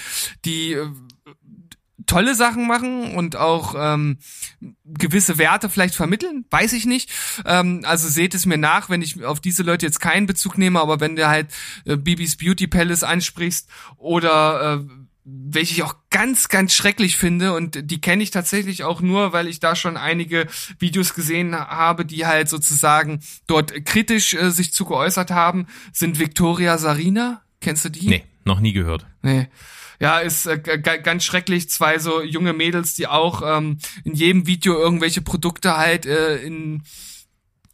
[0.46, 0.88] die äh,
[2.08, 4.18] tolle Sachen machen und auch ähm,
[4.86, 7.12] gewisse Werte vielleicht vermitteln, weiß ich nicht.
[7.46, 10.80] Ähm, also seht es mir nach, wenn ich auf diese Leute jetzt keinen Bezug nehme,
[10.80, 11.52] aber wenn du halt
[11.86, 17.92] äh, Bibis Beauty Palace ansprichst oder äh, welche ich auch ganz, ganz schrecklich finde und
[17.92, 20.48] die kenne ich tatsächlich auch nur, weil ich da schon einige
[20.80, 26.78] Videos gesehen habe, die halt sozusagen dort kritisch äh, sich zu geäußert haben, sind Victoria
[26.78, 27.42] Sarina.
[27.60, 28.08] Kennst du die?
[28.08, 29.06] Nee, noch nie gehört.
[29.22, 29.50] Nee.
[30.00, 31.70] Ja, ist äh, ganz schrecklich.
[31.70, 36.84] Zwei so junge Mädels, die auch ähm, in jedem Video irgendwelche Produkte halt äh, in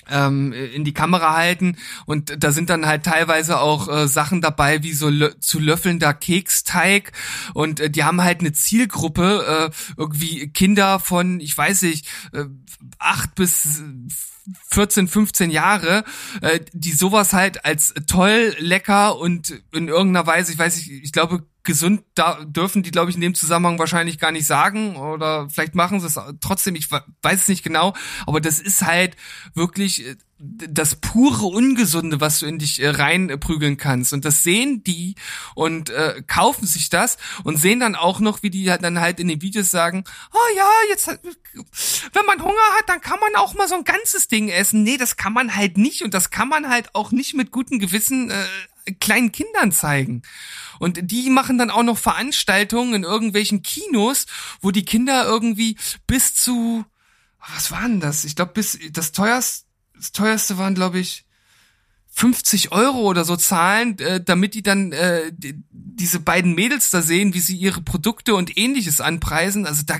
[0.07, 1.77] in die Kamera halten.
[2.05, 7.11] Und da sind dann halt teilweise auch äh, Sachen dabei wie so zu löffelnder Keksteig.
[7.53, 12.45] Und äh, die haben halt eine Zielgruppe äh, irgendwie Kinder von ich weiß nicht äh,
[12.99, 13.81] acht bis
[14.71, 16.03] 14, 15 Jahre,
[16.41, 21.11] äh, die sowas halt als toll, lecker und in irgendeiner Weise, ich weiß nicht, ich
[21.11, 25.49] glaube, gesund da dürfen die, glaube ich, in dem Zusammenhang wahrscheinlich gar nicht sagen oder
[25.49, 27.93] vielleicht machen sie es trotzdem, ich weiß es nicht genau,
[28.25, 29.15] aber das ist halt
[29.53, 34.11] wirklich äh, das pure Ungesunde, was du in dich äh, reinprügeln kannst.
[34.11, 35.15] Und das sehen die
[35.55, 39.29] und äh, kaufen sich das und sehen dann auch noch, wie die dann halt in
[39.29, 40.03] den Videos sagen,
[40.33, 44.27] oh ja, jetzt, wenn man Hunger hat, dann kann man auch mal so ein ganzes
[44.27, 44.83] Ding essen.
[44.83, 47.79] Nee, das kann man halt nicht und das kann man halt auch nicht mit gutem
[47.79, 48.43] Gewissen äh,
[48.99, 50.23] kleinen Kindern zeigen.
[50.79, 54.25] Und die machen dann auch noch Veranstaltungen in irgendwelchen Kinos,
[54.61, 55.77] wo die Kinder irgendwie
[56.07, 56.85] bis zu,
[57.53, 58.25] was war denn das?
[58.25, 59.65] Ich glaube, bis das teuerste,
[59.95, 61.25] das teuerste waren, glaube ich,
[62.15, 67.01] 50 Euro oder so zahlen, äh, damit die dann äh, die, diese beiden Mädels da
[67.01, 69.65] sehen, wie sie ihre Produkte und ähnliches anpreisen.
[69.65, 69.99] Also da,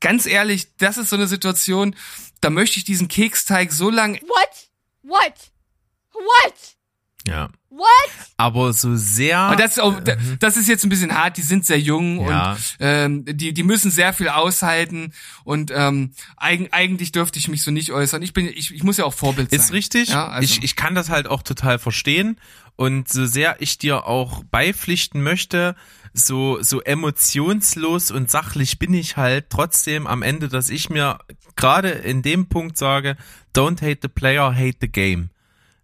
[0.00, 1.94] ganz ehrlich, das ist so eine Situation,
[2.40, 4.20] da möchte ich diesen Keksteig so lang.
[4.22, 4.70] What?
[5.02, 5.52] What?
[6.12, 6.54] What?
[7.26, 7.50] Ja.
[7.70, 7.86] What?
[8.36, 9.38] Aber so sehr.
[9.38, 10.00] Aber das, ist auch,
[10.40, 12.52] das ist jetzt ein bisschen hart, die sind sehr jung Ja.
[12.52, 15.12] und ähm, die, die müssen sehr viel aushalten
[15.44, 18.22] und ähm, eigen, eigentlich dürfte ich mich so nicht äußern.
[18.22, 19.60] Ich bin, ich, ich muss ja auch Vorbild sein.
[19.60, 20.08] Ist richtig.
[20.08, 20.44] Ja, also.
[20.44, 22.40] ich, ich kann das halt auch total verstehen.
[22.76, 25.76] Und so sehr ich dir auch beipflichten möchte,
[26.14, 31.18] so, so emotionslos und sachlich bin ich halt trotzdem am Ende, dass ich mir
[31.56, 33.16] gerade in dem Punkt sage,
[33.54, 35.28] don't hate the player, hate the game.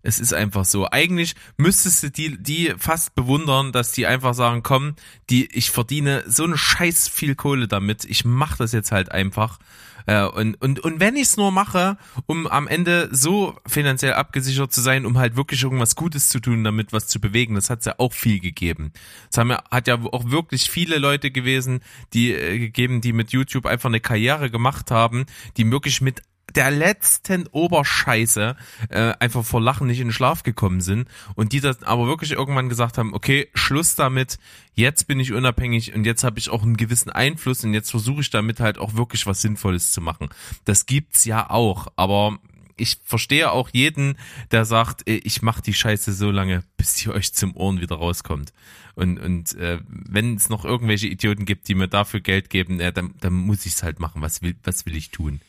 [0.06, 0.88] Es ist einfach so.
[0.88, 4.94] Eigentlich müsstest du die, die fast bewundern, dass die einfach sagen, komm,
[5.30, 8.04] die, ich verdiene so eine scheiß viel Kohle damit.
[8.04, 9.58] Ich mach das jetzt halt einfach.
[10.06, 14.72] Äh, und, und, und wenn ich es nur mache, um am Ende so finanziell abgesichert
[14.72, 17.84] zu sein, um halt wirklich irgendwas Gutes zu tun, damit was zu bewegen, das hat
[17.84, 18.92] ja auch viel gegeben.
[19.32, 21.80] Es haben ja, hat ja auch wirklich viele Leute gewesen,
[22.12, 25.26] die äh, gegeben, die mit YouTube einfach eine Karriere gemacht haben,
[25.56, 26.22] die wirklich mit
[26.54, 28.56] der letzten Oberscheiße
[28.88, 32.32] äh, einfach vor Lachen nicht in den Schlaf gekommen sind und die das aber wirklich
[32.32, 34.38] irgendwann gesagt haben, okay, Schluss damit,
[34.74, 38.20] jetzt bin ich unabhängig und jetzt habe ich auch einen gewissen Einfluss und jetzt versuche
[38.20, 40.28] ich damit halt auch wirklich was Sinnvolles zu machen.
[40.64, 42.38] Das gibt's ja auch, aber
[42.76, 44.18] ich verstehe auch jeden,
[44.50, 48.52] der sagt, ich mache die Scheiße so lange, bis die euch zum Ohren wieder rauskommt.
[48.94, 52.92] Und, und äh, wenn es noch irgendwelche Idioten gibt, die mir dafür Geld geben, äh,
[52.92, 54.22] dann, dann muss ich es halt machen.
[54.22, 55.40] Was will, was will ich tun?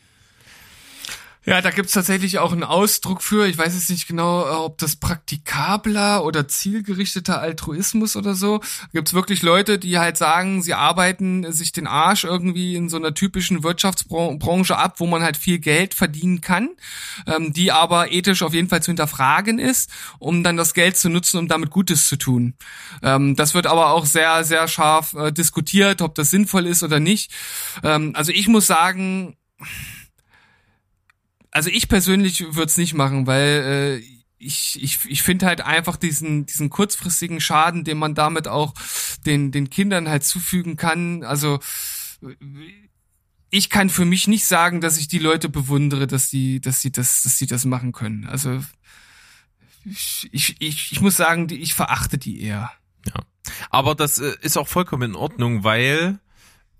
[1.48, 3.46] Ja, da gibt's tatsächlich auch einen Ausdruck für.
[3.46, 8.60] Ich weiß jetzt nicht genau, äh, ob das praktikabler oder zielgerichteter Altruismus oder so.
[8.92, 13.14] Gibt's wirklich Leute, die halt sagen, sie arbeiten sich den Arsch irgendwie in so einer
[13.14, 16.68] typischen Wirtschaftsbranche ab, wo man halt viel Geld verdienen kann,
[17.26, 19.88] ähm, die aber ethisch auf jeden Fall zu hinterfragen ist,
[20.18, 22.56] um dann das Geld zu nutzen, um damit Gutes zu tun.
[23.02, 27.00] Ähm, das wird aber auch sehr, sehr scharf äh, diskutiert, ob das sinnvoll ist oder
[27.00, 27.32] nicht.
[27.82, 29.38] Ähm, also ich muss sagen,
[31.50, 35.96] also ich persönlich würde es nicht machen, weil äh, ich, ich, ich finde halt einfach
[35.96, 38.74] diesen, diesen kurzfristigen Schaden, den man damit auch
[39.26, 41.24] den, den Kindern halt zufügen kann.
[41.24, 41.58] Also
[43.50, 46.92] ich kann für mich nicht sagen, dass ich die Leute bewundere, dass sie, dass sie
[46.92, 48.26] das, dass sie das machen können.
[48.26, 48.62] Also
[49.84, 50.56] ich, ich,
[50.92, 52.70] ich, muss sagen, ich verachte die eher.
[53.06, 53.14] Ja.
[53.70, 56.20] Aber das äh, ist auch vollkommen in Ordnung, weil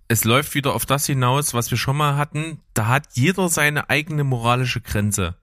[0.08, 2.60] es läuft wieder auf das hinaus, was wir schon mal hatten.
[2.72, 5.36] Da hat jeder seine eigene moralische Grenze.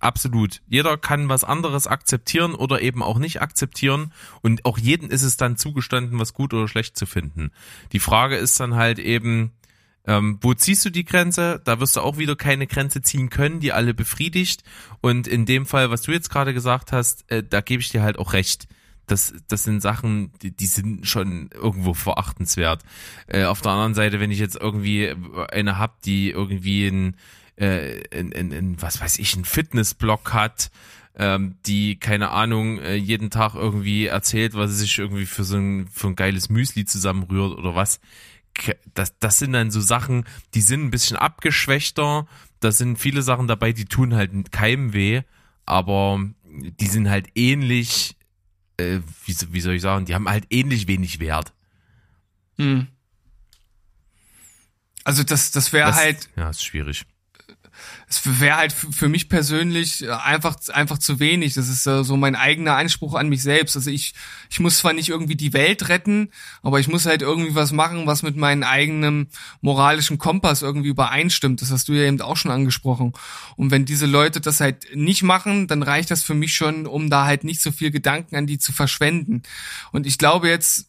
[0.00, 0.62] Absolut.
[0.66, 4.12] Jeder kann was anderes akzeptieren oder eben auch nicht akzeptieren.
[4.42, 7.50] Und auch jedem ist es dann zugestanden, was gut oder schlecht zu finden.
[7.92, 9.52] Die Frage ist dann halt eben,
[10.06, 11.60] ähm, wo ziehst du die Grenze?
[11.64, 14.64] Da wirst du auch wieder keine Grenze ziehen können, die alle befriedigt.
[15.00, 18.02] Und in dem Fall, was du jetzt gerade gesagt hast, äh, da gebe ich dir
[18.02, 18.68] halt auch recht.
[19.06, 22.82] Das, das sind Sachen, die, die sind schon irgendwo verachtenswert.
[23.28, 25.14] Äh, auf der anderen Seite, wenn ich jetzt irgendwie
[25.52, 27.16] eine hab, die irgendwie ein,
[27.56, 30.70] äh, in, in, in, was weiß ich, einen Fitnessblock hat,
[31.18, 35.56] ähm, die, keine Ahnung, äh, jeden Tag irgendwie erzählt, was sie sich irgendwie für so
[35.56, 38.00] ein, für ein geiles Müsli zusammenrührt oder was.
[38.94, 42.26] Das, das sind dann so Sachen, die sind ein bisschen abgeschwächter.
[42.60, 45.22] Da sind viele Sachen dabei, die tun halt keinem weh,
[45.66, 48.16] aber die sind halt ähnlich,
[48.78, 51.52] äh, wie, wie soll ich sagen, die haben halt ähnlich wenig Wert.
[52.58, 52.86] Hm.
[55.04, 57.06] Also das, das wäre halt, Ja, ist schwierig.
[58.08, 61.54] Es wäre halt für mich persönlich äh, einfach einfach zu wenig.
[61.54, 63.76] Das ist äh, so mein eigener Anspruch an mich selbst.
[63.76, 64.14] Also ich
[64.48, 66.30] ich muss zwar nicht irgendwie die Welt retten,
[66.62, 69.28] aber ich muss halt irgendwie was machen, was mit meinem eigenen
[69.60, 71.62] moralischen Kompass irgendwie übereinstimmt.
[71.62, 73.12] Das hast du ja eben auch schon angesprochen.
[73.56, 77.10] Und wenn diese Leute das halt nicht machen, dann reicht das für mich schon, um
[77.10, 79.42] da halt nicht so viel Gedanken an die zu verschwenden.
[79.92, 80.88] Und ich glaube jetzt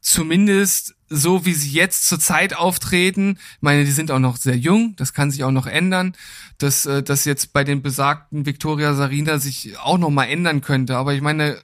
[0.00, 4.94] zumindest so wie sie jetzt zurzeit auftreten, ich meine, die sind auch noch sehr jung,
[4.96, 6.14] das kann sich auch noch ändern,
[6.58, 10.96] dass äh, das jetzt bei den besagten Victoria Sarina sich auch noch mal ändern könnte,
[10.96, 11.58] aber ich meine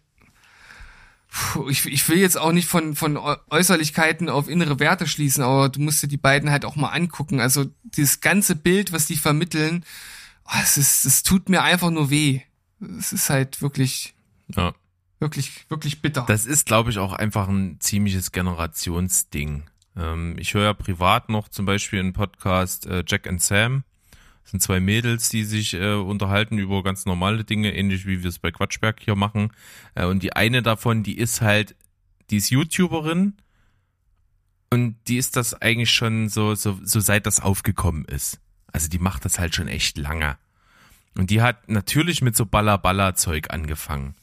[1.68, 5.68] ich, ich will jetzt auch nicht von, von Äu- Äußerlichkeiten auf innere Werte schließen, aber
[5.68, 7.41] du musst dir die beiden halt auch mal angucken.
[7.41, 9.85] Also dieses ganze Bild, was die vermitteln,
[10.47, 12.41] oh, es ist, es tut mir einfach nur weh.
[12.99, 14.14] Es ist halt wirklich,
[14.55, 14.74] Ja.
[15.25, 16.25] Wirklich, wirklich bitter.
[16.29, 19.64] Das ist, glaube ich, auch einfach ein ziemliches Generationsding.
[19.97, 23.85] Ähm, ich höre ja privat noch zum Beispiel einen Podcast äh, Jack and Sam.
[24.43, 28.29] Das sind zwei Mädels, die sich äh, unterhalten über ganz normale Dinge, ähnlich wie wir
[28.29, 29.51] es bei Quatschberg hier machen.
[29.95, 31.75] Äh, und die eine davon, die ist halt,
[32.29, 33.33] die ist YouTuberin
[34.70, 38.41] und die ist das eigentlich schon so, so, so seit das aufgekommen ist.
[38.72, 40.37] Also die macht das halt schon echt lange.
[41.16, 44.14] Und die hat natürlich mit so Baller-Baller-Zeug angefangen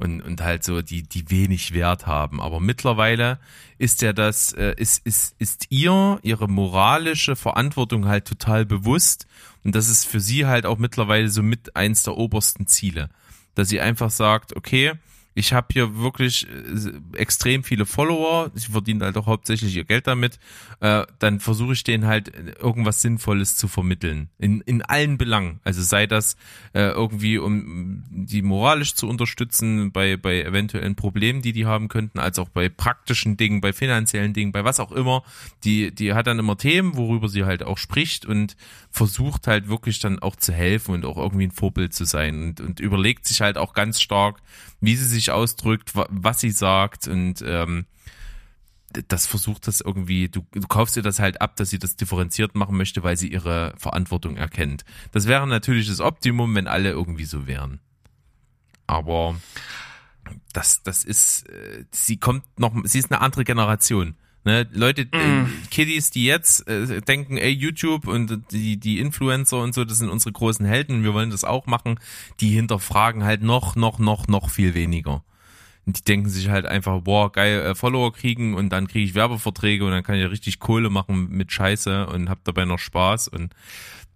[0.00, 2.40] und, und halt so, die, die wenig Wert haben.
[2.40, 3.38] Aber mittlerweile
[3.78, 9.26] ist ja das, äh, ist, ist, ist ihr, ihre moralische Verantwortung halt total bewusst.
[9.62, 13.10] Und das ist für sie halt auch mittlerweile so mit eins der obersten Ziele.
[13.54, 14.92] dass sie einfach sagt, okay,
[15.40, 20.06] ich habe hier wirklich äh, extrem viele Follower, sie verdient halt auch hauptsächlich ihr Geld
[20.06, 20.38] damit,
[20.80, 22.30] äh, dann versuche ich denen halt
[22.60, 24.28] irgendwas Sinnvolles zu vermitteln.
[24.38, 25.58] In, in allen Belangen.
[25.64, 26.36] Also sei das
[26.74, 32.18] äh, irgendwie, um die moralisch zu unterstützen, bei, bei eventuellen Problemen, die die haben könnten,
[32.18, 35.22] als auch bei praktischen Dingen, bei finanziellen Dingen, bei was auch immer.
[35.64, 38.56] Die, die hat dann immer Themen, worüber sie halt auch spricht und
[38.90, 42.60] versucht halt wirklich dann auch zu helfen und auch irgendwie ein Vorbild zu sein und,
[42.60, 44.40] und überlegt sich halt auch ganz stark,
[44.80, 47.86] wie sie sich ausdrückt, was sie sagt und ähm,
[49.08, 52.56] das versucht das irgendwie, du, du kaufst ihr das halt ab, dass sie das differenziert
[52.56, 54.84] machen möchte, weil sie ihre Verantwortung erkennt.
[55.12, 57.78] Das wäre natürlich das Optimum, wenn alle irgendwie so wären.
[58.88, 59.36] Aber
[60.52, 64.16] das, das ist, äh, sie kommt noch, sie ist eine andere Generation.
[64.42, 65.68] Ne, Leute, mm.
[65.70, 70.08] Kiddies, die jetzt äh, denken, ey, YouTube und die, die Influencer und so, das sind
[70.08, 72.00] unsere großen Helden, wir wollen das auch machen,
[72.40, 75.22] die hinterfragen halt noch, noch, noch, noch viel weniger.
[75.84, 79.14] Und die denken sich halt einfach, boah, geil, äh, Follower kriegen und dann kriege ich
[79.14, 83.28] Werbeverträge und dann kann ich richtig Kohle machen mit Scheiße und hab dabei noch Spaß
[83.28, 83.54] und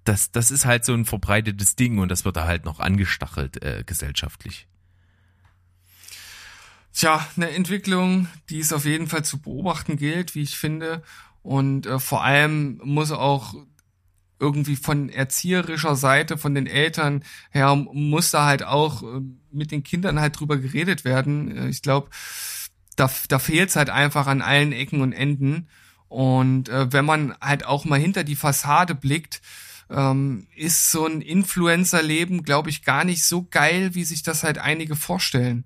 [0.05, 3.63] das, das ist halt so ein verbreitetes Ding und das wird da halt noch angestachelt
[3.63, 4.67] äh, gesellschaftlich.
[6.95, 11.03] Tja, eine Entwicklung, die es auf jeden Fall zu beobachten gilt, wie ich finde.
[11.43, 13.55] Und äh, vor allem muss auch
[14.39, 19.21] irgendwie von erzieherischer Seite, von den Eltern her, muss da halt auch äh,
[19.51, 21.57] mit den Kindern halt drüber geredet werden.
[21.57, 22.11] Äh, ich glaube,
[22.95, 25.69] da, da fehlt es halt einfach an allen Ecken und Enden.
[26.09, 29.43] Und äh, wenn man halt auch mal hinter die Fassade blickt,
[29.91, 34.59] ähm, ist so ein Influencer-Leben, glaube ich, gar nicht so geil, wie sich das halt
[34.59, 35.65] einige vorstellen.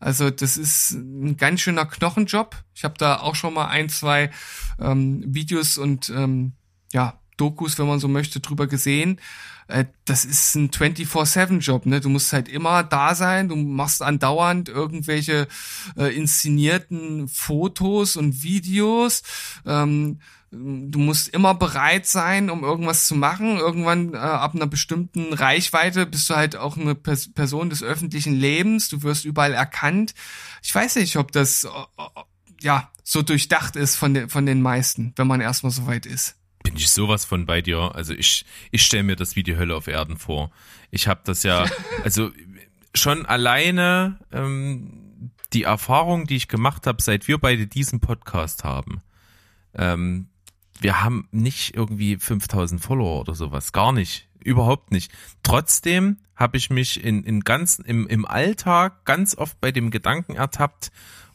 [0.00, 2.56] Also das ist ein ganz schöner Knochenjob.
[2.74, 4.30] Ich habe da auch schon mal ein, zwei
[4.80, 6.54] ähm, Videos und ähm,
[6.92, 9.18] ja, Dokus, wenn man so möchte, drüber gesehen.
[9.70, 12.00] Äh, das ist ein 24-7-Job, ne?
[12.00, 15.48] Du musst halt immer da sein, du machst andauernd irgendwelche
[15.96, 19.22] äh, inszenierten Fotos und Videos.
[19.64, 20.18] Ähm,
[20.50, 23.58] du musst immer bereit sein, um irgendwas zu machen.
[23.58, 28.34] Irgendwann äh, ab einer bestimmten Reichweite bist du halt auch eine Pers Person des öffentlichen
[28.34, 28.88] Lebens.
[28.88, 30.14] Du wirst überall erkannt.
[30.62, 31.68] Ich weiß nicht, ob das
[32.60, 36.39] ja so durchdacht ist von den von den meisten, wenn man erstmal so weit ist.
[36.62, 37.94] Bin ich sowas von bei dir?
[37.94, 40.50] Also ich ich stelle mir das wie die Hölle auf Erden vor.
[40.90, 41.64] Ich habe das ja
[42.04, 42.30] also
[42.94, 49.00] schon alleine ähm, die Erfahrung, die ich gemacht habe, seit wir beide diesen Podcast haben.
[49.74, 50.28] Ähm,
[50.80, 55.12] wir haben nicht irgendwie 5000 Follower oder sowas, gar nicht, überhaupt nicht.
[55.42, 60.34] Trotzdem habe ich mich in, in ganz im, im Alltag ganz oft bei dem Gedanken
[60.34, 60.90] ertappt,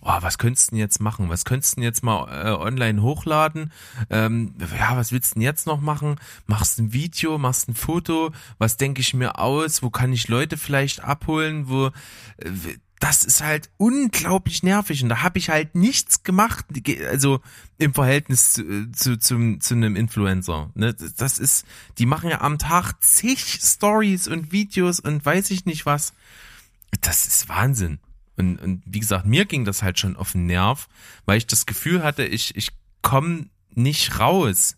[0.06, 1.30] oh, was könntest du denn jetzt machen?
[1.30, 3.74] Was könntest du denn jetzt mal äh, online hochladen?
[4.10, 6.16] Ähm, ja, was willst du denn jetzt noch machen?
[6.46, 8.32] Machst ein Video, machst ein Foto?
[8.60, 9.82] Was denke ich mir aus?
[9.82, 11.68] Wo kann ich Leute vielleicht abholen?
[11.68, 11.88] Wo
[12.38, 12.52] äh,
[13.00, 16.66] das ist halt unglaublich nervig und da habe ich halt nichts gemacht,
[17.10, 17.42] also
[17.78, 20.72] im Verhältnis zu, zu, zu, zu einem Influencer.
[20.76, 20.96] Ne?
[21.18, 21.66] Das ist,
[21.98, 26.14] die machen ja am Tag zig Stories und Videos und weiß ich nicht was.
[27.02, 28.00] Das ist Wahnsinn.
[28.38, 30.88] Und, und wie gesagt, mir ging das halt schon auf den Nerv,
[31.26, 32.70] weil ich das Gefühl hatte, ich, ich
[33.02, 34.78] komme nicht raus.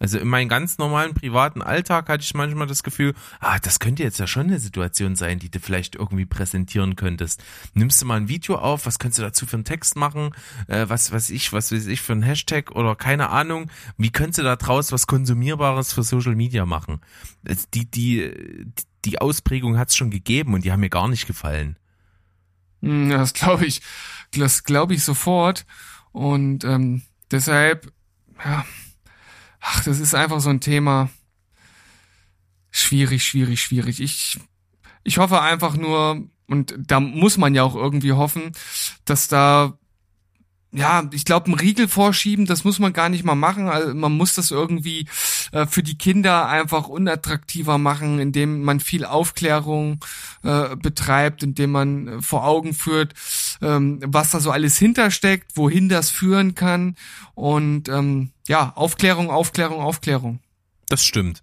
[0.00, 4.02] Also in meinem ganz normalen privaten Alltag hatte ich manchmal das Gefühl, ah, das könnte
[4.02, 7.42] jetzt ja schon eine Situation sein, die du vielleicht irgendwie präsentieren könntest.
[7.74, 10.32] Nimmst du mal ein Video auf, was könntest du dazu für einen Text machen,
[10.66, 14.40] äh, was was ich, was weiß ich für einen Hashtag oder keine Ahnung, wie könntest
[14.40, 17.00] du da draus was konsumierbares für Social Media machen?
[17.72, 18.66] Die die
[19.04, 21.76] die Ausprägung hat es schon gegeben und die haben mir gar nicht gefallen.
[22.84, 23.80] Hm, das glaube ich,
[24.32, 25.66] das glaube ich sofort
[26.12, 27.92] und ähm, deshalb
[28.44, 28.64] ja
[29.64, 31.08] ach, das ist einfach so ein Thema.
[32.70, 34.00] Schwierig, schwierig, schwierig.
[34.00, 34.38] Ich,
[35.04, 38.52] ich hoffe einfach nur, und da muss man ja auch irgendwie hoffen,
[39.04, 39.78] dass da
[40.74, 43.68] ja, ich glaube, ein Riegel vorschieben, das muss man gar nicht mal machen.
[43.68, 45.06] Also man muss das irgendwie
[45.52, 50.04] äh, für die Kinder einfach unattraktiver machen, indem man viel Aufklärung
[50.42, 53.14] äh, betreibt, indem man äh, vor Augen führt,
[53.62, 56.96] ähm, was da so alles hintersteckt, wohin das führen kann.
[57.34, 60.40] Und ähm, ja, Aufklärung, Aufklärung, Aufklärung.
[60.88, 61.42] Das stimmt.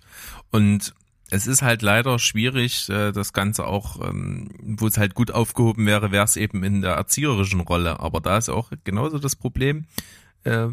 [0.51, 0.93] Und
[1.31, 5.85] es ist halt leider schwierig, äh, das Ganze auch, ähm, wo es halt gut aufgehoben
[5.85, 7.99] wäre, wäre es eben in der erzieherischen Rolle.
[7.99, 9.85] Aber da ist auch genauso das Problem.
[10.43, 10.67] Äh,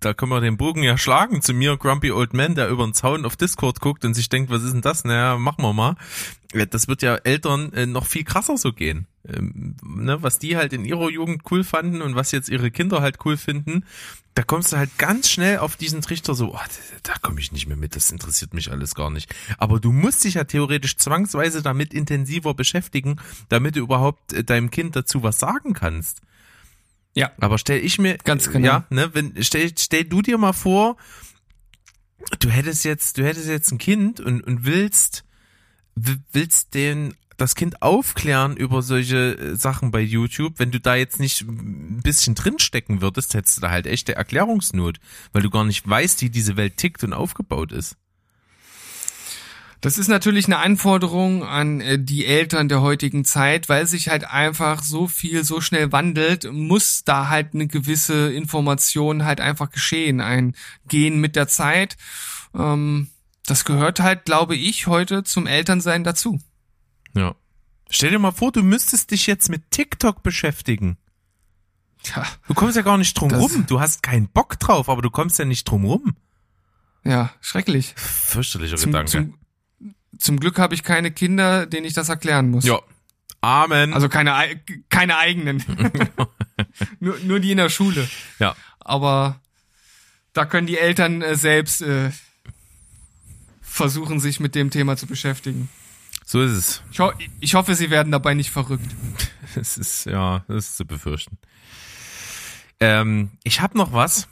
[0.00, 2.94] da können wir den Bogen ja schlagen zu mir, Grumpy Old Man, der über den
[2.94, 5.04] Zaun auf Discord guckt und sich denkt, was ist denn das?
[5.04, 5.96] Naja, machen wir mal.
[6.70, 9.06] Das wird ja Eltern äh, noch viel krasser so gehen.
[9.28, 13.00] Ähm, ne, was die halt in ihrer Jugend cool fanden und was jetzt ihre Kinder
[13.00, 13.84] halt cool finden,
[14.34, 17.52] da kommst du halt ganz schnell auf diesen Trichter so, oh, da, da komme ich
[17.52, 19.32] nicht mehr mit, das interessiert mich alles gar nicht.
[19.58, 24.70] Aber du musst dich ja theoretisch zwangsweise damit intensiver beschäftigen, damit du überhaupt äh, deinem
[24.70, 26.22] Kind dazu was sagen kannst.
[27.14, 27.30] Ja.
[27.38, 28.66] Aber stell ich mir, Ganz genau.
[28.66, 30.96] ja, ne, wenn, stell, stell du dir mal vor,
[32.40, 35.24] du hättest jetzt, du hättest jetzt ein Kind und, und willst,
[35.94, 41.20] willst den, das Kind aufklären über solche äh, Sachen bei YouTube, wenn du da jetzt
[41.20, 44.98] nicht ein bisschen drinstecken würdest, hättest du da halt echte Erklärungsnot,
[45.32, 47.96] weil du gar nicht weißt, wie diese Welt tickt und aufgebaut ist.
[49.82, 54.24] Das ist natürlich eine Anforderung an äh, die Eltern der heutigen Zeit, weil sich halt
[54.24, 60.20] einfach so viel so schnell wandelt, muss da halt eine gewisse Information halt einfach geschehen,
[60.20, 60.54] ein
[60.86, 61.96] Gehen mit der Zeit.
[62.54, 63.08] Ähm,
[63.44, 66.38] das gehört halt, glaube ich, heute zum Elternsein dazu.
[67.14, 67.34] Ja.
[67.90, 70.96] Stell dir mal vor, du müsstest dich jetzt mit TikTok beschäftigen.
[72.02, 73.64] Tja, Du kommst ja gar nicht drum rum.
[73.66, 76.16] Du hast keinen Bock drauf, aber du kommst ja nicht drum rum.
[77.04, 77.94] ja, schrecklich.
[77.96, 79.10] Fürchterlicher Zum, Gedanke.
[79.10, 79.34] zum,
[80.18, 82.64] zum Glück habe ich keine Kinder, denen ich das erklären muss.
[82.64, 82.78] ja.
[83.44, 83.92] Amen.
[83.92, 85.64] Also keine, ei- keine eigenen.
[87.00, 88.08] nur, nur die in der Schule.
[88.38, 88.54] ja.
[88.78, 89.40] Aber
[90.32, 92.10] da können die Eltern äh, selbst äh,
[93.60, 95.68] versuchen, sich mit dem Thema zu beschäftigen.
[96.32, 96.82] So ist es.
[96.90, 98.90] Ich, ho ich hoffe, sie werden dabei nicht verrückt.
[99.54, 101.36] Es ist, ja, das ist zu befürchten.
[102.80, 104.28] Ähm, ich habe noch was.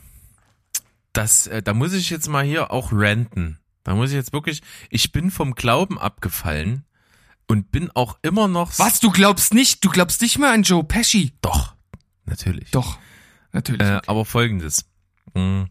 [1.13, 3.59] Das, äh, da muss ich jetzt mal hier auch ranten.
[3.83, 6.85] Da muss ich jetzt wirklich, ich bin vom Glauben abgefallen
[7.47, 8.79] und bin auch immer noch.
[8.79, 9.85] Was, du glaubst nicht?
[9.85, 11.33] Du glaubst nicht mehr an Joe Pesci?
[11.41, 11.75] Doch,
[12.25, 12.71] natürlich.
[12.71, 12.97] Doch,
[13.51, 13.87] natürlich.
[13.87, 14.85] Äh, aber folgendes.
[15.35, 15.65] Mm.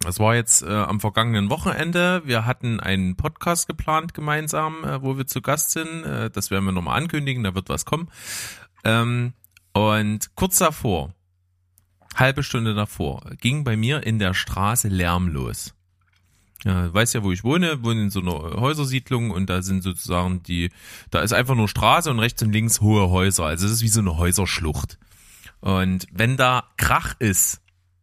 [0.00, 2.22] Das war jetzt äh, am vergangenen Wochenende.
[2.24, 6.04] Wir hatten einen Podcast geplant gemeinsam, äh, wo wir zu Gast sind.
[6.04, 8.08] Äh, das werden wir nochmal ankündigen, da wird was kommen.
[8.82, 9.34] Ähm,
[9.72, 11.14] und kurz davor,
[12.16, 15.74] halbe Stunde davor, ging bei mir in der Straße Lärm los.
[16.64, 19.82] Ja, du weißt ja, wo ich wohne, wohne in so einer Häusersiedlung und da sind
[19.82, 20.70] sozusagen die,
[21.10, 23.44] da ist einfach nur Straße und rechts und links hohe Häuser.
[23.44, 24.98] Also es ist wie so eine Häuserschlucht.
[25.60, 27.59] Und wenn da Krach ist,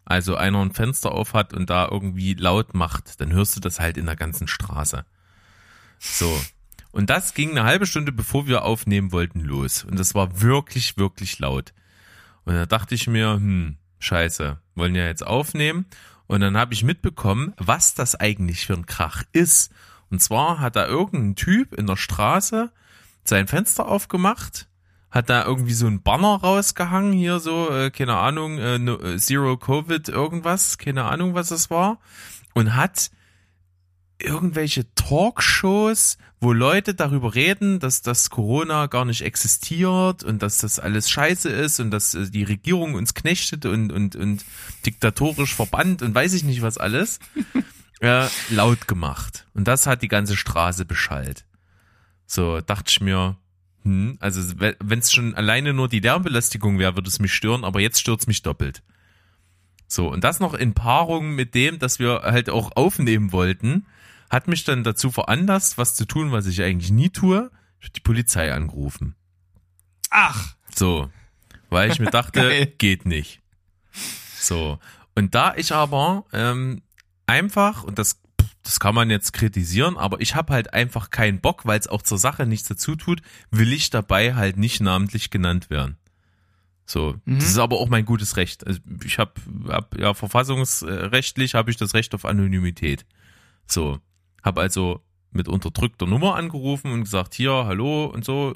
[0.08, 3.80] also einer ein Fenster auf hat und da irgendwie laut macht, dann hörst du das
[3.80, 5.06] halt in der ganzen Straße.
[6.00, 6.42] So.
[6.92, 9.84] Und das ging eine halbe Stunde, bevor wir aufnehmen wollten, los.
[9.84, 11.74] Und das war wirklich, wirklich laut.
[12.46, 15.86] Und da dachte ich mir, hm, scheiße, wollen ja jetzt aufnehmen.
[16.26, 19.74] Und dann habe ich mitbekommen, was das eigentlich für ein Krach ist.
[20.10, 22.72] Und zwar hat da irgendein Typ in der Straße
[23.26, 24.67] sein Fenster aufgemacht,
[25.18, 29.18] hat da irgendwie so ein Banner rausgehangen, hier so, äh, keine Ahnung, äh, no, äh,
[29.18, 32.00] Zero Covid irgendwas, keine Ahnung, was es war.
[32.54, 33.10] Und hat
[34.20, 40.80] irgendwelche Talkshows, wo Leute darüber reden, dass das Corona gar nicht existiert und dass das
[40.80, 44.46] alles scheiße ist und dass äh, die Regierung uns knechtet und, und, und
[44.86, 47.20] diktatorisch verbannt und weiß ich nicht was alles,
[48.02, 49.48] äh, laut gemacht.
[49.56, 51.46] Und das hat die ganze Straße beschallt.
[52.28, 53.38] So, dachte ich mir,
[53.88, 57.80] hm, also wenn es schon alleine nur die Lärmbelästigung wäre, würde es mich stören, aber
[57.80, 58.84] jetzt stört es mich doppelt.
[59.88, 63.86] So, und das noch in Paarung mit dem, dass wir halt auch aufnehmen wollten,
[64.30, 67.50] hat mich dann dazu veranlasst, was zu tun, was ich eigentlich nie tue.
[67.80, 69.16] Ich hab die Polizei angerufen.
[70.10, 71.10] Ach, So,
[71.70, 73.42] weil ich mir dachte, geht nicht.
[74.38, 74.80] So,
[75.16, 76.82] und da ich aber ähm,
[77.26, 78.20] einfach, und das,
[78.68, 82.02] das kann man jetzt kritisieren, aber ich habe halt einfach keinen Bock, weil es auch
[82.02, 85.98] zur Sache nichts dazu tut, will ich dabei halt nicht namentlich genannt werden.
[86.86, 87.40] So, Mhm.
[87.40, 88.68] das ist aber auch mein gutes Recht.
[88.68, 89.32] Also ich habe,
[89.70, 93.06] hab, ja, verfassungsrechtlich habe ich das Recht auf Anonymität.
[93.66, 94.00] So,
[94.44, 95.02] habe also
[95.32, 98.56] mit unterdrückter Nummer angerufen und gesagt, hier, hallo und so,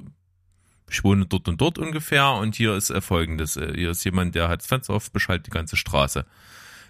[0.89, 4.35] ich wohne dort und dort ungefähr und hier ist äh, folgendes, äh, hier ist jemand,
[4.35, 6.25] der hat das Fenster auf, beschallt die ganze Straße.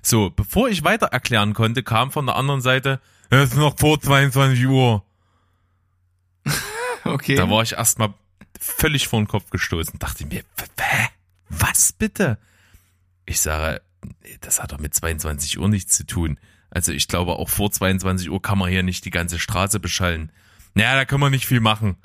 [0.01, 2.99] So, bevor ich weiter erklären konnte, kam von der anderen Seite,
[3.29, 5.05] es ist noch vor 22 Uhr.
[7.03, 7.35] okay.
[7.35, 8.13] Da war ich erstmal
[8.59, 10.43] völlig vor den Kopf gestoßen, dachte mir,
[10.79, 11.07] hä?
[11.49, 12.37] Was bitte?
[13.25, 13.81] Ich sage,
[14.41, 16.39] das hat doch mit 22 Uhr nichts zu tun.
[16.69, 20.31] Also ich glaube, auch vor 22 Uhr kann man hier nicht die ganze Straße beschallen.
[20.73, 21.97] Naja, da kann man nicht viel machen.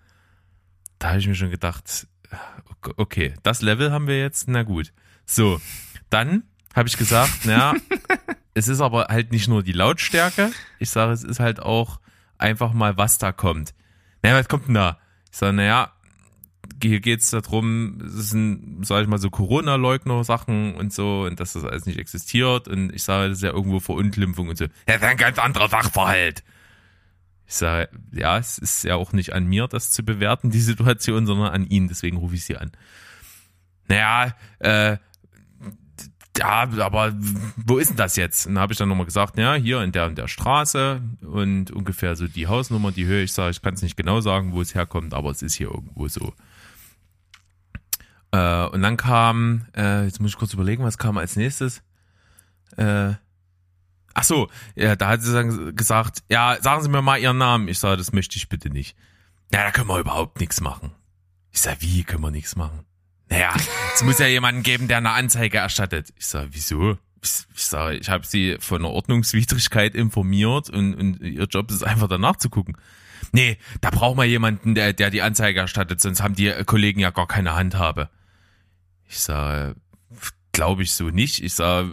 [0.99, 2.07] Da habe ich mir schon gedacht,
[2.97, 4.93] okay, das Level haben wir jetzt, na gut.
[5.25, 5.61] So,
[6.11, 6.43] dann
[6.77, 7.75] habe ich gesagt, naja,
[8.55, 10.53] es ist aber halt nicht nur die Lautstärke.
[10.79, 12.01] Ich sage, es ist halt auch
[12.39, 13.75] einfach mal, was da kommt.
[14.23, 14.99] Naja, was kommt denn da?
[15.33, 15.93] Ich sage, naja,
[16.83, 21.65] hier geht's darum, es sind, sag ich mal, so Corona-Leugner-Sachen und so und dass das
[21.65, 24.65] alles nicht existiert und ich sage, das ist ja irgendwo Verunglimpfung und so.
[24.65, 26.45] Ja, das ist ein ganz anderer Sachverhalt.
[27.47, 31.27] Ich sage, ja, es ist ja auch nicht an mir, das zu bewerten, die Situation,
[31.27, 32.73] sondern an ihn, deswegen rufe ich sie an.
[33.89, 34.99] Naja, äh,
[36.39, 37.15] ja, aber
[37.57, 38.47] wo ist denn das jetzt?
[38.47, 41.71] Und dann habe ich dann nochmal gesagt, ja, hier in der in der Straße und
[41.71, 44.61] ungefähr so die Hausnummer, die höre ich, sage, ich kann es nicht genau sagen, wo
[44.61, 46.33] es herkommt, aber es ist hier irgendwo so.
[48.33, 51.83] Äh, und dann kam, äh, jetzt muss ich kurz überlegen, was kam als nächstes.
[52.77, 53.15] Äh,
[54.15, 57.69] ach so, ja, da hat sie dann gesagt, ja, sagen Sie mir mal Ihren Namen.
[57.69, 58.97] Ich sage, das möchte ich bitte nicht.
[59.53, 60.93] Ja, da können wir überhaupt nichts machen.
[61.51, 62.85] Ich sage, wie können wir nichts machen?
[63.29, 63.55] Naja,
[63.95, 66.13] es muss ja jemanden geben, der eine Anzeige erstattet.
[66.17, 66.99] Ich sage, wieso?
[67.23, 71.83] Ich, ich sage, ich habe sie von einer Ordnungswidrigkeit informiert und, und ihr Job ist
[71.83, 72.77] einfach danach zu gucken.
[73.33, 77.11] Nee, da braucht man jemanden, der, der die Anzeige erstattet, sonst haben die Kollegen ja
[77.11, 78.11] gar keine Handhabe.
[79.09, 79.75] Ich sage,
[80.53, 81.43] glaube ich so nicht.
[81.43, 81.93] Ich sage,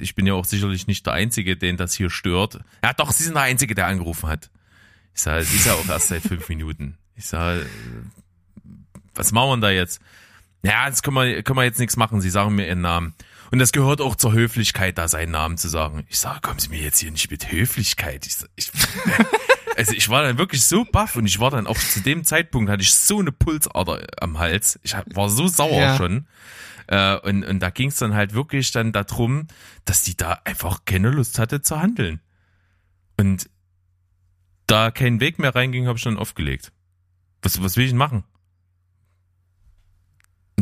[0.00, 2.60] ich bin ja auch sicherlich nicht der Einzige, den das hier stört.
[2.84, 4.50] Ja, doch, Sie sind der Einzige, der angerufen hat.
[5.14, 6.98] Ich sage, es ist ja auch erst seit fünf Minuten.
[7.16, 7.66] Ich sage,
[9.14, 10.00] was machen wir da jetzt?
[10.62, 12.20] Ja, das können wir, können wir jetzt nichts machen.
[12.20, 13.14] Sie sagen mir Ihren Namen.
[13.50, 16.04] Und das gehört auch zur Höflichkeit, da seinen Namen zu sagen.
[16.08, 18.26] Ich sage, kommen Sie mir jetzt hier nicht mit Höflichkeit.
[18.26, 18.72] Ich, ich,
[19.76, 22.70] also ich war dann wirklich so baff und ich war dann auch zu dem Zeitpunkt
[22.70, 24.78] hatte ich so eine Pulsader am Hals.
[24.82, 25.96] Ich war so sauer ja.
[25.96, 26.26] schon.
[26.86, 29.48] Äh, und, und da ging es dann halt wirklich dann darum,
[29.84, 32.20] dass die da einfach keine Lust hatte zu handeln.
[33.18, 33.50] Und
[34.66, 36.72] da kein Weg mehr reinging, habe ich dann aufgelegt.
[37.42, 38.24] Was, was will ich denn machen?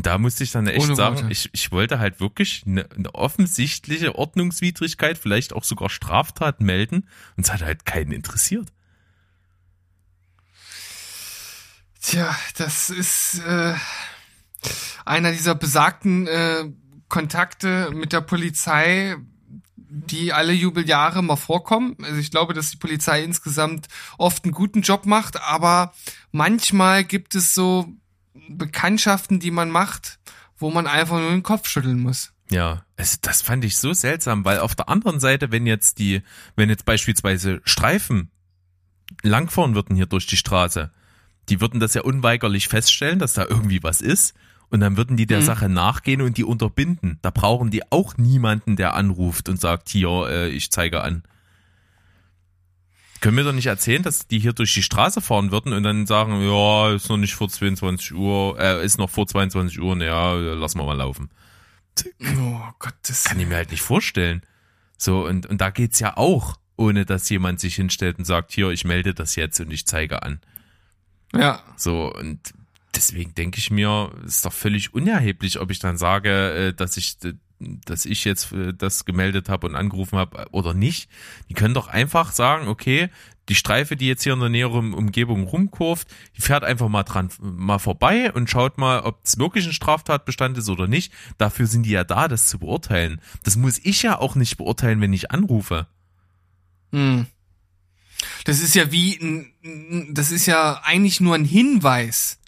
[0.00, 3.14] Und da musste ich dann echt Ohne sagen, ich, ich wollte halt wirklich eine, eine
[3.14, 8.72] offensichtliche Ordnungswidrigkeit, vielleicht auch sogar Straftat melden und es hat halt keinen interessiert.
[12.00, 13.74] Tja, das ist äh,
[15.04, 16.64] einer dieser besagten äh,
[17.10, 19.16] Kontakte mit der Polizei,
[19.76, 21.98] die alle Jubeljahre mal vorkommen.
[22.02, 25.92] Also ich glaube, dass die Polizei insgesamt oft einen guten Job macht, aber
[26.32, 27.92] manchmal gibt es so
[28.48, 30.18] Bekanntschaften, die man macht,
[30.58, 32.32] wo man einfach nur den Kopf schütteln muss.
[32.50, 36.22] Ja, es, das fand ich so seltsam, weil auf der anderen Seite, wenn jetzt die,
[36.56, 38.30] wenn jetzt beispielsweise Streifen
[39.22, 40.90] langfahren würden hier durch die Straße,
[41.48, 44.34] die würden das ja unweigerlich feststellen, dass da irgendwie was ist.
[44.68, 45.44] Und dann würden die der mhm.
[45.44, 47.18] Sache nachgehen und die unterbinden.
[47.22, 51.24] Da brauchen die auch niemanden, der anruft und sagt, hier, äh, ich zeige an.
[53.20, 56.06] Können wir doch nicht erzählen, dass die hier durch die Straße fahren würden und dann
[56.06, 60.32] sagen, ja, ist noch nicht vor 22 Uhr, äh, ist noch vor 22 Uhr, naja,
[60.34, 61.30] lassen wir mal laufen.
[62.38, 64.42] Oh Gott, das kann ich mir halt nicht vorstellen.
[64.96, 68.70] So, und, und da geht's ja auch, ohne dass jemand sich hinstellt und sagt, hier,
[68.70, 70.40] ich melde das jetzt und ich zeige an.
[71.34, 71.62] Ja.
[71.76, 72.40] So, und
[72.94, 77.18] deswegen denke ich mir, ist doch völlig unerheblich, ob ich dann sage, äh, dass ich
[77.60, 81.10] dass ich jetzt äh, das gemeldet habe und angerufen habe oder nicht.
[81.48, 83.10] Die können doch einfach sagen, okay,
[83.48, 87.30] die Streife, die jetzt hier in der näheren Umgebung rumkurft, die fährt einfach mal dran
[87.40, 91.12] mal vorbei und schaut mal, ob es wirklich ein Straftatbestand ist oder nicht.
[91.36, 93.20] Dafür sind die ja da, das zu beurteilen.
[93.42, 95.86] Das muss ich ja auch nicht beurteilen, wenn ich anrufe.
[96.92, 97.26] Hm.
[98.44, 102.39] Das ist ja wie ein, das ist ja eigentlich nur ein Hinweis.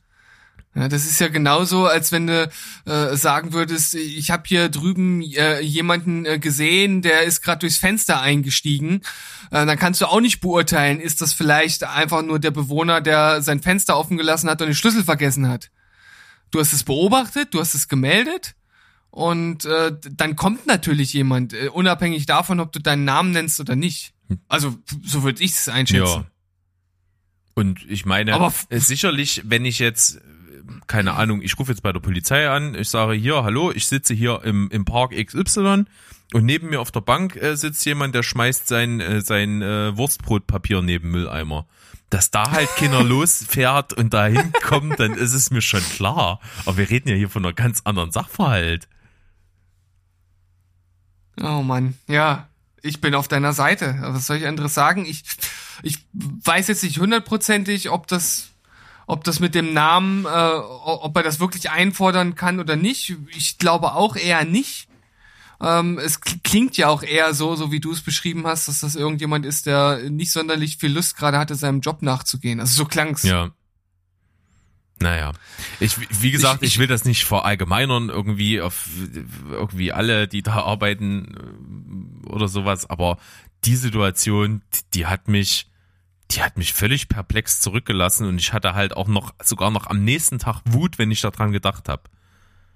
[0.74, 2.50] Ja, das ist ja genauso, als wenn du
[2.86, 7.76] äh, sagen würdest, ich habe hier drüben äh, jemanden äh, gesehen, der ist gerade durchs
[7.76, 9.02] Fenster eingestiegen.
[9.50, 13.42] Äh, dann kannst du auch nicht beurteilen, ist das vielleicht einfach nur der Bewohner, der
[13.42, 15.70] sein Fenster offen gelassen hat und den Schlüssel vergessen hat.
[16.50, 18.54] Du hast es beobachtet, du hast es gemeldet
[19.10, 23.76] und äh, dann kommt natürlich jemand, äh, unabhängig davon, ob du deinen Namen nennst oder
[23.76, 24.14] nicht.
[24.48, 26.22] Also so würde ich es einschätzen.
[26.22, 26.26] Ja.
[27.54, 30.22] Und ich meine, Aber sicherlich, wenn ich jetzt
[30.86, 34.14] keine Ahnung, ich rufe jetzt bei der Polizei an, ich sage hier, hallo, ich sitze
[34.14, 35.84] hier im, im Park XY
[36.32, 39.96] und neben mir auf der Bank äh, sitzt jemand, der schmeißt sein, äh, sein äh,
[39.96, 41.66] Wurstbrotpapier neben Mülleimer.
[42.10, 46.40] Dass da halt keiner losfährt und dahin kommt, dann ist es mir schon klar.
[46.64, 48.88] Aber wir reden ja hier von einer ganz anderen Sachverhalt.
[51.40, 52.48] Oh Mann, ja,
[52.82, 53.96] ich bin auf deiner Seite.
[54.00, 55.04] Was soll ich anderes sagen?
[55.06, 55.24] Ich,
[55.82, 58.51] ich weiß jetzt nicht hundertprozentig, ob das
[59.06, 63.16] ob das mit dem Namen, äh, ob er das wirklich einfordern kann oder nicht.
[63.36, 64.88] Ich glaube auch eher nicht.
[65.60, 68.96] Ähm, es klingt ja auch eher so, so wie du es beschrieben hast, dass das
[68.96, 72.58] irgendjemand ist, der nicht sonderlich viel Lust gerade hatte, seinem Job nachzugehen.
[72.58, 73.22] Also so klang's.
[73.22, 73.50] Ja.
[74.98, 75.32] Naja,
[75.80, 78.86] ich, wie gesagt, ich, ich, will das nicht verallgemeinern irgendwie auf
[79.50, 83.18] irgendwie alle, die da arbeiten äh, oder sowas, aber
[83.64, 84.62] die Situation,
[84.94, 85.71] die hat mich
[86.34, 90.04] die hat mich völlig perplex zurückgelassen und ich hatte halt auch noch, sogar noch am
[90.04, 92.02] nächsten Tag Wut, wenn ich daran gedacht habe.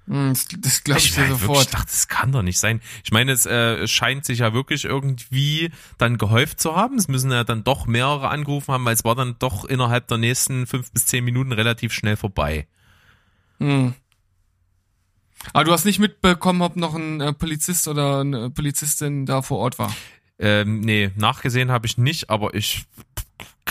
[0.07, 1.65] Hm, Das, das glaube ich, Ich, dir wirklich, sofort.
[1.65, 2.81] ich dachte, das kann doch nicht sein.
[3.05, 6.97] Ich meine, es äh, scheint sich ja wirklich irgendwie dann gehäuft zu haben.
[6.97, 10.19] Es müssen ja dann doch mehrere angerufen haben, weil es war dann doch innerhalb der
[10.19, 12.67] nächsten fünf bis zehn Minuten relativ schnell vorbei.
[13.59, 13.95] Hm.
[15.53, 19.59] Aber du hast nicht mitbekommen, ob noch ein äh, Polizist oder eine Polizistin da vor
[19.59, 19.95] Ort war.
[20.39, 22.85] Ähm, nee, nachgesehen habe ich nicht, aber ich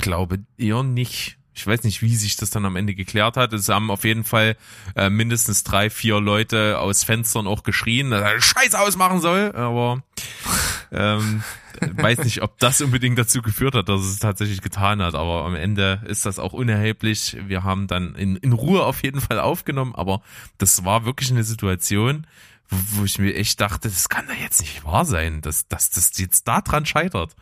[0.06, 1.38] glaube eher nicht.
[1.56, 3.54] Ich weiß nicht, wie sich das dann am Ende geklärt hat.
[3.54, 4.56] Es haben auf jeden Fall
[4.96, 9.52] äh, mindestens drei, vier Leute aus Fenstern auch geschrien, dass er Scheiß ausmachen soll.
[9.56, 10.04] Aber
[10.92, 11.44] ähm,
[11.80, 15.16] weiß nicht, ob das unbedingt dazu geführt hat, dass es tatsächlich getan hat.
[15.16, 17.38] Aber am Ende ist das auch unerheblich.
[17.48, 19.96] Wir haben dann in, in Ruhe auf jeden Fall aufgenommen.
[19.96, 20.22] Aber
[20.60, 22.28] das war wirklich eine Situation,
[22.70, 25.90] wo wo ich mir echt dachte, das kann doch jetzt nicht wahr sein, dass, dass
[25.90, 27.36] das jetzt da dran scheitert.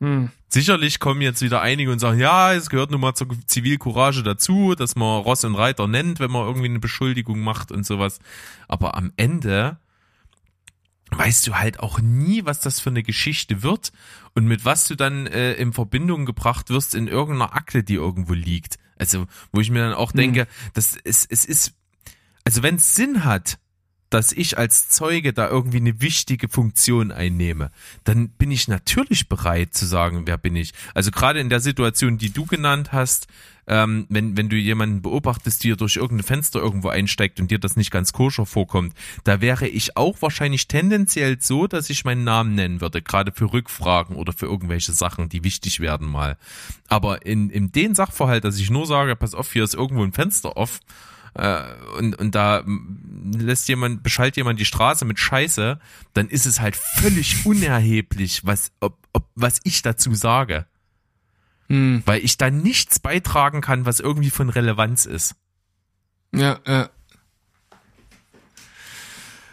[0.00, 0.30] Hm.
[0.48, 4.74] Sicherlich kommen jetzt wieder einige und sagen, ja, es gehört nun mal zur Zivilcourage dazu,
[4.74, 8.18] dass man Ross und Reiter nennt, wenn man irgendwie eine Beschuldigung macht und sowas.
[8.68, 9.78] Aber am Ende
[11.10, 13.92] weißt du halt auch nie, was das für eine Geschichte wird
[14.34, 18.34] und mit was du dann äh, in Verbindung gebracht wirst in irgendeiner Akte, die irgendwo
[18.34, 18.78] liegt.
[18.98, 21.74] Also, wo ich mir dann auch denke, das es, es ist,
[22.44, 23.58] also wenn es Sinn hat,
[24.16, 27.70] dass ich als Zeuge da irgendwie eine wichtige Funktion einnehme,
[28.04, 30.72] dann bin ich natürlich bereit zu sagen, wer bin ich.
[30.94, 33.26] Also gerade in der Situation, die du genannt hast,
[33.66, 37.76] ähm, wenn, wenn du jemanden beobachtest, der durch irgendein Fenster irgendwo einsteigt und dir das
[37.76, 38.94] nicht ganz koscher vorkommt,
[39.24, 43.52] da wäre ich auch wahrscheinlich tendenziell so, dass ich meinen Namen nennen würde, gerade für
[43.52, 46.38] Rückfragen oder für irgendwelche Sachen, die wichtig werden mal.
[46.88, 50.14] Aber in, in den Sachverhalt, dass ich nur sage, pass auf, hier ist irgendwo ein
[50.14, 50.80] Fenster off,
[51.36, 51.62] äh,
[51.98, 52.64] und, und da
[53.36, 55.78] lässt jemand, beschallt jemand die Straße mit Scheiße,
[56.14, 60.66] dann ist es halt völlig unerheblich, was, ob, ob, was ich dazu sage.
[61.68, 62.02] Hm.
[62.06, 65.34] Weil ich da nichts beitragen kann, was irgendwie von Relevanz ist.
[66.32, 66.90] Ja, ja.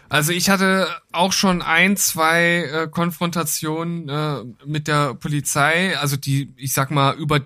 [0.08, 6.54] Also ich hatte auch schon ein, zwei äh, Konfrontationen äh, mit der Polizei, also die,
[6.56, 7.40] ich sag mal, über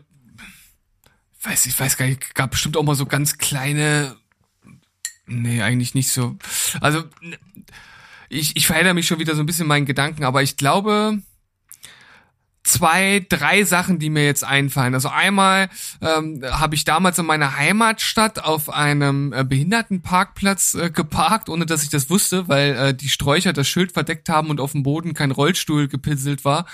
[1.42, 4.16] weiß ich weiß gar nicht, gab bestimmt auch mal so ganz kleine
[5.28, 6.36] Nee, eigentlich nicht so.
[6.80, 7.04] Also
[8.28, 11.22] ich, ich verhedder mich schon wieder so ein bisschen meinen Gedanken, aber ich glaube,
[12.68, 14.94] zwei, drei Sachen, die mir jetzt einfallen.
[14.94, 15.70] Also einmal
[16.02, 21.82] ähm, habe ich damals in meiner Heimatstadt auf einem äh, Behindertenparkplatz äh, geparkt, ohne dass
[21.82, 25.14] ich das wusste, weil äh, die Sträucher das Schild verdeckt haben und auf dem Boden
[25.14, 26.66] kein Rollstuhl gepinselt war.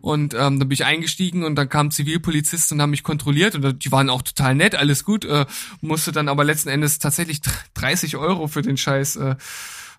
[0.00, 3.84] Und ähm, dann bin ich eingestiegen und dann kamen Zivilpolizisten und haben mich kontrolliert und
[3.84, 5.24] die waren auch total nett, alles gut.
[5.24, 5.46] Äh,
[5.80, 7.40] musste dann aber letzten Endes tatsächlich
[7.74, 9.34] 30 Euro für den Scheiß äh,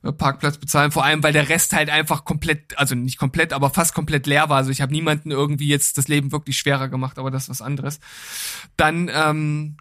[0.04, 3.94] Parkplatz bezahlen, vor allem weil der Rest halt einfach komplett, also nicht komplett, aber fast
[3.94, 4.58] komplett leer war.
[4.58, 7.62] Also ich habe niemanden irgendwie jetzt das Leben wirklich schwerer gemacht, aber das ist was
[7.62, 8.00] anderes.
[8.78, 9.78] Dann ähm,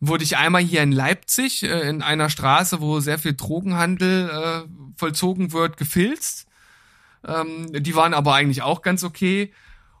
[0.00, 4.68] wurde ich einmal hier in Leipzig äh, in einer Straße, wo sehr viel Drogenhandel äh,
[4.96, 6.46] vollzogen wird, gefilzt.
[7.26, 9.52] Ähm, die waren aber eigentlich auch ganz okay.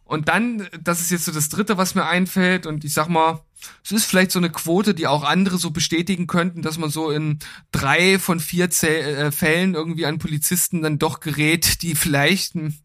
[0.04, 2.66] Und dann, das ist jetzt so das Dritte, was mir einfällt.
[2.66, 3.40] Und ich sag mal,
[3.84, 7.10] es ist vielleicht so eine Quote, die auch andere so bestätigen könnten, dass man so
[7.10, 7.38] in
[7.72, 12.78] drei von vier äh, Fällen irgendwie an Polizisten dann doch gerät, die vielleicht ein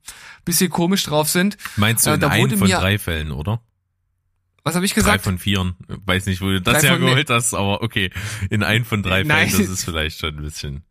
[0.46, 1.58] bisschen komisch drauf sind.
[1.76, 3.62] Meinst du Äh, in da einem von drei Fällen, oder?
[4.66, 5.24] Was habe ich Drei gesagt?
[5.26, 5.76] von vieren.
[6.06, 8.12] Weiß nicht, wo du das Drei von- hergeholt hast, aber okay.
[8.50, 9.50] In einem von drei Nein.
[9.50, 10.86] Fällen, das ist vielleicht schon ein bisschen.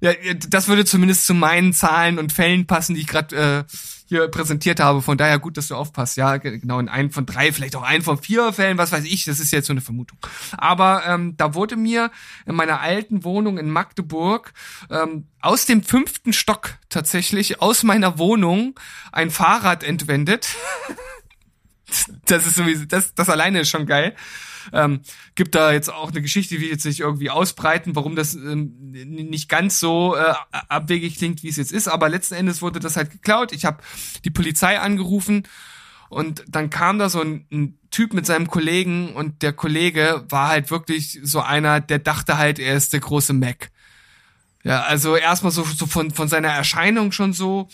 [0.00, 0.12] Ja,
[0.48, 3.72] das würde zumindest zu meinen Zahlen und Fällen passen, die ich gerade äh,
[4.06, 5.02] hier präsentiert habe.
[5.02, 6.16] Von daher gut, dass du aufpasst.
[6.16, 9.04] Ja, ge- genau, in einen von drei, vielleicht auch einen von vier Fällen, was weiß
[9.04, 10.18] ich, das ist jetzt so eine Vermutung.
[10.56, 12.10] Aber ähm, da wurde mir
[12.46, 14.52] in meiner alten Wohnung in Magdeburg
[14.90, 18.78] ähm, aus dem fünften Stock tatsächlich, aus meiner Wohnung,
[19.12, 20.48] ein Fahrrad entwendet.
[22.26, 24.14] Das ist sowieso, das, das alleine ist schon geil.
[24.72, 25.00] Ähm,
[25.34, 29.48] gibt da jetzt auch eine Geschichte, ich jetzt nicht irgendwie ausbreiten, warum das ähm, nicht
[29.48, 33.10] ganz so äh, abwegig klingt, wie es jetzt ist, aber letzten Endes wurde das halt
[33.10, 33.52] geklaut.
[33.52, 33.82] Ich habe
[34.24, 35.44] die Polizei angerufen
[36.08, 40.48] und dann kam da so ein, ein Typ mit seinem Kollegen und der Kollege war
[40.48, 43.70] halt wirklich so einer, der dachte halt, er ist der große Mac.
[44.64, 47.68] Ja, also erstmal so, so von, von seiner Erscheinung schon so.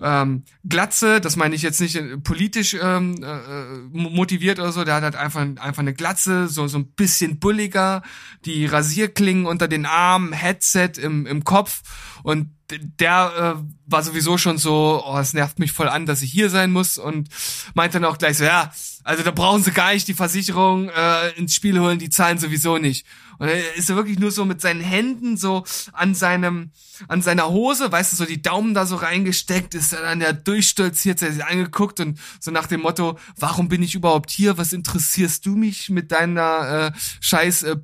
[0.00, 4.94] Ähm, Glatze, das meine ich jetzt nicht äh, politisch ähm, äh, motiviert oder so, der
[4.94, 8.02] hat halt einfach, einfach eine Glatze, so, so ein bisschen bulliger,
[8.46, 11.82] die Rasierklingen unter den Armen, Headset im, im Kopf
[12.22, 16.30] und der äh, war sowieso schon so, oh, es nervt mich voll an, dass ich
[16.30, 17.28] hier sein muss und
[17.74, 18.72] meint dann auch gleich so, ja,
[19.02, 22.78] also da brauchen sie gar nicht die Versicherung äh, ins Spiel holen, die zahlen sowieso
[22.78, 23.06] nicht.
[23.40, 25.64] Und er ist wirklich nur so mit seinen Händen so
[25.94, 26.72] an seinem,
[27.08, 30.34] an seiner Hose, weißt du, so die Daumen da so reingesteckt, ist er dann ja
[30.34, 34.58] durchstolziert, er hat sich angeguckt und so nach dem Motto, warum bin ich überhaupt hier?
[34.58, 37.76] Was interessierst du mich mit deiner äh, scheiß äh,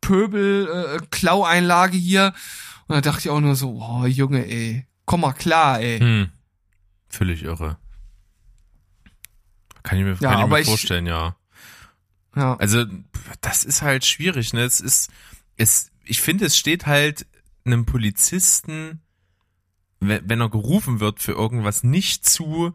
[0.00, 2.32] Pöbel, äh, hier.
[2.86, 5.98] Und da dachte ich auch nur so, oh Junge, ey, komm mal klar, ey.
[5.98, 6.28] Hm.
[7.08, 7.76] Völlig irre.
[9.82, 11.34] Kann ich mir, Ja, kann ich mir ich- vorstellen, ja.
[12.34, 12.56] Ja.
[12.56, 12.84] Also,
[13.40, 14.62] das ist halt schwierig, ne?
[14.62, 15.10] Es ist,
[15.56, 17.26] es, ich finde, es steht halt
[17.64, 19.00] einem Polizisten,
[20.00, 22.74] wenn, er gerufen wird für irgendwas, nicht zu,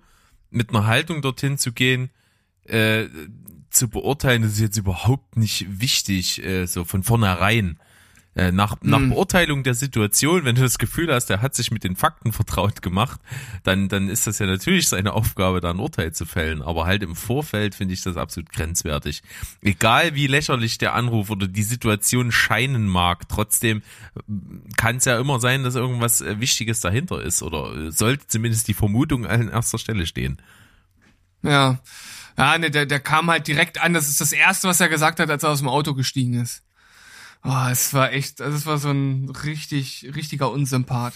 [0.50, 2.10] mit einer Haltung dorthin zu gehen,
[2.64, 3.08] äh,
[3.70, 7.80] zu beurteilen, das ist jetzt überhaupt nicht wichtig, äh, so von vornherein.
[8.38, 9.10] Äh, nach, nach Hm.
[9.10, 12.84] Beurteilung der Situation, wenn du das Gefühl hast, er hat sich mit den Fakten vertraut
[12.84, 13.20] gemacht,
[13.64, 16.62] dann, dann ist das ja natürlich seine Aufgabe, da ein Urteil zu fällen.
[16.62, 19.24] Aber halt im Vorfeld finde ich das absolut grenzwertig.
[19.62, 23.82] Egal wie lächerlich der Anruf oder die Situation scheinen mag, trotzdem
[24.78, 28.68] kann es ja immer sein, dass irgendwas äh, Wichtiges dahinter ist oder äh, sollte zumindest
[28.68, 30.38] die Vermutung an erster Stelle stehen.
[31.42, 31.80] Ja.
[32.38, 33.94] Ja, ne, der, der kam halt direkt an.
[33.94, 36.62] Das ist das Erste, was er gesagt hat, als er aus dem Auto gestiegen ist.
[37.50, 41.14] Oh, es war echt, also es war so ein richtig, richtiger Unsympath.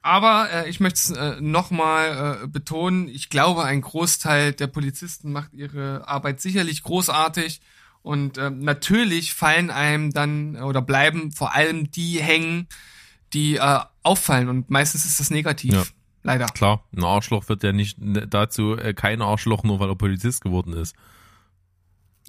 [0.00, 5.30] Aber äh, ich möchte es äh, nochmal äh, betonen, ich glaube, ein Großteil der Polizisten
[5.30, 7.60] macht ihre Arbeit sicherlich großartig.
[8.00, 12.66] Und ähm, natürlich fallen einem dann äh, oder bleiben vor allem die hängen,
[13.34, 14.48] die äh, auffallen.
[14.48, 15.74] Und meistens ist das negativ.
[15.74, 15.84] Ja.
[16.22, 16.46] Leider.
[16.46, 20.40] Klar, ein Arschloch wird ja nicht ne, dazu äh, kein Arschloch, nur weil er Polizist
[20.40, 20.96] geworden ist.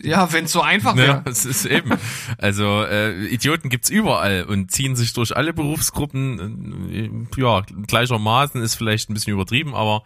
[0.01, 1.07] Ja, wenn es so einfach wäre.
[1.07, 1.91] Ja, es ist eben.
[2.37, 7.27] Also äh, Idioten gibt's überall und ziehen sich durch alle Berufsgruppen.
[7.37, 10.03] Äh, ja, gleichermaßen ist vielleicht ein bisschen übertrieben, aber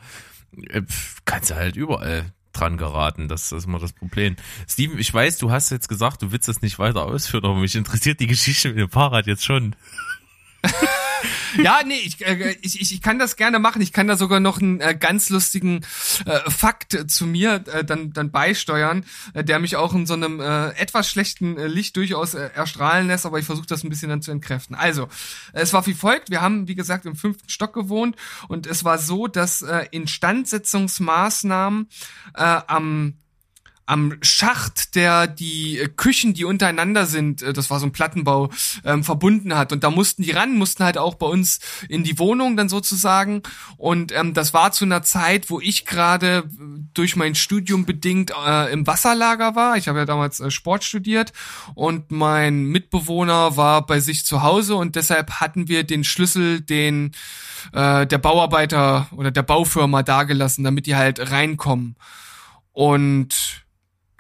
[0.70, 0.82] äh,
[1.26, 3.28] kannst du halt überall dran geraten.
[3.28, 4.36] Das, das ist immer das Problem.
[4.68, 7.76] Steven, ich weiß, du hast jetzt gesagt, du willst das nicht weiter ausführen, aber mich
[7.76, 9.76] interessiert die Geschichte mit dem Fahrrad jetzt schon.
[11.64, 13.82] Ja, nee, ich, äh, ich, ich, kann das gerne machen.
[13.82, 15.86] Ich kann da sogar noch einen äh, ganz lustigen
[16.26, 20.40] äh, Fakt zu mir äh, dann, dann beisteuern, äh, der mich auch in so einem
[20.40, 24.10] äh, etwas schlechten äh, Licht durchaus äh, erstrahlen lässt, aber ich versuche das ein bisschen
[24.10, 24.76] dann zu entkräften.
[24.76, 25.08] Also,
[25.54, 26.30] es war wie folgt.
[26.30, 28.16] Wir haben, wie gesagt, im fünften Stock gewohnt
[28.48, 31.88] und es war so, dass äh, Instandsetzungsmaßnahmen
[32.36, 33.16] äh, am
[33.86, 38.50] am Schacht, der die äh, Küchen, die untereinander sind, äh, das war so ein Plattenbau,
[38.86, 39.72] ähm, verbunden hat.
[39.72, 43.42] Und da mussten die ran, mussten halt auch bei uns in die Wohnung dann sozusagen.
[43.78, 46.44] Und ähm, das war zu einer Zeit, wo ich gerade äh,
[46.94, 49.76] durch mein Studium bedingt äh, im Wasserlager war.
[49.76, 51.34] Ich habe ja damals äh, Sport studiert
[51.76, 57.12] und mein Mitbewohner war bei sich zu Hause und deshalb hatten wir den Schlüssel, den
[57.74, 61.96] äh, der Bauarbeiter oder der Baufirma dagelassen, damit die halt reinkommen.
[62.72, 63.63] Und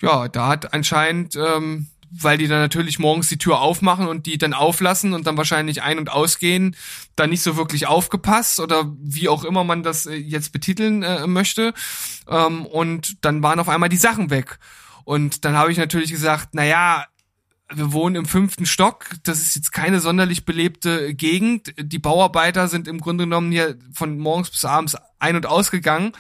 [0.04, 4.38] ja, da hat anscheinend, ähm, weil die dann natürlich morgens die Tür aufmachen und die
[4.38, 6.76] dann auflassen und dann wahrscheinlich ein- und ausgehen,
[7.16, 11.26] da nicht so wirklich aufgepasst oder wie auch immer man das äh, jetzt betiteln äh,
[11.26, 11.74] möchte.
[12.28, 14.60] Ähm, und dann waren auf einmal die Sachen weg.
[15.06, 17.06] Und dann habe ich natürlich gesagt, na ja,
[17.74, 19.06] wir wohnen im fünften Stock.
[19.24, 21.74] Das ist jetzt keine sonderlich belebte Gegend.
[21.80, 26.12] Die Bauarbeiter sind im Grunde genommen hier von morgens bis abends ein- und ausgegangen.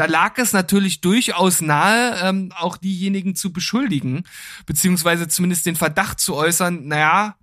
[0.00, 4.24] Da lag es natürlich durchaus nahe, ähm, auch diejenigen zu beschuldigen,
[4.64, 7.34] beziehungsweise zumindest den Verdacht zu äußern, naja,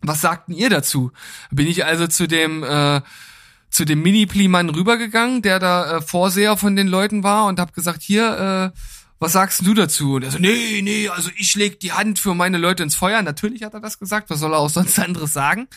[0.00, 1.12] was sagten ihr dazu?
[1.50, 3.02] Bin ich also zu dem äh,
[3.68, 8.00] zu dem Mini-Plimann rübergegangen, der da äh, Vorseher von den Leuten war und hab gesagt,
[8.00, 8.78] hier, äh,
[9.18, 10.14] was sagst du dazu?
[10.14, 13.20] Und er so, nee, nee, also ich leg die Hand für meine Leute ins Feuer.
[13.20, 15.68] Natürlich hat er das gesagt, was soll er auch sonst anderes sagen?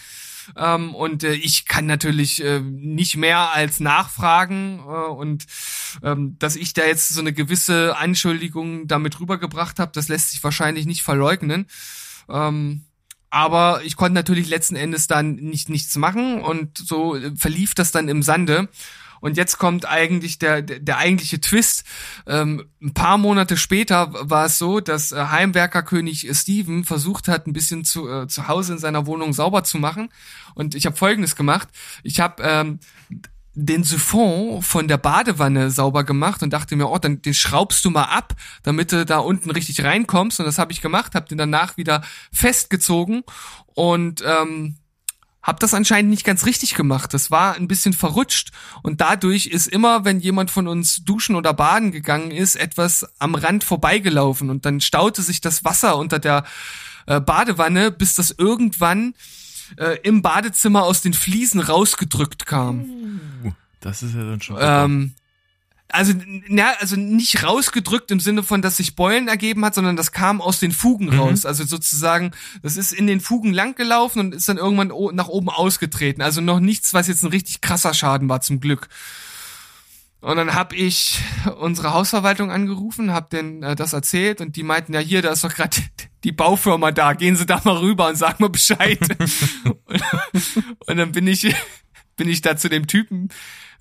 [0.55, 5.45] Ähm, und äh, ich kann natürlich äh, nicht mehr als nachfragen äh, und
[6.03, 10.43] ähm, dass ich da jetzt so eine gewisse Anschuldigung damit rübergebracht habe, das lässt sich
[10.43, 11.67] wahrscheinlich nicht verleugnen.
[12.29, 12.85] Ähm,
[13.29, 17.91] aber ich konnte natürlich letzten Endes dann nicht nichts machen und so äh, verlief das
[17.91, 18.69] dann im Sande.
[19.21, 21.83] Und jetzt kommt eigentlich der, der, der eigentliche Twist.
[22.27, 27.53] Ähm, ein paar Monate später war es so, dass äh, Heimwerkerkönig Steven versucht hat, ein
[27.53, 30.09] bisschen zu, äh, zu Hause in seiner Wohnung sauber zu machen.
[30.55, 31.69] Und ich habe Folgendes gemacht.
[32.03, 32.79] Ich habe ähm,
[33.53, 37.89] den Siphon von der Badewanne sauber gemacht und dachte mir, oh, dann den schraubst du
[37.89, 40.39] mal ab, damit du da unten richtig reinkommst.
[40.39, 43.23] Und das habe ich gemacht, habe den danach wieder festgezogen
[43.73, 44.78] und ähm,
[45.49, 47.11] hab das anscheinend nicht ganz richtig gemacht.
[47.13, 48.51] Das war ein bisschen verrutscht
[48.83, 53.33] und dadurch ist immer, wenn jemand von uns duschen oder baden gegangen ist, etwas am
[53.33, 56.43] Rand vorbeigelaufen und dann staute sich das Wasser unter der
[57.07, 59.15] äh, Badewanne, bis das irgendwann
[59.77, 62.85] äh, im Badezimmer aus den Fliesen rausgedrückt kam.
[63.79, 64.57] Das ist ja dann schon.
[64.59, 65.13] Ähm,
[65.91, 66.13] also,
[66.47, 70.41] na, also nicht rausgedrückt im Sinne von, dass sich Beulen ergeben hat, sondern das kam
[70.41, 71.19] aus den Fugen Mhm.
[71.19, 71.45] raus.
[71.45, 75.49] Also sozusagen, das ist in den Fugen lang gelaufen und ist dann irgendwann nach oben
[75.49, 76.21] ausgetreten.
[76.21, 78.87] Also noch nichts, was jetzt ein richtig krasser Schaden war, zum Glück.
[80.21, 81.19] Und dann habe ich
[81.59, 85.43] unsere Hausverwaltung angerufen, habe denen äh, das erzählt und die meinten, ja hier, da ist
[85.45, 85.77] doch gerade
[86.25, 88.99] die Baufirma da, gehen Sie da mal rüber und sagen mal Bescheid.
[89.85, 90.03] und,
[90.87, 91.55] und dann bin ich
[92.17, 93.29] bin ich da zu dem Typen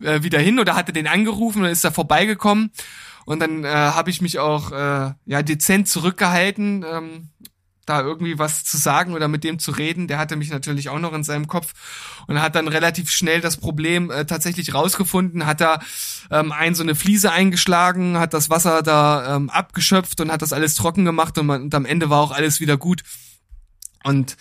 [0.03, 2.71] äh, wieder hin oder hatte den angerufen und ist da vorbeigekommen
[3.25, 6.85] und dann äh, habe ich mich auch äh, ja dezent zurückgehalten.
[6.91, 7.29] Ähm,
[7.89, 10.09] da irgendwie was zu sagen oder mit dem zu reden.
[10.09, 11.73] Der hatte mich natürlich auch noch in seinem Kopf
[12.27, 15.81] und hat dann relativ schnell das Problem äh, tatsächlich rausgefunden, hat da
[16.31, 20.53] ähm, ein so eine Fliese eingeschlagen, hat das Wasser da ähm, abgeschöpft und hat das
[20.53, 23.03] alles trocken gemacht und, man, und am Ende war auch alles wieder gut.
[24.05, 24.37] Und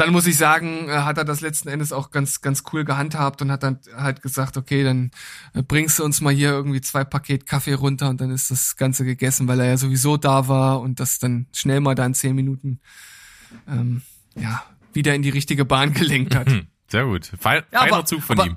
[0.00, 3.42] dann muss ich sagen, äh, hat er das letzten Endes auch ganz, ganz cool gehandhabt
[3.42, 5.10] und hat dann halt gesagt, okay, dann
[5.52, 8.76] äh, bringst du uns mal hier irgendwie zwei Paket Kaffee runter und dann ist das
[8.76, 12.14] Ganze gegessen, weil er ja sowieso da war und das dann schnell mal da in
[12.14, 12.80] zehn Minuten
[13.68, 14.00] ähm,
[14.36, 14.62] ja,
[14.94, 16.48] wieder in die richtige Bahn gelenkt hat.
[16.88, 17.30] Sehr gut.
[17.38, 18.56] Feiner ja, aber, Zug von aber, ihm.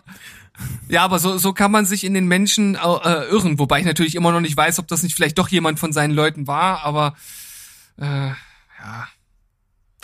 [0.88, 4.16] Ja, aber so, so kann man sich in den Menschen äh, irren, wobei ich natürlich
[4.16, 7.16] immer noch nicht weiß, ob das nicht vielleicht doch jemand von seinen Leuten war, aber
[7.98, 9.08] äh, ja,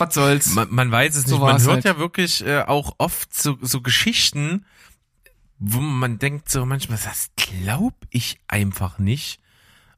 [0.00, 0.54] was soll's.
[0.54, 1.30] Man, man weiß es nicht.
[1.30, 1.84] So man hört halt.
[1.84, 4.64] ja wirklich äh, auch oft so, so Geschichten,
[5.58, 9.40] wo man denkt so manchmal, das glaub ich einfach nicht.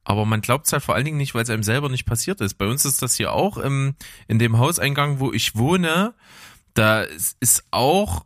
[0.05, 2.41] Aber man glaubt es halt vor allen Dingen nicht, weil es einem selber nicht passiert
[2.41, 2.55] ist.
[2.55, 3.95] Bei uns ist das hier auch im,
[4.27, 6.15] in dem Hauseingang, wo ich wohne.
[6.74, 8.24] Da ist auch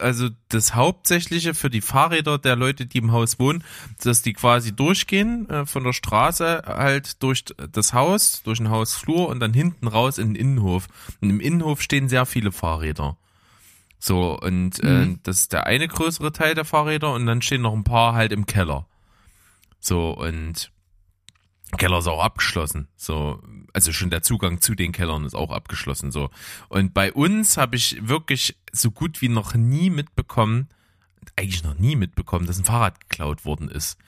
[0.00, 3.64] also das Hauptsächliche für die Fahrräder der Leute, die im Haus wohnen,
[4.02, 9.28] dass die quasi durchgehen äh, von der Straße halt durch das Haus, durch den Hausflur
[9.28, 10.88] und dann hinten raus in den Innenhof.
[11.20, 13.16] Und im Innenhof stehen sehr viele Fahrräder.
[13.98, 15.20] So, und äh, mhm.
[15.22, 18.32] das ist der eine größere Teil der Fahrräder und dann stehen noch ein paar halt
[18.32, 18.86] im Keller.
[19.80, 20.70] So, und
[21.76, 22.88] Keller ist auch abgeschlossen.
[22.96, 23.42] So,
[23.72, 26.10] also schon der Zugang zu den Kellern ist auch abgeschlossen.
[26.10, 26.30] So.
[26.68, 30.68] Und bei uns habe ich wirklich so gut wie noch nie mitbekommen,
[31.36, 33.98] eigentlich noch nie mitbekommen, dass ein Fahrrad geklaut worden ist.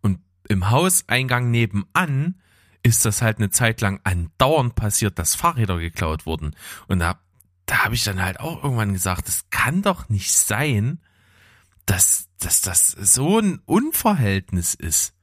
[0.00, 2.40] Und im Hauseingang nebenan
[2.82, 6.54] ist das halt eine Zeit lang andauernd passiert, dass Fahrräder geklaut wurden.
[6.86, 7.20] Und da,
[7.66, 11.00] da habe ich dann halt auch irgendwann gesagt, das kann doch nicht sein,
[11.86, 15.14] dass, dass das so ein Unverhältnis ist.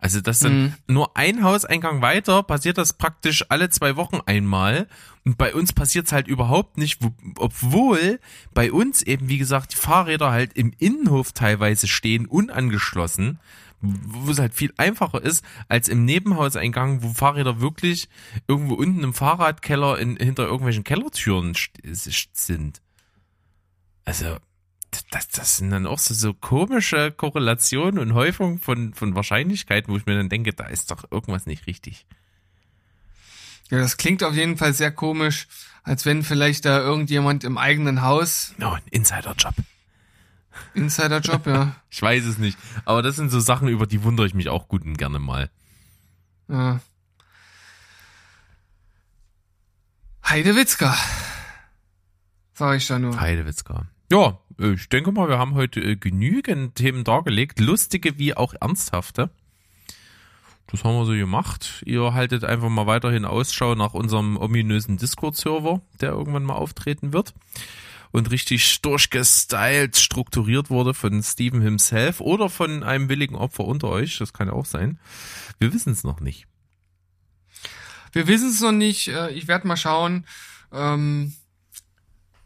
[0.00, 0.74] Also das sind mhm.
[0.86, 4.86] nur ein Hauseingang weiter, passiert das praktisch alle zwei Wochen einmal.
[5.24, 7.00] Und bei uns passiert's halt überhaupt nicht,
[7.36, 8.20] obwohl
[8.54, 13.40] bei uns eben, wie gesagt, die Fahrräder halt im Innenhof teilweise stehen, unangeschlossen,
[13.80, 18.08] wo es halt viel einfacher ist, als im Nebenhauseingang, wo Fahrräder wirklich
[18.46, 22.80] irgendwo unten im Fahrradkeller in, hinter irgendwelchen Kellertüren sind.
[24.04, 24.36] Also,
[25.10, 29.96] das, das sind dann auch so, so komische Korrelationen und Häufung von, von Wahrscheinlichkeiten, wo
[29.96, 32.06] ich mir dann denke, da ist doch irgendwas nicht richtig.
[33.70, 35.46] Ja, das klingt auf jeden Fall sehr komisch,
[35.82, 38.54] als wenn vielleicht da irgendjemand im eigenen Haus.
[38.56, 39.54] No, ein Insiderjob.
[40.74, 41.76] Insiderjob, ja.
[41.90, 42.58] ich weiß es nicht.
[42.84, 45.50] Aber das sind so Sachen, über die wundere ich mich auch gut und gerne mal.
[46.48, 46.80] Ja.
[50.26, 50.96] Heidewitzka.
[52.54, 53.18] Sag ich da nur.
[53.20, 53.86] Heidewitzka.
[54.10, 59.30] Ja, ich denke mal, wir haben heute äh, genügend Themen dargelegt, lustige wie auch ernsthafte.
[60.66, 61.82] Das haben wir so gemacht.
[61.86, 67.34] Ihr haltet einfach mal weiterhin Ausschau nach unserem ominösen Discord-Server, der irgendwann mal auftreten wird
[68.10, 74.18] und richtig durchgestylt, strukturiert wurde von Steven himself oder von einem willigen Opfer unter euch.
[74.18, 74.98] Das kann ja auch sein.
[75.58, 76.46] Wir wissen es noch nicht.
[78.12, 79.08] Wir wissen es noch nicht.
[79.08, 80.26] Äh, ich werde mal schauen.
[80.72, 81.34] Ähm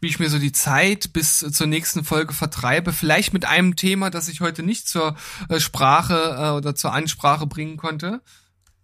[0.02, 2.92] wie ich mir so die Zeit bis zur nächsten Folge vertreibe.
[2.92, 5.16] Vielleicht mit einem Thema, das ich heute nicht zur
[5.48, 8.20] äh, Sprache äh, oder zur Ansprache bringen konnte.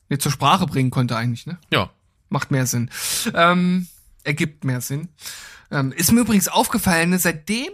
[0.09, 1.59] Nee, zur Sprache bringen konnte eigentlich, ne?
[1.71, 1.91] Ja.
[2.29, 2.91] Macht mehr Sinn.
[3.35, 3.89] Ähm,
[4.23, 5.09] ergibt mehr Sinn.
[5.73, 7.73] Ähm, ist mir übrigens aufgefallen, ne, seitdem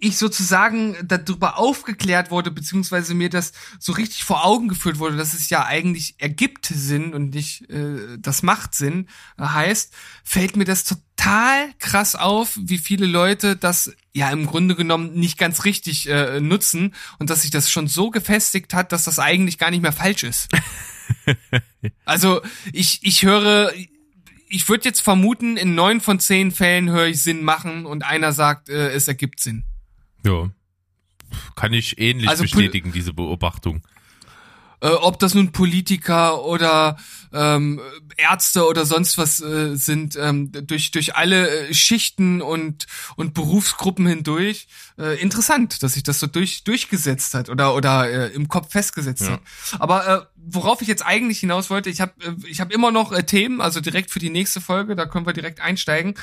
[0.00, 5.34] ich sozusagen darüber aufgeklärt wurde, beziehungsweise mir das so richtig vor Augen geführt wurde, dass
[5.34, 9.08] es ja eigentlich ergibt Sinn und nicht äh, das macht Sinn
[9.38, 9.92] heißt,
[10.24, 15.38] fällt mir das total krass auf, wie viele Leute das ja im Grunde genommen nicht
[15.38, 19.58] ganz richtig äh, nutzen und dass sich das schon so gefestigt hat, dass das eigentlich
[19.58, 20.48] gar nicht mehr falsch ist.
[22.04, 22.40] also
[22.72, 23.72] ich, ich höre
[24.52, 28.32] ich würde jetzt vermuten, in neun von zehn Fällen höre ich Sinn machen und einer
[28.32, 29.64] sagt, äh, es ergibt Sinn.
[30.24, 30.50] Ja.
[31.54, 33.82] Kann ich ähnlich also, bestätigen, diese Beobachtung.
[34.80, 36.96] Äh, ob das nun Politiker oder
[37.32, 37.80] ähm,
[38.16, 42.86] Ärzte oder sonst was äh, sind, ähm, durch, durch alle äh, Schichten und,
[43.16, 44.68] und Berufsgruppen hindurch.
[44.98, 49.22] Äh, interessant, dass sich das so durch, durchgesetzt hat oder, oder äh, im Kopf festgesetzt
[49.22, 49.32] ja.
[49.32, 49.40] hat.
[49.78, 53.12] Aber äh, worauf ich jetzt eigentlich hinaus wollte, ich habe äh, ich hab immer noch
[53.12, 56.14] äh, Themen, also direkt für die nächste Folge, da können wir direkt einsteigen.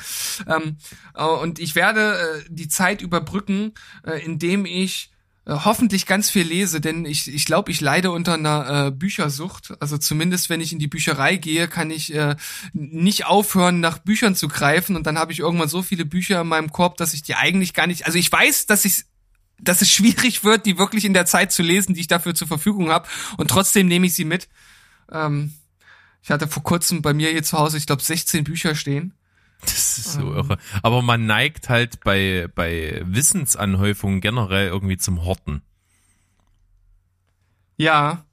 [0.46, 0.76] Ähm,
[1.14, 3.72] äh, und ich werde äh, die Zeit überbrücken,
[4.04, 5.10] äh, indem ich
[5.48, 9.74] hoffentlich ganz viel lese, denn ich ich, glaube, ich leide unter einer äh, Büchersucht.
[9.80, 12.36] Also zumindest, wenn ich in die Bücherei gehe, kann ich äh,
[12.74, 16.48] nicht aufhören, nach Büchern zu greifen und dann habe ich irgendwann so viele Bücher in
[16.48, 18.06] meinem Korb, dass ich die eigentlich gar nicht.
[18.06, 19.04] Also ich weiß, dass ich
[19.60, 22.48] dass es schwierig wird, die wirklich in der Zeit zu lesen, die ich dafür zur
[22.48, 23.08] Verfügung habe.
[23.38, 24.48] Und trotzdem nehme ich sie mit.
[25.10, 25.54] Ähm,
[26.22, 29.14] ich hatte vor kurzem bei mir hier zu Hause, ich glaube, 16 Bücher stehen.
[29.60, 30.34] Das ist so ähm.
[30.36, 30.58] irre.
[30.82, 35.62] Aber man neigt halt bei, bei Wissensanhäufungen generell irgendwie zum Horten.
[37.76, 38.24] Ja.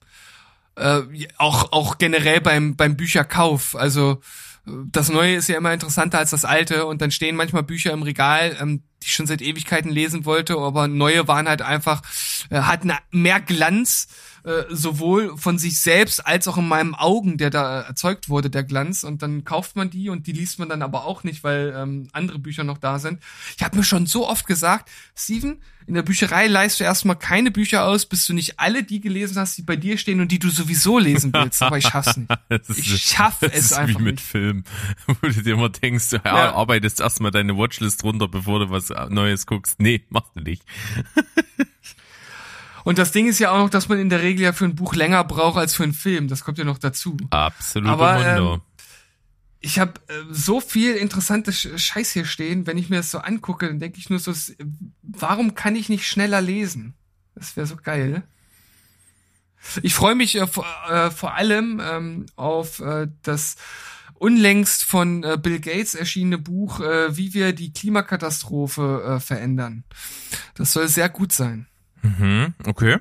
[0.76, 1.02] Äh,
[1.38, 3.74] auch, auch generell beim, beim Bücherkauf.
[3.76, 4.20] Also
[4.66, 8.02] das Neue ist ja immer interessanter als das Alte und dann stehen manchmal Bücher im
[8.02, 12.02] Regal, ähm, die ich schon seit Ewigkeiten lesen wollte, aber neue waren halt einfach,
[12.50, 14.08] äh, hatten mehr Glanz
[14.46, 18.62] äh, sowohl von sich selbst als auch in meinen Augen, der da erzeugt wurde, der
[18.62, 19.02] Glanz.
[19.02, 22.06] Und dann kauft man die und die liest man dann aber auch nicht, weil ähm,
[22.12, 23.20] andere Bücher noch da sind.
[23.56, 27.50] Ich habe mir schon so oft gesagt, Steven, in der Bücherei leihst du erstmal keine
[27.50, 30.38] Bücher aus, bis du nicht alle die gelesen hast, die bei dir stehen und die
[30.38, 31.60] du sowieso lesen willst.
[31.60, 32.30] Aber ich schaff's nicht.
[32.68, 34.24] ich schaffe es einfach wie mit nicht.
[34.24, 34.62] Film,
[35.08, 38.90] wo du dir immer denkst, du ja, arbeitest erstmal deine Watchlist runter, bevor du was
[39.08, 39.80] Neues guckst.
[39.80, 40.62] Nee, machst du nicht.
[42.86, 44.76] Und das Ding ist ja auch noch, dass man in der Regel ja für ein
[44.76, 46.28] Buch länger braucht als für einen Film.
[46.28, 47.16] Das kommt ja noch dazu.
[47.30, 47.88] Absolut.
[47.88, 48.60] Aber ähm,
[49.58, 52.64] ich habe äh, so viel interessante Scheiß hier stehen.
[52.68, 54.32] Wenn ich mir das so angucke, dann denke ich nur so,
[55.02, 56.94] warum kann ich nicht schneller lesen?
[57.34, 58.22] Das wäre so geil.
[59.82, 63.56] Ich freue mich äh, vor, äh, vor allem ähm, auf äh, das
[64.14, 69.82] unlängst von äh, Bill Gates erschienene Buch, äh, wie wir die Klimakatastrophe äh, verändern.
[70.54, 71.66] Das soll sehr gut sein.
[72.06, 72.98] Mhm, okay.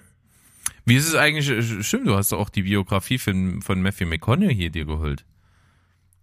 [0.86, 4.56] Wie ist es eigentlich, äh, stimmt, du hast auch die Biografie von, von Matthew McConaughey
[4.56, 5.26] hier dir geholt.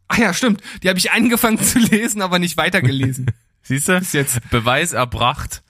[0.09, 0.61] Ah ja, stimmt.
[0.83, 3.27] Die habe ich angefangen zu lesen, aber nicht weitergelesen.
[3.63, 3.99] Siehst du?
[3.99, 4.41] Bis jetzt.
[4.51, 5.63] Beweis erbracht.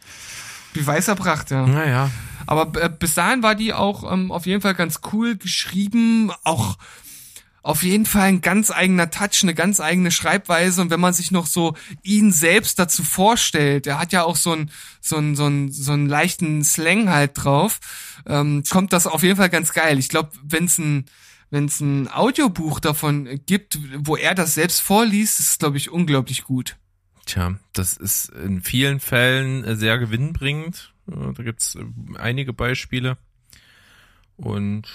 [0.74, 1.66] Beweis erbracht, ja.
[1.66, 2.10] Naja.
[2.46, 6.76] Aber äh, bis dahin war die auch ähm, auf jeden Fall ganz cool geschrieben, auch
[7.62, 10.82] auf jeden Fall ein ganz eigener Touch, eine ganz eigene Schreibweise.
[10.82, 14.52] Und wenn man sich noch so ihn selbst dazu vorstellt, er hat ja auch so
[14.52, 14.70] einen
[15.00, 17.80] so einen so einen so einen leichten Slang halt drauf,
[18.26, 19.98] ähm, kommt das auf jeden Fall ganz geil.
[19.98, 21.06] Ich glaube, wenn es ein
[21.50, 25.90] wenn es ein Audiobuch davon gibt, wo er das selbst vorliest, ist es, glaube ich,
[25.90, 26.76] unglaublich gut.
[27.26, 30.94] Tja, das ist in vielen Fällen sehr gewinnbringend.
[31.06, 31.76] Da gibt's
[32.16, 33.18] einige Beispiele.
[34.36, 34.88] Und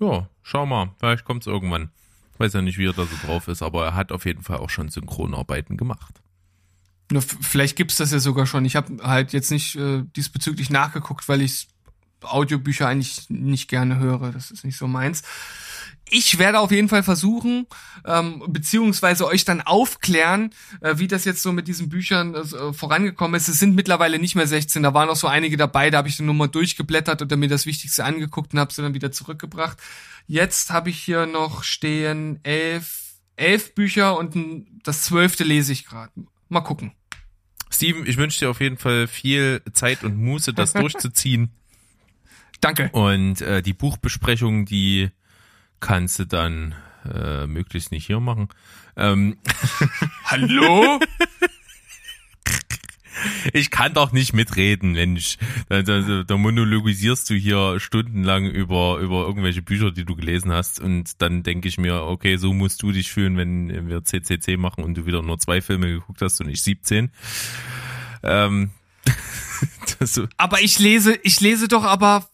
[0.00, 1.90] ja, schau mal, vielleicht kommt's irgendwann.
[2.34, 4.42] Ich weiß ja nicht, wie er da so drauf ist, aber er hat auf jeden
[4.42, 6.22] Fall auch schon Synchronarbeiten gemacht.
[7.10, 8.64] Na, vielleicht gibt's das ja sogar schon.
[8.64, 11.68] Ich habe halt jetzt nicht äh, diesbezüglich nachgeguckt, weil ich
[12.22, 14.30] Audiobücher eigentlich nicht gerne höre.
[14.30, 15.22] Das ist nicht so meins
[16.10, 17.66] ich werde auf jeden Fall versuchen,
[18.04, 23.36] ähm, beziehungsweise euch dann aufklären, äh, wie das jetzt so mit diesen Büchern äh, vorangekommen
[23.36, 23.48] ist.
[23.48, 26.18] Es sind mittlerweile nicht mehr 16, da waren auch so einige dabei, da habe ich
[26.20, 29.78] nur mal durchgeblättert oder mir das Wichtigste angeguckt und habe sie dann wieder zurückgebracht.
[30.26, 36.12] Jetzt habe ich hier noch stehen elf, elf Bücher und das zwölfte lese ich gerade.
[36.48, 36.92] Mal gucken.
[37.70, 41.50] Steven, ich wünsche dir auf jeden Fall viel Zeit und Muße, das durchzuziehen.
[42.60, 42.90] Danke.
[42.92, 45.10] Und äh, die Buchbesprechung, die
[45.80, 46.74] kannst du dann
[47.12, 48.48] äh, möglichst nicht hier machen.
[48.96, 49.36] Ähm.
[50.24, 51.00] Hallo?
[53.52, 55.38] Ich kann doch nicht mitreden, Mensch.
[55.68, 60.80] Da, da, da monologisierst du hier stundenlang über, über irgendwelche Bücher, die du gelesen hast.
[60.80, 64.84] Und dann denke ich mir, okay, so musst du dich fühlen, wenn wir CCC machen
[64.84, 67.10] und du wieder nur zwei Filme geguckt hast und nicht 17.
[68.22, 68.70] Ähm,
[70.36, 72.28] aber ich lese, ich lese doch aber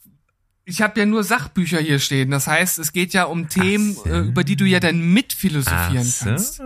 [0.64, 2.30] ich habe ja nur Sachbücher hier stehen.
[2.30, 4.04] Das heißt, es geht ja um Themen, so.
[4.06, 6.24] äh, über die du ja dann mitphilosophieren so.
[6.24, 6.62] kannst.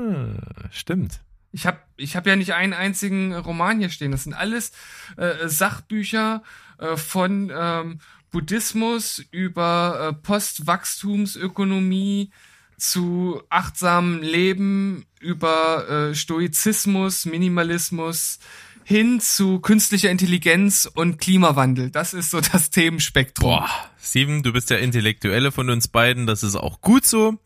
[0.70, 1.20] Stimmt.
[1.50, 4.12] Ich habe ich hab ja nicht einen einzigen Roman hier stehen.
[4.12, 4.72] Das sind alles
[5.16, 6.42] äh, Sachbücher
[6.78, 8.00] äh, von ähm,
[8.30, 12.30] Buddhismus über äh, Postwachstumsökonomie
[12.76, 18.38] zu achtsamem Leben, über äh, Stoizismus, Minimalismus,
[18.88, 21.90] hin zu künstlicher Intelligenz und Klimawandel.
[21.90, 23.50] Das ist so das Themenspektrum.
[23.50, 23.68] Boah,
[24.00, 26.26] Steven, du bist der Intellektuelle von uns beiden.
[26.26, 27.36] Das ist auch gut so.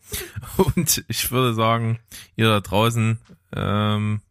[0.75, 1.99] Und ich würde sagen,
[2.37, 3.19] ihr da draußen
[3.53, 4.21] ähm,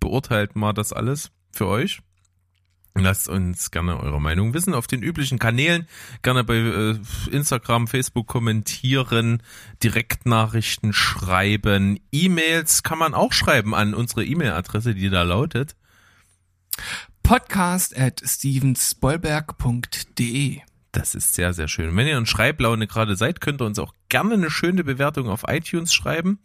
[0.00, 2.00] beurteilt mal das alles für euch.
[2.96, 5.86] Lasst uns gerne eure Meinung wissen auf den üblichen Kanälen.
[6.22, 6.98] Gerne bei äh,
[7.30, 9.40] Instagram, Facebook kommentieren,
[9.84, 12.00] Direktnachrichten schreiben.
[12.10, 15.76] E-Mails kann man auch schreiben an unsere E-Mail-Adresse, die da lautet
[17.22, 20.60] Podcast at stevensbollberg.de.
[20.96, 21.94] Das ist sehr, sehr schön.
[21.94, 25.44] Wenn ihr in Schreiblaune gerade seid, könnt ihr uns auch gerne eine schöne Bewertung auf
[25.46, 26.38] iTunes schreiben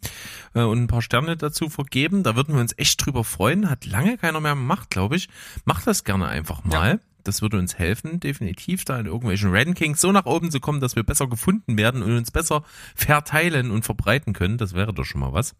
[0.54, 2.22] äh, und ein paar Sterne dazu vergeben.
[2.22, 3.70] Da würden wir uns echt drüber freuen.
[3.70, 5.30] Hat lange keiner mehr gemacht, glaube ich.
[5.64, 6.94] Macht das gerne einfach mal.
[6.94, 6.98] Ja.
[7.24, 10.96] Das würde uns helfen, definitiv da in irgendwelchen Rankings so nach oben zu kommen, dass
[10.96, 12.62] wir besser gefunden werden und uns besser
[12.94, 14.58] verteilen und verbreiten können.
[14.58, 15.54] Das wäre doch schon mal was.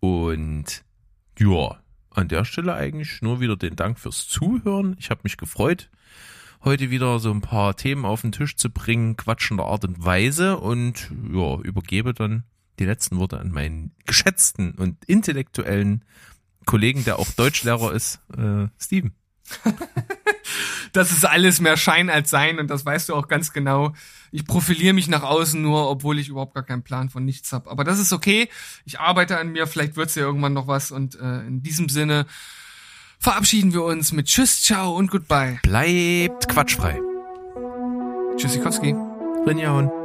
[0.00, 0.82] Und
[1.38, 1.78] ja,
[2.10, 4.96] an der Stelle eigentlich nur wieder den Dank fürs Zuhören.
[4.98, 5.90] Ich habe mich gefreut,
[6.64, 10.58] heute wieder so ein paar Themen auf den Tisch zu bringen, quatschender Art und Weise
[10.58, 12.44] und ja, übergebe dann
[12.78, 16.04] die letzten Worte an meinen geschätzten und intellektuellen
[16.66, 19.12] Kollegen, der auch Deutschlehrer ist, äh, Steven.
[20.92, 23.94] das ist alles mehr Schein als Sein und das weißt du auch ganz genau.
[24.32, 27.70] Ich profiliere mich nach außen nur, obwohl ich überhaupt gar keinen Plan von nichts habe.
[27.70, 28.48] Aber das ist okay.
[28.84, 32.26] Ich arbeite an mir, vielleicht wird's ja irgendwann noch was und äh, in diesem Sinne
[33.18, 35.58] verabschieden wir uns mit Tschüss, Ciao und Goodbye.
[35.62, 37.00] Bleibt quatschfrei.
[38.36, 38.94] Tschüssikowski.
[39.46, 39.99] Rinjaun.